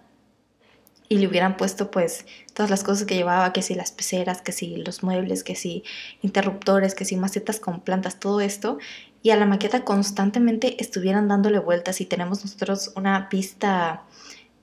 y 1.10 1.18
le 1.18 1.28
hubieran 1.28 1.58
puesto 1.58 1.90
pues 1.92 2.26
todas 2.54 2.70
las 2.70 2.84
cosas 2.84 3.06
que 3.06 3.16
llevaba, 3.16 3.52
que 3.52 3.64
si 3.64 3.74
las 3.74 3.92
peceras, 3.92 4.42
que 4.42 4.52
si 4.52 4.78
los 4.78 5.04
muebles, 5.04 5.44
que 5.44 5.56
si 5.56 5.84
interruptores, 6.22 6.94
que 6.94 7.04
si 7.04 7.18
macetas 7.18 7.60
con 7.60 7.82
plantas, 7.82 8.20
todo 8.20 8.40
esto, 8.42 8.78
y 9.22 9.32
a 9.32 9.36
la 9.36 9.46
maqueta 9.46 9.84
constantemente 9.84 10.82
estuvieran 10.82 11.28
dándole 11.28 11.60
vueltas 11.60 12.02
y 12.02 12.06
tenemos 12.06 12.44
nosotros 12.44 12.94
una 12.96 13.28
vista 13.32 14.04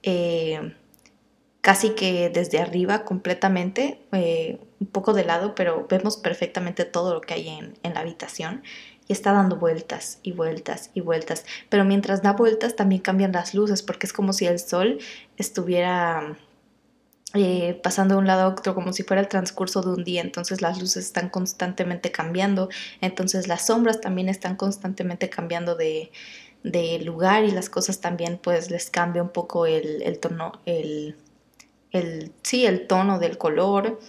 eh, 0.02 0.74
casi 1.60 1.90
que 1.90 2.30
desde 2.30 2.60
arriba 2.60 3.04
completamente, 3.04 4.00
eh, 4.12 4.60
un 4.78 4.86
poco 4.86 5.12
de 5.12 5.24
lado, 5.24 5.54
pero 5.54 5.86
vemos 5.88 6.16
perfectamente 6.16 6.84
todo 6.84 7.14
lo 7.14 7.20
que 7.20 7.34
hay 7.34 7.48
en, 7.48 7.78
en 7.82 7.94
la 7.94 8.00
habitación 8.00 8.62
y 9.08 9.12
está 9.12 9.32
dando 9.32 9.56
vueltas 9.56 10.20
y 10.22 10.32
vueltas 10.32 10.90
y 10.94 11.00
vueltas. 11.00 11.44
Pero 11.68 11.84
mientras 11.84 12.22
da 12.22 12.32
vueltas 12.32 12.76
también 12.76 13.02
cambian 13.02 13.32
las 13.32 13.54
luces 13.54 13.82
porque 13.82 14.06
es 14.06 14.12
como 14.12 14.32
si 14.32 14.46
el 14.46 14.58
sol 14.58 14.98
estuviera 15.36 16.36
eh, 17.34 17.78
pasando 17.82 18.14
de 18.14 18.20
un 18.20 18.26
lado 18.26 18.42
a 18.42 18.48
otro 18.48 18.74
como 18.74 18.92
si 18.92 19.02
fuera 19.02 19.20
el 19.20 19.28
transcurso 19.28 19.82
de 19.82 19.90
un 19.90 20.04
día. 20.04 20.22
Entonces 20.22 20.62
las 20.62 20.80
luces 20.80 21.04
están 21.06 21.28
constantemente 21.28 22.10
cambiando. 22.12 22.68
Entonces 23.00 23.48
las 23.48 23.66
sombras 23.66 24.00
también 24.00 24.28
están 24.28 24.56
constantemente 24.56 25.28
cambiando 25.30 25.74
de, 25.76 26.10
lugar 27.04 27.44
y 27.44 27.52
las 27.52 27.70
cosas 27.70 28.00
también 28.00 28.40
pues 28.42 28.70
les 28.70 28.90
cambia 28.90 29.22
un 29.22 29.28
poco 29.28 29.66
el, 29.66 30.02
el 30.02 30.18
tono, 30.18 30.60
el, 30.66 31.16
el, 31.92 32.32
sí, 32.42 32.66
el 32.66 32.88
tono 32.88 33.20
del 33.20 33.38
color 33.38 34.00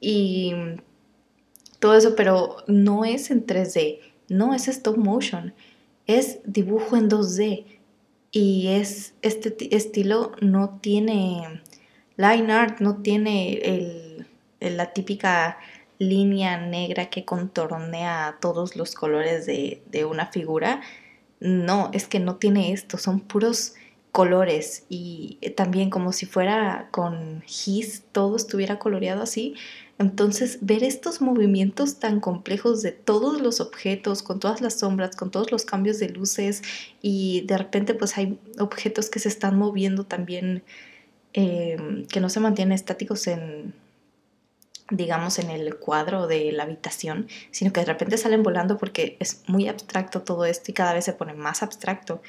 y 0.00 0.54
todo 1.78 1.94
eso, 1.94 2.16
pero 2.16 2.56
no 2.66 3.04
es 3.04 3.30
en 3.30 3.44
3D 3.46 4.00
no 4.28 4.54
es 4.54 4.68
stop 4.68 4.96
motion, 4.96 5.54
es 6.06 6.38
dibujo 6.44 6.96
en 6.96 7.08
2D. 7.08 7.64
Y 8.30 8.68
es, 8.68 9.14
este 9.22 9.76
estilo 9.76 10.32
no 10.40 10.80
tiene 10.80 11.62
line 12.16 12.52
art, 12.52 12.80
no 12.80 12.96
tiene 12.96 14.26
la 14.60 14.92
típica 14.92 15.58
línea 15.98 16.58
negra 16.58 17.06
que 17.10 17.24
contornea 17.24 18.38
todos 18.40 18.76
los 18.76 18.94
colores 18.94 19.46
de, 19.46 19.82
de 19.90 20.04
una 20.04 20.26
figura. 20.26 20.80
No, 21.40 21.90
es 21.92 22.06
que 22.06 22.20
no 22.20 22.36
tiene 22.36 22.72
esto, 22.72 22.98
son 22.98 23.20
puros 23.20 23.74
colores 24.12 24.84
y 24.88 25.38
también 25.56 25.90
como 25.90 26.12
si 26.12 26.24
fuera 26.24 26.88
con 26.92 27.42
gis, 27.46 28.04
todo 28.12 28.36
estuviera 28.36 28.78
coloreado 28.78 29.22
así, 29.22 29.56
entonces, 29.98 30.58
ver 30.60 30.82
estos 30.82 31.20
movimientos 31.20 32.00
tan 32.00 32.18
complejos 32.18 32.82
de 32.82 32.90
todos 32.90 33.40
los 33.40 33.60
objetos, 33.60 34.22
con 34.24 34.40
todas 34.40 34.60
las 34.60 34.80
sombras, 34.80 35.14
con 35.14 35.30
todos 35.30 35.52
los 35.52 35.64
cambios 35.64 36.00
de 36.00 36.08
luces 36.08 36.62
y 37.00 37.42
de 37.42 37.56
repente 37.58 37.94
pues 37.94 38.18
hay 38.18 38.38
objetos 38.58 39.08
que 39.08 39.20
se 39.20 39.28
están 39.28 39.56
moviendo 39.56 40.04
también, 40.04 40.64
eh, 41.34 42.06
que 42.08 42.20
no 42.20 42.30
se 42.30 42.40
mantienen 42.40 42.72
estáticos 42.72 43.26
en, 43.26 43.74
digamos, 44.90 45.38
en 45.38 45.50
el 45.50 45.76
cuadro 45.76 46.26
de 46.26 46.52
la 46.52 46.62
habitación, 46.62 47.26
sino 47.50 47.72
que 47.72 47.80
de 47.80 47.86
repente 47.86 48.18
salen 48.18 48.42
volando 48.42 48.78
porque 48.78 49.16
es 49.20 49.42
muy 49.46 49.68
abstracto 49.68 50.22
todo 50.22 50.44
esto 50.44 50.70
y 50.70 50.74
cada 50.74 50.94
vez 50.94 51.04
se 51.04 51.12
pone 51.12 51.34
más 51.34 51.62
abstracto. 51.62 52.22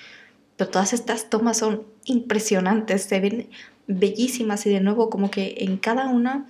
Pero 0.57 0.71
todas 0.71 0.93
estas 0.93 1.29
tomas 1.29 1.57
son 1.57 1.83
impresionantes, 2.05 3.03
se 3.03 3.19
ven 3.19 3.49
bellísimas 3.87 4.65
y 4.65 4.71
de 4.71 4.81
nuevo 4.81 5.09
como 5.09 5.29
que 5.29 5.55
en 5.59 5.77
cada 5.77 6.07
una 6.07 6.47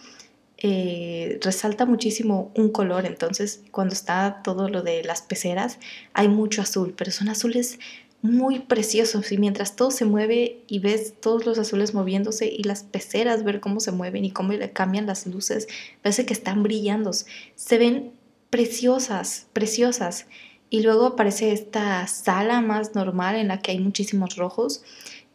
eh, 0.58 1.40
resalta 1.42 1.86
muchísimo 1.86 2.52
un 2.56 2.70
color, 2.72 3.06
entonces 3.06 3.64
cuando 3.72 3.94
está 3.94 4.42
todo 4.42 4.70
lo 4.70 4.84
de 4.84 5.04
las 5.04 5.22
peceras 5.22 5.80
hay 6.14 6.30
mucho 6.30 6.62
azul, 6.62 6.94
pero 6.96 7.12
son 7.12 7.28
azules 7.28 7.78
muy 8.26 8.60
preciosos 8.60 9.32
y 9.32 9.38
mientras 9.38 9.76
todo 9.76 9.92
se 9.92 10.06
mueve 10.06 10.64
y 10.68 10.80
ves 10.80 11.14
todos 11.20 11.46
los 11.46 11.58
azules 11.58 11.94
moviéndose 11.94 12.48
y 12.48 12.64
las 12.64 12.84
peceras 12.84 13.44
ver 13.44 13.60
cómo 13.60 13.80
se 13.80 13.92
mueven 13.92 14.26
y 14.26 14.32
cómo 14.32 14.54
le 14.54 14.72
cambian 14.72 15.06
las 15.06 15.28
luces, 15.28 15.68
parece 16.02 16.26
que 16.26 16.34
están 16.34 16.64
brillando, 16.64 17.12
se 17.14 17.78
ven 17.78 18.12
preciosas, 18.50 19.48
preciosas. 19.54 20.28
Y 20.70 20.82
luego 20.82 21.06
aparece 21.06 21.52
esta 21.52 22.06
sala 22.08 22.60
más 22.60 22.96
normal 22.96 23.36
en 23.36 23.50
la 23.50 23.62
que 23.62 23.72
hay 23.72 23.80
muchísimos 23.80 24.36
rojos 24.36 24.84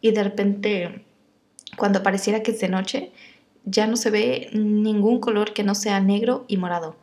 y 0.01 0.11
de 0.11 0.23
repente 0.23 1.05
cuando 1.77 2.03
pareciera 2.03 2.43
que 2.43 2.51
es 2.51 2.59
de 2.59 2.67
noche, 2.67 3.11
ya 3.65 3.87
no 3.87 3.95
se 3.95 4.09
ve 4.09 4.49
ningún 4.53 5.19
color 5.19 5.53
que 5.53 5.63
no 5.63 5.75
sea 5.75 5.99
negro 5.99 6.45
y 6.47 6.57
morado. 6.57 6.95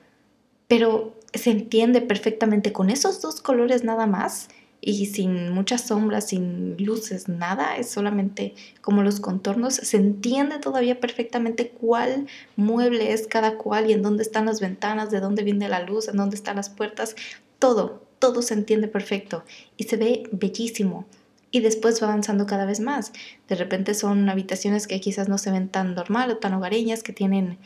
Pero 0.66 1.14
se 1.32 1.51
entiende 1.51 2.01
perfectamente 2.01 2.72
con 2.72 2.91
esos 2.91 3.20
dos 3.22 3.41
colores 3.41 3.84
nada 3.84 4.07
más 4.07 4.49
y 4.81 5.07
sin 5.07 5.51
muchas 5.51 5.83
sombras, 5.83 6.29
sin 6.29 6.76
luces, 6.83 7.29
nada, 7.29 7.76
es 7.76 7.91
solamente 7.91 8.55
como 8.81 9.03
los 9.03 9.20
contornos, 9.20 9.74
se 9.74 9.97
entiende 9.97 10.59
todavía 10.59 11.01
perfectamente 11.01 11.70
cuál 11.70 12.26
mueble 12.57 13.12
es 13.12 13.26
cada 13.26 13.57
cual 13.57 13.91
y 13.91 13.93
en 13.93 14.03
dónde 14.03 14.22
están 14.22 14.47
las 14.47 14.61
ventanas, 14.61 15.11
de 15.11 15.20
dónde 15.20 15.43
viene 15.43 15.68
la 15.68 15.83
luz, 15.83 16.09
en 16.09 16.16
dónde 16.16 16.37
están 16.37 16.57
las 16.57 16.70
puertas, 16.70 17.16
todo, 17.59 18.03
todo 18.18 18.43
se 18.43 18.55
entiende 18.55 18.89
perfecto 18.89 19.45
y 19.76 19.85
se 19.85 19.97
ve 19.97 20.29
bellísimo. 20.33 21.07
Y 21.51 21.61
después 21.61 22.03
va 22.03 22.09
avanzando 22.09 22.45
cada 22.45 22.66
vez 22.66 22.79
más. 22.79 23.11
De 23.49 23.55
repente 23.55 23.95
son 23.95 24.29
habitaciones 24.29 24.87
que 24.87 25.01
quizás 25.01 25.31
no 25.31 25.39
se 25.39 25.51
ven 25.51 25.70
tan 25.70 25.95
normal 25.95 26.31
o 26.31 26.37
tan 26.37 26.53
hogareñas, 26.53 27.03
que 27.03 27.14
tienen, 27.14 27.57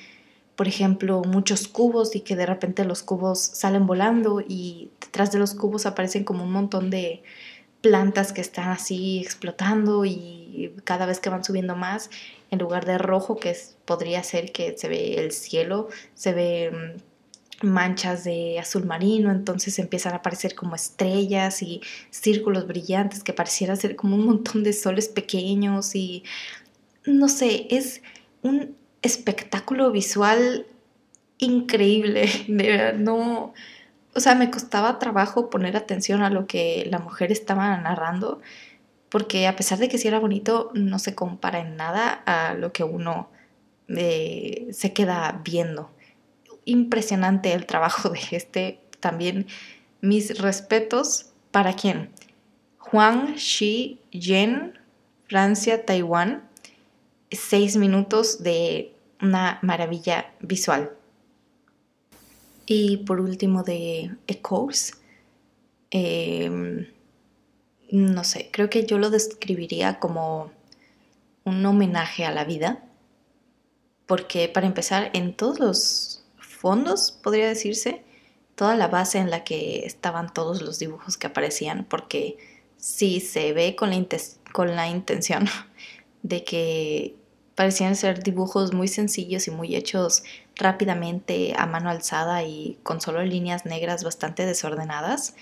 por 0.57 0.69
ejemplo, 0.69 1.23
muchos 1.27 1.67
cubos 1.69 2.15
y 2.15 2.21
que 2.21 2.37
de 2.37 2.47
repente 2.47 2.85
los 2.85 3.03
cubos 3.03 3.39
salen 3.41 3.87
volando 3.87 4.43
y 4.47 4.91
detrás 5.01 5.33
de 5.33 5.39
los 5.39 5.55
cubos 5.55 5.87
aparecen 5.87 6.25
como 6.25 6.45
un 6.45 6.53
montón 6.53 6.91
de 6.91 7.23
plantas 7.81 8.33
que 8.33 8.41
están 8.41 8.69
así 8.69 9.21
explotando 9.21 10.05
y 10.05 10.75
cada 10.85 11.07
vez 11.07 11.21
que 11.21 11.31
van 11.31 11.45
subiendo 11.45 11.75
más, 11.75 12.11
en 12.51 12.59
lugar 12.59 12.85
de 12.85 12.99
rojo, 12.99 13.37
que 13.37 13.57
podría 13.85 14.23
ser 14.23 14.53
que 14.53 14.77
se 14.77 14.89
ve 14.89 15.17
el 15.17 15.33
cielo, 15.33 15.89
se 16.15 16.33
ve 16.33 16.71
mm, 16.71 17.67
manchas 17.67 18.25
de 18.25 18.59
azul 18.59 18.85
marino, 18.85 19.31
entonces 19.31 19.79
empiezan 19.79 20.13
a 20.13 20.17
aparecer 20.17 20.55
como 20.55 20.77
estrellas 20.77 21.63
y 21.63 21.81
círculos 22.11 22.67
brillantes 22.67 23.25
que 23.25 23.33
pareciera 23.33 23.75
ser 23.77 23.97
como 23.97 24.17
un 24.17 24.27
montón 24.27 24.63
de 24.63 24.73
soles 24.73 25.09
pequeños 25.09 25.95
y 25.95 26.25
no 27.05 27.29
sé, 27.29 27.67
es 27.71 28.03
un 28.43 28.77
espectáculo 29.03 29.91
visual 29.91 30.67
increíble, 31.39 32.29
de 32.49 32.71
verdad, 32.71 32.95
no, 32.95 33.53
o 34.15 34.21
sea, 34.21 34.35
me 34.35 34.51
costaba 34.51 34.99
trabajo 34.99 35.51
poner 35.51 35.77
atención 35.77 36.23
a 36.23 36.31
lo 36.31 36.47
que 36.47 36.87
la 36.91 36.99
mujer 36.99 37.33
estaba 37.33 37.77
narrando, 37.77 38.41
porque 39.09 39.47
a 39.47 39.57
pesar 39.57 39.79
de 39.79 39.89
que 39.89 39.99
sí 39.99 40.09
era 40.09 40.19
bonito, 40.19 40.71
no 40.75 40.99
se 40.99 41.15
compara 41.15 41.61
en 41.61 41.77
nada 41.77 42.23
a 42.25 42.55
lo 42.55 42.73
que 42.73 42.85
uno 42.85 43.29
eh, 43.89 44.69
se 44.73 44.93
queda 44.93 45.41
viendo. 45.45 45.91
Impresionante 46.65 47.53
el 47.53 47.67
trabajo 47.67 48.09
de 48.09 48.21
este, 48.31 48.81
también 49.01 49.47
mis 50.01 50.39
respetos 50.39 51.27
para 51.51 51.75
quién. 51.75 52.11
Juan 52.79 53.35
Shi 53.35 54.01
Yen, 54.11 54.79
Francia, 55.27 55.85
Taiwán, 55.85 56.49
seis 57.31 57.77
minutos 57.77 58.43
de 58.43 58.92
una 59.23 59.59
maravilla 59.63 60.35
visual. 60.41 60.91
Y 62.67 62.99
por 62.99 63.21
último 63.21 63.63
de 63.63 64.17
Echoes, 64.27 65.01
em, 65.91 66.87
no 67.91 68.25
sé, 68.25 68.51
creo 68.53 68.69
que 68.69 68.85
yo 68.85 68.99
lo 68.99 69.11
describiría 69.11 69.99
como 69.99 70.53
un 71.45 71.65
homenaje 71.65 72.25
a 72.25 72.33
la 72.33 72.45
vida, 72.45 72.85
porque 74.07 74.49
para 74.49 74.67
empezar, 74.67 75.11
en 75.15 75.35
todos 75.35 75.59
los 75.59 76.25
fondos, 76.39 77.13
podría 77.23 77.49
decirse, 77.49 78.05
toda 78.55 78.77
la 78.77 78.89
base 78.89 79.19
en 79.19 79.31
la 79.31 79.45
que 79.45 79.87
estaban 79.87 80.33
todos 80.33 80.63
los 80.63 80.79
dibujos 80.79 81.17
que 81.17 81.27
aparecían, 81.29 81.85
porque 81.85 82.39
sí 82.77 83.21
se 83.21 83.53
ve 83.53 83.77
con 83.77 83.91
la, 83.91 84.07
con 84.53 84.77
la 84.77 84.89
intención 84.89 85.47
de 86.23 86.45
que 86.45 87.17
parecían 87.55 87.97
ser 87.97 88.23
dibujos 88.23 88.73
muy 88.73 88.89
sencillos 88.89 89.47
y 89.47 89.51
muy 89.51 89.77
hechos 89.77 90.23
rápidamente 90.57 91.55
a 91.57 91.67
mano 91.67 91.91
alzada 91.91 92.43
y 92.43 92.79
con 92.83 93.01
solo 93.01 93.23
líneas 93.23 93.67
negras 93.67 94.05
bastante 94.05 94.47
desordenadas. 94.47 95.35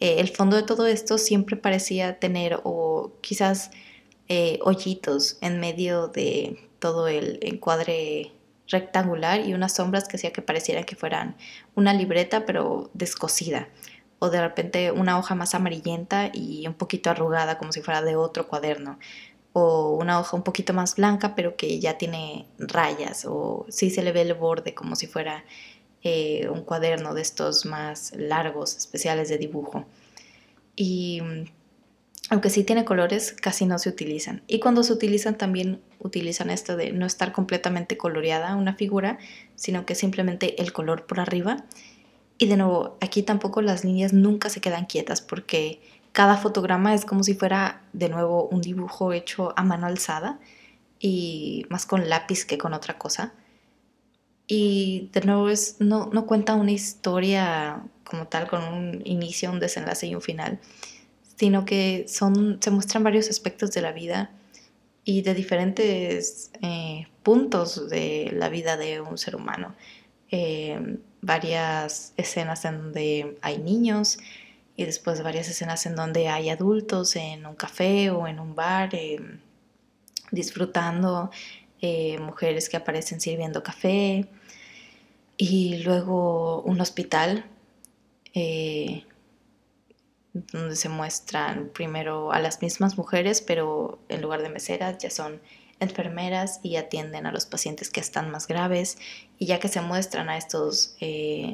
Eh, 0.00 0.16
el 0.18 0.28
fondo 0.28 0.56
de 0.56 0.62
todo 0.62 0.86
esto 0.86 1.18
siempre 1.18 1.56
parecía 1.56 2.18
tener 2.18 2.60
o 2.64 3.12
quizás 3.20 3.70
eh, 4.28 4.58
hoyitos 4.62 5.38
en 5.40 5.60
medio 5.60 6.08
de 6.08 6.58
todo 6.78 7.08
el 7.08 7.38
encuadre 7.42 8.32
rectangular 8.68 9.46
y 9.46 9.54
unas 9.54 9.74
sombras 9.74 10.08
que 10.08 10.16
hacía 10.16 10.32
que 10.32 10.42
pareciera 10.42 10.84
que 10.84 10.96
fueran 10.96 11.36
una 11.74 11.92
libreta 11.92 12.46
pero 12.46 12.90
descosida 12.94 13.68
o 14.18 14.30
de 14.30 14.40
repente 14.40 14.90
una 14.90 15.18
hoja 15.18 15.34
más 15.34 15.54
amarillenta 15.54 16.30
y 16.32 16.66
un 16.66 16.74
poquito 16.74 17.10
arrugada 17.10 17.58
como 17.58 17.72
si 17.72 17.82
fuera 17.82 18.00
de 18.00 18.16
otro 18.16 18.48
cuaderno 18.48 18.98
o 19.54 19.96
una 19.96 20.20
hoja 20.20 20.36
un 20.36 20.42
poquito 20.42 20.74
más 20.74 20.96
blanca 20.96 21.34
pero 21.34 21.56
que 21.56 21.78
ya 21.80 21.96
tiene 21.96 22.44
rayas 22.58 23.24
o 23.24 23.64
sí 23.70 23.88
se 23.88 24.02
le 24.02 24.12
ve 24.12 24.20
el 24.22 24.34
borde 24.34 24.74
como 24.74 24.96
si 24.96 25.06
fuera 25.06 25.44
eh, 26.06 26.50
un 26.50 26.60
cuaderno 26.60 27.14
de 27.14 27.22
estos 27.22 27.64
más 27.64 28.12
largos, 28.14 28.76
especiales 28.76 29.30
de 29.30 29.38
dibujo. 29.38 29.86
Y 30.76 31.22
mm, 31.22 31.44
aunque 32.28 32.50
sí 32.50 32.62
tiene 32.62 32.84
colores, 32.84 33.32
casi 33.32 33.64
no 33.64 33.78
se 33.78 33.88
utilizan. 33.88 34.42
Y 34.46 34.60
cuando 34.60 34.82
se 34.82 34.92
utilizan 34.92 35.38
también 35.38 35.80
utilizan 36.00 36.50
esto 36.50 36.76
de 36.76 36.92
no 36.92 37.06
estar 37.06 37.32
completamente 37.32 37.96
coloreada 37.96 38.54
una 38.54 38.74
figura, 38.74 39.18
sino 39.54 39.86
que 39.86 39.94
simplemente 39.94 40.60
el 40.60 40.74
color 40.74 41.06
por 41.06 41.20
arriba. 41.20 41.64
Y 42.36 42.48
de 42.48 42.58
nuevo, 42.58 42.98
aquí 43.00 43.22
tampoco 43.22 43.62
las 43.62 43.82
líneas 43.82 44.12
nunca 44.12 44.50
se 44.50 44.60
quedan 44.60 44.84
quietas 44.84 45.22
porque 45.22 45.80
cada 46.14 46.36
fotograma 46.36 46.94
es 46.94 47.04
como 47.04 47.24
si 47.24 47.34
fuera 47.34 47.82
de 47.92 48.08
nuevo 48.08 48.46
un 48.46 48.60
dibujo 48.60 49.12
hecho 49.12 49.52
a 49.56 49.64
mano 49.64 49.88
alzada 49.88 50.38
y 51.00 51.66
más 51.70 51.86
con 51.86 52.08
lápiz 52.08 52.44
que 52.44 52.56
con 52.56 52.72
otra 52.72 52.98
cosa. 52.98 53.34
Y 54.46 55.10
de 55.12 55.22
nuevo 55.22 55.48
es, 55.48 55.80
no, 55.80 56.10
no 56.12 56.24
cuenta 56.24 56.54
una 56.54 56.70
historia 56.70 57.82
como 58.04 58.28
tal 58.28 58.46
con 58.46 58.62
un 58.62 59.02
inicio, 59.04 59.50
un 59.50 59.58
desenlace 59.58 60.06
y 60.06 60.14
un 60.14 60.22
final, 60.22 60.60
sino 61.36 61.64
que 61.64 62.04
son, 62.06 62.58
se 62.62 62.70
muestran 62.70 63.02
varios 63.02 63.28
aspectos 63.28 63.72
de 63.72 63.82
la 63.82 63.90
vida 63.90 64.30
y 65.04 65.22
de 65.22 65.34
diferentes 65.34 66.52
eh, 66.62 67.08
puntos 67.24 67.90
de 67.90 68.30
la 68.32 68.48
vida 68.50 68.76
de 68.76 69.00
un 69.00 69.18
ser 69.18 69.34
humano. 69.34 69.74
Eh, 70.30 70.96
varias 71.22 72.12
escenas 72.16 72.64
en 72.66 72.78
donde 72.78 73.36
hay 73.42 73.58
niños, 73.58 74.18
y 74.76 74.84
después 74.84 75.22
varias 75.22 75.48
escenas 75.48 75.86
en 75.86 75.94
donde 75.94 76.28
hay 76.28 76.50
adultos 76.50 77.14
en 77.16 77.46
un 77.46 77.54
café 77.54 78.10
o 78.10 78.26
en 78.26 78.40
un 78.40 78.54
bar 78.54 78.94
eh, 78.94 79.20
disfrutando, 80.32 81.30
eh, 81.80 82.18
mujeres 82.18 82.68
que 82.68 82.76
aparecen 82.76 83.20
sirviendo 83.20 83.62
café. 83.62 84.28
Y 85.36 85.78
luego 85.78 86.62
un 86.62 86.80
hospital 86.80 87.44
eh, 88.34 89.04
donde 90.32 90.74
se 90.74 90.88
muestran 90.88 91.70
primero 91.72 92.32
a 92.32 92.40
las 92.40 92.60
mismas 92.60 92.98
mujeres, 92.98 93.42
pero 93.42 94.00
en 94.08 94.22
lugar 94.22 94.42
de 94.42 94.48
meseras 94.48 94.98
ya 94.98 95.10
son 95.10 95.40
enfermeras 95.80 96.60
y 96.62 96.76
atienden 96.76 97.26
a 97.26 97.32
los 97.32 97.46
pacientes 97.46 97.90
que 97.90 98.00
están 98.00 98.30
más 98.30 98.48
graves. 98.48 98.98
Y 99.38 99.46
ya 99.46 99.60
que 99.60 99.68
se 99.68 99.80
muestran 99.80 100.28
a 100.28 100.36
estos 100.36 100.96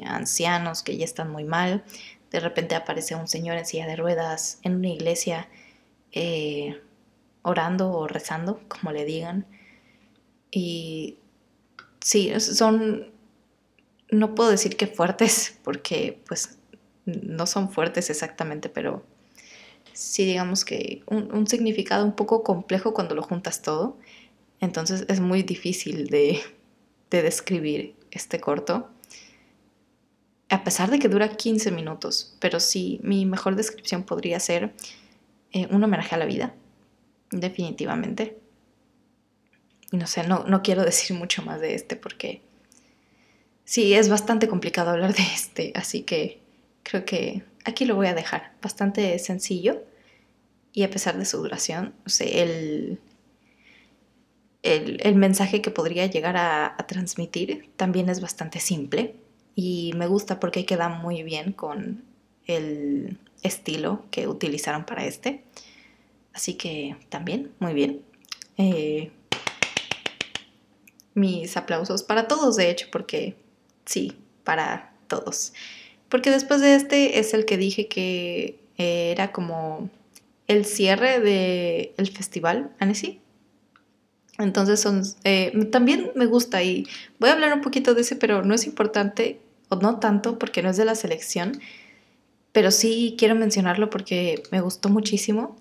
ancianos 0.05 0.81
que 0.81 0.97
ya 0.97 1.05
están 1.05 1.29
muy 1.29 1.43
mal, 1.43 1.83
de 2.31 2.39
repente 2.39 2.75
aparece 2.75 3.13
un 3.15 3.27
señor 3.27 3.57
en 3.57 3.65
silla 3.65 3.85
de 3.85 3.97
ruedas 3.97 4.59
en 4.63 4.75
una 4.75 4.87
iglesia 4.87 5.49
eh, 6.13 6.81
orando 7.41 7.91
o 7.91 8.07
rezando, 8.07 8.61
como 8.69 8.91
le 8.93 9.03
digan. 9.03 9.45
Y 10.49 11.17
sí, 11.99 12.31
son, 12.39 13.11
no 14.09 14.33
puedo 14.33 14.49
decir 14.49 14.77
que 14.77 14.87
fuertes, 14.87 15.59
porque 15.63 16.21
pues 16.27 16.57
no 17.05 17.45
son 17.47 17.69
fuertes 17.69 18.09
exactamente, 18.09 18.69
pero 18.69 19.03
sí 19.91 20.25
digamos 20.25 20.63
que 20.63 21.03
un, 21.07 21.47
significado 21.47 22.05
un 22.05 22.15
poco 22.15 22.43
complejo 22.43 22.93
cuando 22.93 23.13
lo 23.13 23.23
juntas 23.23 23.61
todo. 23.61 23.97
Entonces 24.61 25.05
es 25.09 25.19
muy 25.19 25.43
difícil 25.43 26.07
de, 26.07 26.39
de 27.09 27.23
describir 27.23 27.95
este 28.11 28.39
corto 28.39 28.90
a 30.51 30.65
pesar 30.65 30.91
de 30.91 30.99
que 30.99 31.07
dura 31.07 31.29
15 31.29 31.71
minutos, 31.71 32.35
pero 32.39 32.59
sí, 32.59 32.99
mi 33.03 33.25
mejor 33.25 33.55
descripción 33.55 34.03
podría 34.03 34.37
ser 34.41 34.73
eh, 35.53 35.65
un 35.71 35.81
homenaje 35.81 36.13
a 36.13 36.17
la 36.17 36.25
vida, 36.25 36.53
definitivamente. 37.31 38.37
Y 39.91 39.97
no 39.97 40.07
sé, 40.07 40.27
no, 40.27 40.43
no 40.43 40.61
quiero 40.61 40.83
decir 40.85 41.15
mucho 41.15 41.41
más 41.41 41.61
de 41.61 41.73
este 41.73 41.95
porque 41.95 42.41
sí, 43.63 43.93
es 43.93 44.09
bastante 44.09 44.49
complicado 44.49 44.89
hablar 44.91 45.15
de 45.15 45.23
este, 45.23 45.71
así 45.73 46.03
que 46.03 46.41
creo 46.83 47.05
que 47.05 47.43
aquí 47.63 47.85
lo 47.85 47.95
voy 47.95 48.07
a 48.07 48.13
dejar, 48.13 48.51
bastante 48.61 49.17
sencillo 49.19 49.81
y 50.73 50.83
a 50.83 50.89
pesar 50.89 51.17
de 51.17 51.23
su 51.23 51.37
duración, 51.37 51.95
o 52.05 52.09
sea, 52.09 52.27
el, 52.27 52.99
el, 54.63 55.15
mensaje 55.15 55.61
que 55.61 55.71
podría 55.71 56.07
llegar 56.07 56.35
a 56.37 56.75
transmitir 56.87 57.69
también 57.77 58.09
es 58.09 58.19
bastante 58.19 58.59
simple 58.59 59.20
y 59.55 59.93
me 59.95 60.07
gusta 60.07 60.39
porque 60.39 60.65
queda 60.65 60.89
muy 60.89 61.23
bien 61.23 61.51
con 61.53 62.03
el 62.47 63.17
estilo 63.43 64.05
que 64.11 64.27
utilizaron 64.27 64.85
para 64.85 65.05
este. 65.05 65.43
Así 66.33 66.55
que 66.55 66.95
también, 67.09 67.51
muy 67.59 67.73
bien. 67.73 68.01
Eh, 68.57 69.11
mis 71.13 71.57
aplausos 71.57 72.03
para 72.03 72.27
todos, 72.27 72.55
de 72.55 72.69
hecho, 72.69 72.87
porque 72.91 73.35
sí, 73.85 74.13
para 74.43 74.93
todos. 75.07 75.53
Porque 76.09 76.29
después 76.29 76.61
de 76.61 76.75
este 76.75 77.19
es 77.19 77.33
el 77.33 77.45
que 77.45 77.57
dije 77.57 77.87
que 77.87 78.59
era 78.77 79.31
como 79.31 79.89
el 80.47 80.65
cierre 80.65 81.19
del 81.19 81.93
el 81.97 82.11
festival 82.11 82.75
Annecy. 82.79 83.20
Entonces 84.37 84.79
son, 84.79 85.03
eh, 85.23 85.51
también 85.71 86.11
me 86.15 86.25
gusta 86.25 86.63
y 86.63 86.87
voy 87.19 87.29
a 87.29 87.33
hablar 87.33 87.53
un 87.53 87.61
poquito 87.61 87.93
de 87.93 88.01
ese, 88.01 88.15
pero 88.15 88.43
no 88.43 88.53
es 88.53 88.65
importante, 88.65 89.39
o 89.69 89.75
no 89.75 89.99
tanto 89.99 90.39
porque 90.39 90.61
no 90.61 90.69
es 90.69 90.77
de 90.77 90.85
la 90.85 90.95
selección, 90.95 91.61
pero 92.51 92.71
sí 92.71 93.15
quiero 93.17 93.35
mencionarlo 93.35 93.89
porque 93.89 94.43
me 94.51 94.61
gustó 94.61 94.89
muchísimo, 94.89 95.55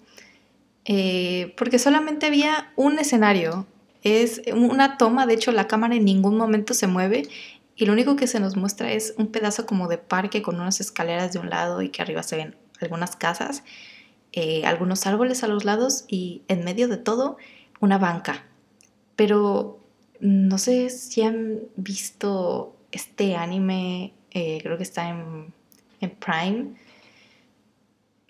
eh, 0.85 1.55
porque 1.57 1.79
solamente 1.79 2.27
había 2.27 2.73
un 2.77 2.99
escenario, 2.99 3.67
es 4.03 4.43
una 4.55 4.97
toma, 4.97 5.27
de 5.27 5.35
hecho 5.35 5.53
la 5.53 5.69
cámara 5.69 5.95
en 5.95 6.05
ningún 6.05 6.37
momento 6.37 6.73
se 6.75 6.87
mueve 6.87 7.29
y 7.77 7.87
lo 7.87 7.93
único 7.93 8.17
que 8.17 8.27
se 8.27 8.41
nos 8.41 8.57
muestra 8.57 8.93
es 8.93 9.15
un 9.19 9.29
pedazo 9.29 9.67
como 9.67 9.89
de 9.89 9.99
parque 9.99 10.43
con 10.43 10.57
unas 10.61 10.81
escaleras 10.81 11.33
de 11.33 11.39
un 11.39 11.51
lado 11.51 11.83
y 11.83 11.91
que 11.91 12.03
arriba 12.03 12.23
se 12.23 12.37
ven 12.37 12.57
algunas 12.81 13.15
casas, 13.15 13.63
eh, 14.33 14.65
algunos 14.65 15.07
árboles 15.07 15.45
a 15.45 15.49
los 15.49 15.65
lados 15.65 16.05
y 16.09 16.43
en 16.49 16.65
medio 16.65 16.89
de 16.89 16.97
todo 16.97 17.37
una 17.81 17.99
banca 17.99 18.45
pero 19.21 19.79
no 20.21 20.57
sé 20.57 20.89
si 20.89 21.21
han 21.21 21.61
visto 21.77 22.75
este 22.91 23.37
anime 23.37 24.15
eh, 24.31 24.61
creo 24.63 24.79
que 24.79 24.83
está 24.83 25.11
en, 25.11 25.53
en 26.01 26.11
Prime. 26.13 26.75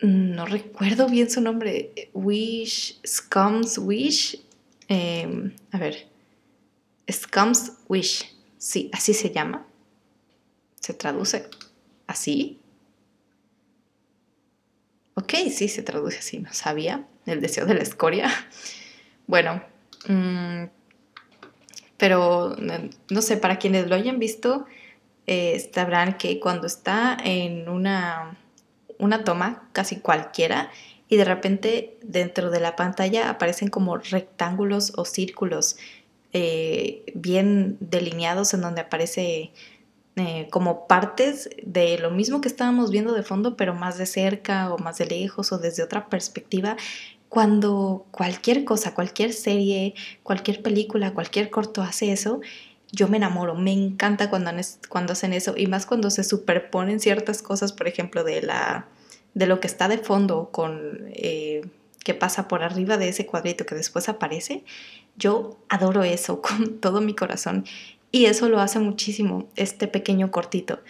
No 0.01 0.47
recuerdo 0.47 1.09
bien 1.09 1.31
su 1.31 1.41
nombre. 1.41 2.11
Wish, 2.13 2.99
Scum's 3.07 3.79
Wish. 3.79 4.43
Em, 4.89 5.55
a 5.71 5.79
ver. 5.79 6.09
Scum's 7.09 7.71
Wish. 7.87 8.25
Sí, 8.59 8.91
así 8.93 9.15
se 9.15 9.31
llama. 9.31 9.65
Se 10.81 10.93
traduce 10.93 11.49
así. 12.09 12.59
Ok, 15.15 15.35
sí, 15.53 15.69
se 15.69 15.85
traduce 15.85 16.19
así, 16.19 16.41
no 16.41 16.53
sabía. 16.53 17.07
El 17.27 17.41
deseo 17.41 17.65
de 17.65 17.75
la 17.75 17.83
escoria. 17.83 18.29
Bueno, 19.29 19.63
mm, 20.09 20.65
pero 22.01 22.57
no 23.11 23.23
sé, 23.23 23.37
para 23.37 23.59
quienes 23.59 23.87
lo 23.87 23.95
hayan 23.95 24.19
visto, 24.19 24.65
eh, 25.27 25.71
sabrán 25.73 26.17
que 26.17 26.41
cuando 26.41 26.67
está 26.67 27.17
en 27.23 27.69
una, 27.69 28.39
una 28.99 29.23
toma, 29.23 29.69
casi 29.73 29.97
cualquiera, 29.97 30.71
y 31.09 31.17
de 31.17 31.25
repente 31.27 31.99
dentro 32.03 32.51
de 32.51 32.59
la 32.59 32.75
pantalla 32.75 33.29
aparecen 33.29 33.69
como 33.69 33.99
rectángulos 33.99 34.95
o 34.97 35.05
círculos 35.05 35.77
eh, 36.33 37.03
bien 37.15 37.77
delineados 37.81 38.55
en 38.55 38.63
donde 38.63 38.81
aparece 38.81 39.53
eh, 40.17 40.49
como 40.51 40.87
partes 40.87 41.51
de 41.63 41.99
lo 41.99 42.11
mismo 42.11 42.41
que 42.41 42.49
estábamos 42.49 42.91
viendo 42.91 43.13
de 43.13 43.23
fondo, 43.23 43.57
pero 43.57 43.75
más 43.75 43.99
de 43.99 44.07
cerca 44.07 44.73
o 44.73 44.79
más 44.79 44.97
de 44.97 45.07
lejos 45.07 45.53
o 45.53 45.59
desde 45.59 45.83
otra 45.83 46.09
perspectiva. 46.09 46.77
Cuando 47.31 48.07
cualquier 48.11 48.65
cosa, 48.65 48.93
cualquier 48.93 49.33
serie, 49.33 49.95
cualquier 50.25 50.63
película, 50.63 51.15
cualquier 51.15 51.49
corto 51.49 51.81
hace 51.81 52.11
eso, 52.11 52.41
yo 52.91 53.07
me 53.07 53.19
enamoro, 53.19 53.55
me 53.55 53.73
encanta 53.73 54.29
cuando, 54.29 54.51
hacen 55.13 55.33
eso. 55.33 55.55
Y 55.57 55.69
más 55.69 55.87
cuando 55.87 56.11
se 56.11 56.25
superponen 56.25 56.99
ciertas 56.99 57.41
cosas, 57.41 57.73
por 57.73 57.87
ejemplo, 57.87 58.25
de, 58.25 58.43
la, 58.43 58.89
de 59.35 59.47
lo 59.47 59.61
que 59.61 59.69
está 59.69 59.87
de 59.87 59.99
fondo 59.99 60.51
con 60.51 61.05
eh, 61.13 61.63
que 62.05 62.15
pasa 62.15 62.49
por 62.49 62.65
arriba 62.65 62.97
de 62.97 63.11
ese 63.11 63.27
cuadrito 63.27 63.65
que 63.65 63.77
después 63.77 64.09
aparece. 64.09 64.65
Yo 65.17 65.57
adoro 65.69 66.03
eso 66.03 66.43
con 66.43 66.81
todo 66.81 67.01
mi 67.01 67.15
corazón. 67.15 67.65
Y 68.11 68.25
eso 68.25 68.49
lo 68.49 68.59
hace 68.59 68.81
muchísimo 68.81 69.49
este 69.55 69.87
pequeño 69.87 70.33
cortito, 70.33 70.81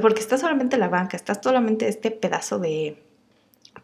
porque 0.00 0.18
está 0.18 0.38
solamente 0.38 0.76
la 0.76 0.88
banca, 0.88 1.16
está 1.16 1.40
solamente 1.40 1.86
este 1.86 2.10
pedazo 2.10 2.58
de, 2.58 3.00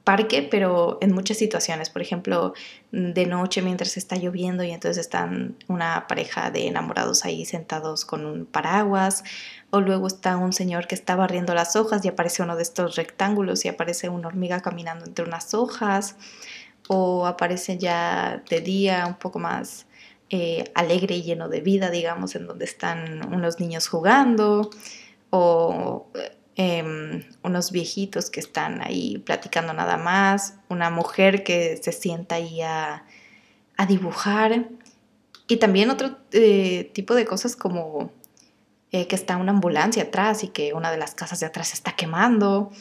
parque, 0.05 0.47
pero 0.51 0.99
en 1.01 1.13
muchas 1.13 1.37
situaciones, 1.37 1.91
por 1.91 2.03
ejemplo, 2.03 2.55
de 2.93 3.27
noche 3.27 3.63
mientras 3.63 3.97
está 3.97 4.17
lloviendo 4.17 4.65
y 4.65 4.71
entonces 4.71 4.99
están 4.99 5.57
una 5.69 6.07
pareja 6.09 6.51
de 6.51 6.67
enamorados 6.67 7.25
ahí 7.25 7.45
sentados 7.45 8.05
con 8.05 8.25
un 8.25 8.47
paraguas, 8.47 9.25
o 9.71 9.81
luego 9.81 10.07
está 10.07 10.37
un 10.37 10.53
señor 10.53 10.87
que 10.87 10.95
está 10.95 11.15
barriendo 11.17 11.55
las 11.55 11.77
hojas 11.77 12.05
y 12.05 12.09
aparece 12.09 12.43
uno 12.43 12.57
de 12.57 12.63
estos 12.63 12.97
rectángulos 12.97 13.65
y 13.65 13.69
aparece 13.69 14.09
una 14.09 14.29
hormiga 14.29 14.61
caminando 14.61 15.05
entre 15.05 15.25
unas 15.25 15.53
hojas, 15.55 16.17
o 16.89 17.27
aparece 17.27 17.77
ya 17.79 18.43
de 18.49 18.61
día 18.61 19.07
un 19.07 19.19
poco 19.19 19.39
más 19.39 19.87
eh, 20.31 20.71
alegre 20.75 21.17
y 21.17 21.23
lleno 21.23 21.49
de 21.49 21.61
vida, 21.61 21.91
digamos, 21.91 22.35
en 22.35 22.47
donde 22.47 22.65
están 22.65 23.33
unos 23.35 23.61
niños 23.61 23.89
jugando, 23.89 24.71
o 25.31 26.07
Em, 26.61 27.23
unos 27.45 27.71
viejitos 27.71 28.31
que 28.31 28.41
están 28.41 28.83
ahí 28.83 29.19
platicando 29.19 29.73
nada 29.75 29.97
más, 29.97 30.55
una 30.69 30.91
mujer 30.91 31.45
que 31.45 31.77
se 31.81 31.93
sienta 31.93 32.35
ahí 32.35 32.63
a, 32.63 33.05
dibujar 33.87 34.67
y 35.47 35.59
también 35.59 35.89
otro 35.89 36.19
eh, 36.33 36.91
tipo 36.95 37.15
de 37.15 37.27
cosas 37.27 37.55
como 37.55 38.11
eh, 38.91 39.07
que 39.07 39.15
está 39.15 39.37
una 39.37 39.53
ambulancia 39.53 40.03
atrás 40.03 40.43
y 40.43 40.49
que 40.49 40.73
una 40.75 40.91
de 40.91 40.97
las 40.97 41.15
casas 41.15 41.39
de 41.39 41.47
atrás 41.47 41.75
está 41.75 41.93
quemando 41.93 42.73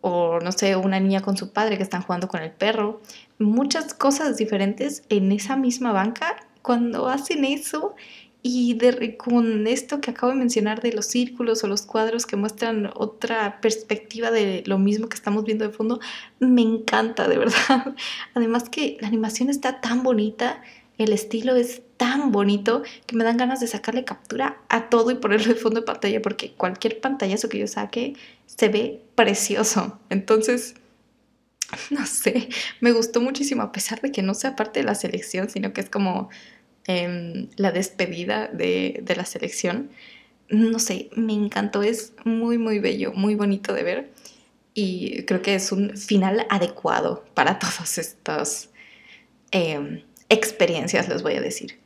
o 0.00 0.40
no 0.40 0.50
sé, 0.52 0.74
una 0.74 0.98
niña 0.98 1.20
con 1.20 1.36
su 1.36 1.52
padre 1.52 1.76
que 1.76 1.82
están 1.82 2.00
jugando 2.00 2.26
con 2.26 2.40
el 2.40 2.52
perro. 2.52 3.02
Muchas 3.38 3.92
cosas 3.92 4.38
diferentes 4.38 5.02
en 5.10 5.30
esa 5.30 5.56
misma 5.56 5.92
banca. 5.92 6.36
Cuando 6.62 7.08
hacen 7.08 7.44
eso, 7.44 7.96
y 8.46 8.78
con 9.16 9.66
esto 9.66 10.02
que 10.02 10.10
acabo 10.10 10.30
de 10.30 10.38
mencionar 10.38 10.82
de 10.82 10.92
los 10.92 11.06
círculos 11.06 11.64
o 11.64 11.66
los 11.66 11.80
cuadros 11.80 12.26
que 12.26 12.36
muestran 12.36 12.90
otra 12.94 13.58
perspectiva 13.62 14.30
de 14.30 14.62
lo 14.66 14.78
mismo 14.78 15.08
que 15.08 15.16
estamos 15.16 15.44
viendo 15.44 15.66
de 15.66 15.72
fondo, 15.72 15.98
me 16.40 16.60
encanta, 16.60 17.26
de 17.26 17.38
verdad. 17.38 17.96
Además 18.34 18.68
que 18.68 18.98
la 19.00 19.08
animación 19.08 19.48
está 19.48 19.80
tan 19.80 20.02
bonita, 20.02 20.62
el 20.98 21.14
estilo 21.14 21.56
es 21.56 21.80
tan 21.96 22.32
bonito 22.32 22.82
que 23.06 23.16
me 23.16 23.24
dan 23.24 23.38
ganas 23.38 23.60
de 23.60 23.66
sacarle 23.66 24.04
captura 24.04 24.58
a 24.68 24.90
todo 24.90 25.10
y 25.10 25.14
ponerlo 25.14 25.54
de 25.54 25.58
fondo 25.58 25.80
de 25.80 25.86
pantalla 25.86 26.20
porque 26.20 26.52
cualquier 26.52 27.00
pantallazo 27.00 27.48
que 27.48 27.60
yo 27.60 27.66
saque 27.66 28.12
se 28.44 28.68
ve 28.68 29.00
precioso. 29.14 29.98
Entonces, 30.10 30.74
no 31.88 32.04
sé, 32.04 32.50
me 32.80 32.92
gustó 32.92 33.22
muchísimo 33.22 33.62
a 33.62 33.72
pesar 33.72 34.02
de 34.02 34.12
que 34.12 34.20
no 34.20 34.34
sea 34.34 34.54
parte 34.54 34.80
de 34.80 34.86
la 34.86 34.94
selección, 34.94 35.48
sino 35.48 35.72
que 35.72 35.80
es 35.80 35.88
como 35.88 36.28
Em, 36.86 37.48
la 37.56 37.72
despedida 37.72 38.48
de, 38.48 39.00
de, 39.02 39.16
la 39.16 39.24
selección. 39.24 39.90
No 40.50 40.78
sé, 40.78 41.08
me 41.16 41.32
encantó, 41.32 41.82
es 41.82 42.12
muy, 42.24 42.58
muy 42.58 42.78
bello, 42.78 43.12
muy 43.14 43.34
bonito 43.34 43.72
de 43.72 43.82
ver 43.82 44.10
y 44.74 45.22
creo 45.22 45.40
que 45.40 45.54
es 45.54 45.72
un 45.72 45.96
final 45.96 46.46
adecuado 46.50 47.24
para 47.32 47.58
todas 47.60 47.96
estas 47.96 48.70
em, 49.52 50.02
experiencias, 50.28 51.08
les 51.08 51.22
voy 51.22 51.34
a 51.34 51.40
decir. 51.40 51.78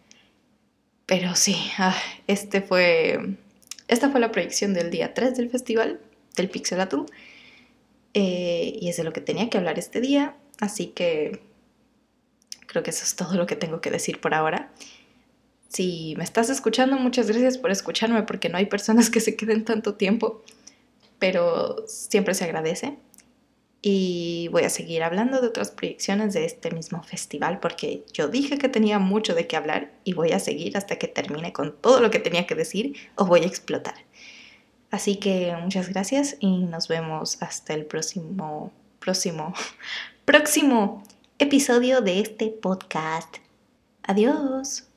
Pero 1.06 1.36
sí, 1.36 1.56
ah, 1.78 1.96
este 2.26 2.60
fue, 2.60 3.36
esta 3.86 4.10
fue 4.10 4.20
la 4.20 4.32
proyección 4.32 4.74
del 4.74 4.90
día 4.90 5.14
3 5.14 5.36
del 5.36 5.50
festival 5.50 6.00
del 6.36 6.50
Pixelatu 6.50 7.06
eh, 8.14 8.76
y 8.80 8.88
es 8.88 8.96
de 8.96 9.04
lo 9.04 9.12
que 9.12 9.20
tenía 9.20 9.48
que 9.48 9.58
hablar 9.58 9.78
este 9.78 10.00
día, 10.00 10.36
así 10.60 10.88
que 10.88 11.40
Creo 12.68 12.82
que 12.82 12.90
eso 12.90 13.02
es 13.02 13.16
todo 13.16 13.34
lo 13.34 13.46
que 13.46 13.56
tengo 13.56 13.80
que 13.80 13.90
decir 13.90 14.20
por 14.20 14.34
ahora. 14.34 14.70
Si 15.68 16.14
me 16.18 16.24
estás 16.24 16.50
escuchando, 16.50 16.96
muchas 16.96 17.26
gracias 17.26 17.58
por 17.58 17.70
escucharme 17.70 18.22
porque 18.22 18.50
no 18.50 18.58
hay 18.58 18.66
personas 18.66 19.10
que 19.10 19.20
se 19.20 19.36
queden 19.36 19.64
tanto 19.64 19.94
tiempo, 19.94 20.44
pero 21.18 21.84
siempre 21.86 22.34
se 22.34 22.44
agradece. 22.44 22.98
Y 23.80 24.48
voy 24.50 24.64
a 24.64 24.70
seguir 24.70 25.02
hablando 25.02 25.40
de 25.40 25.48
otras 25.48 25.70
proyecciones 25.70 26.34
de 26.34 26.44
este 26.44 26.70
mismo 26.70 27.02
festival 27.02 27.58
porque 27.60 28.04
yo 28.12 28.28
dije 28.28 28.58
que 28.58 28.68
tenía 28.68 28.98
mucho 28.98 29.34
de 29.34 29.46
qué 29.46 29.56
hablar 29.56 29.92
y 30.04 30.12
voy 30.12 30.32
a 30.32 30.40
seguir 30.40 30.76
hasta 30.76 30.96
que 30.96 31.08
termine 31.08 31.52
con 31.52 31.74
todo 31.80 32.00
lo 32.00 32.10
que 32.10 32.18
tenía 32.18 32.46
que 32.46 32.54
decir 32.54 32.96
o 33.14 33.24
voy 33.24 33.42
a 33.42 33.46
explotar. 33.46 33.94
Así 34.90 35.16
que 35.16 35.54
muchas 35.62 35.88
gracias 35.90 36.36
y 36.40 36.64
nos 36.64 36.88
vemos 36.88 37.40
hasta 37.40 37.72
el 37.72 37.86
próximo, 37.86 38.72
próximo, 38.98 39.54
próximo 40.24 41.04
episodio 41.38 42.00
de 42.00 42.20
este 42.20 42.48
podcast. 42.50 43.36
Adiós. 44.02 44.87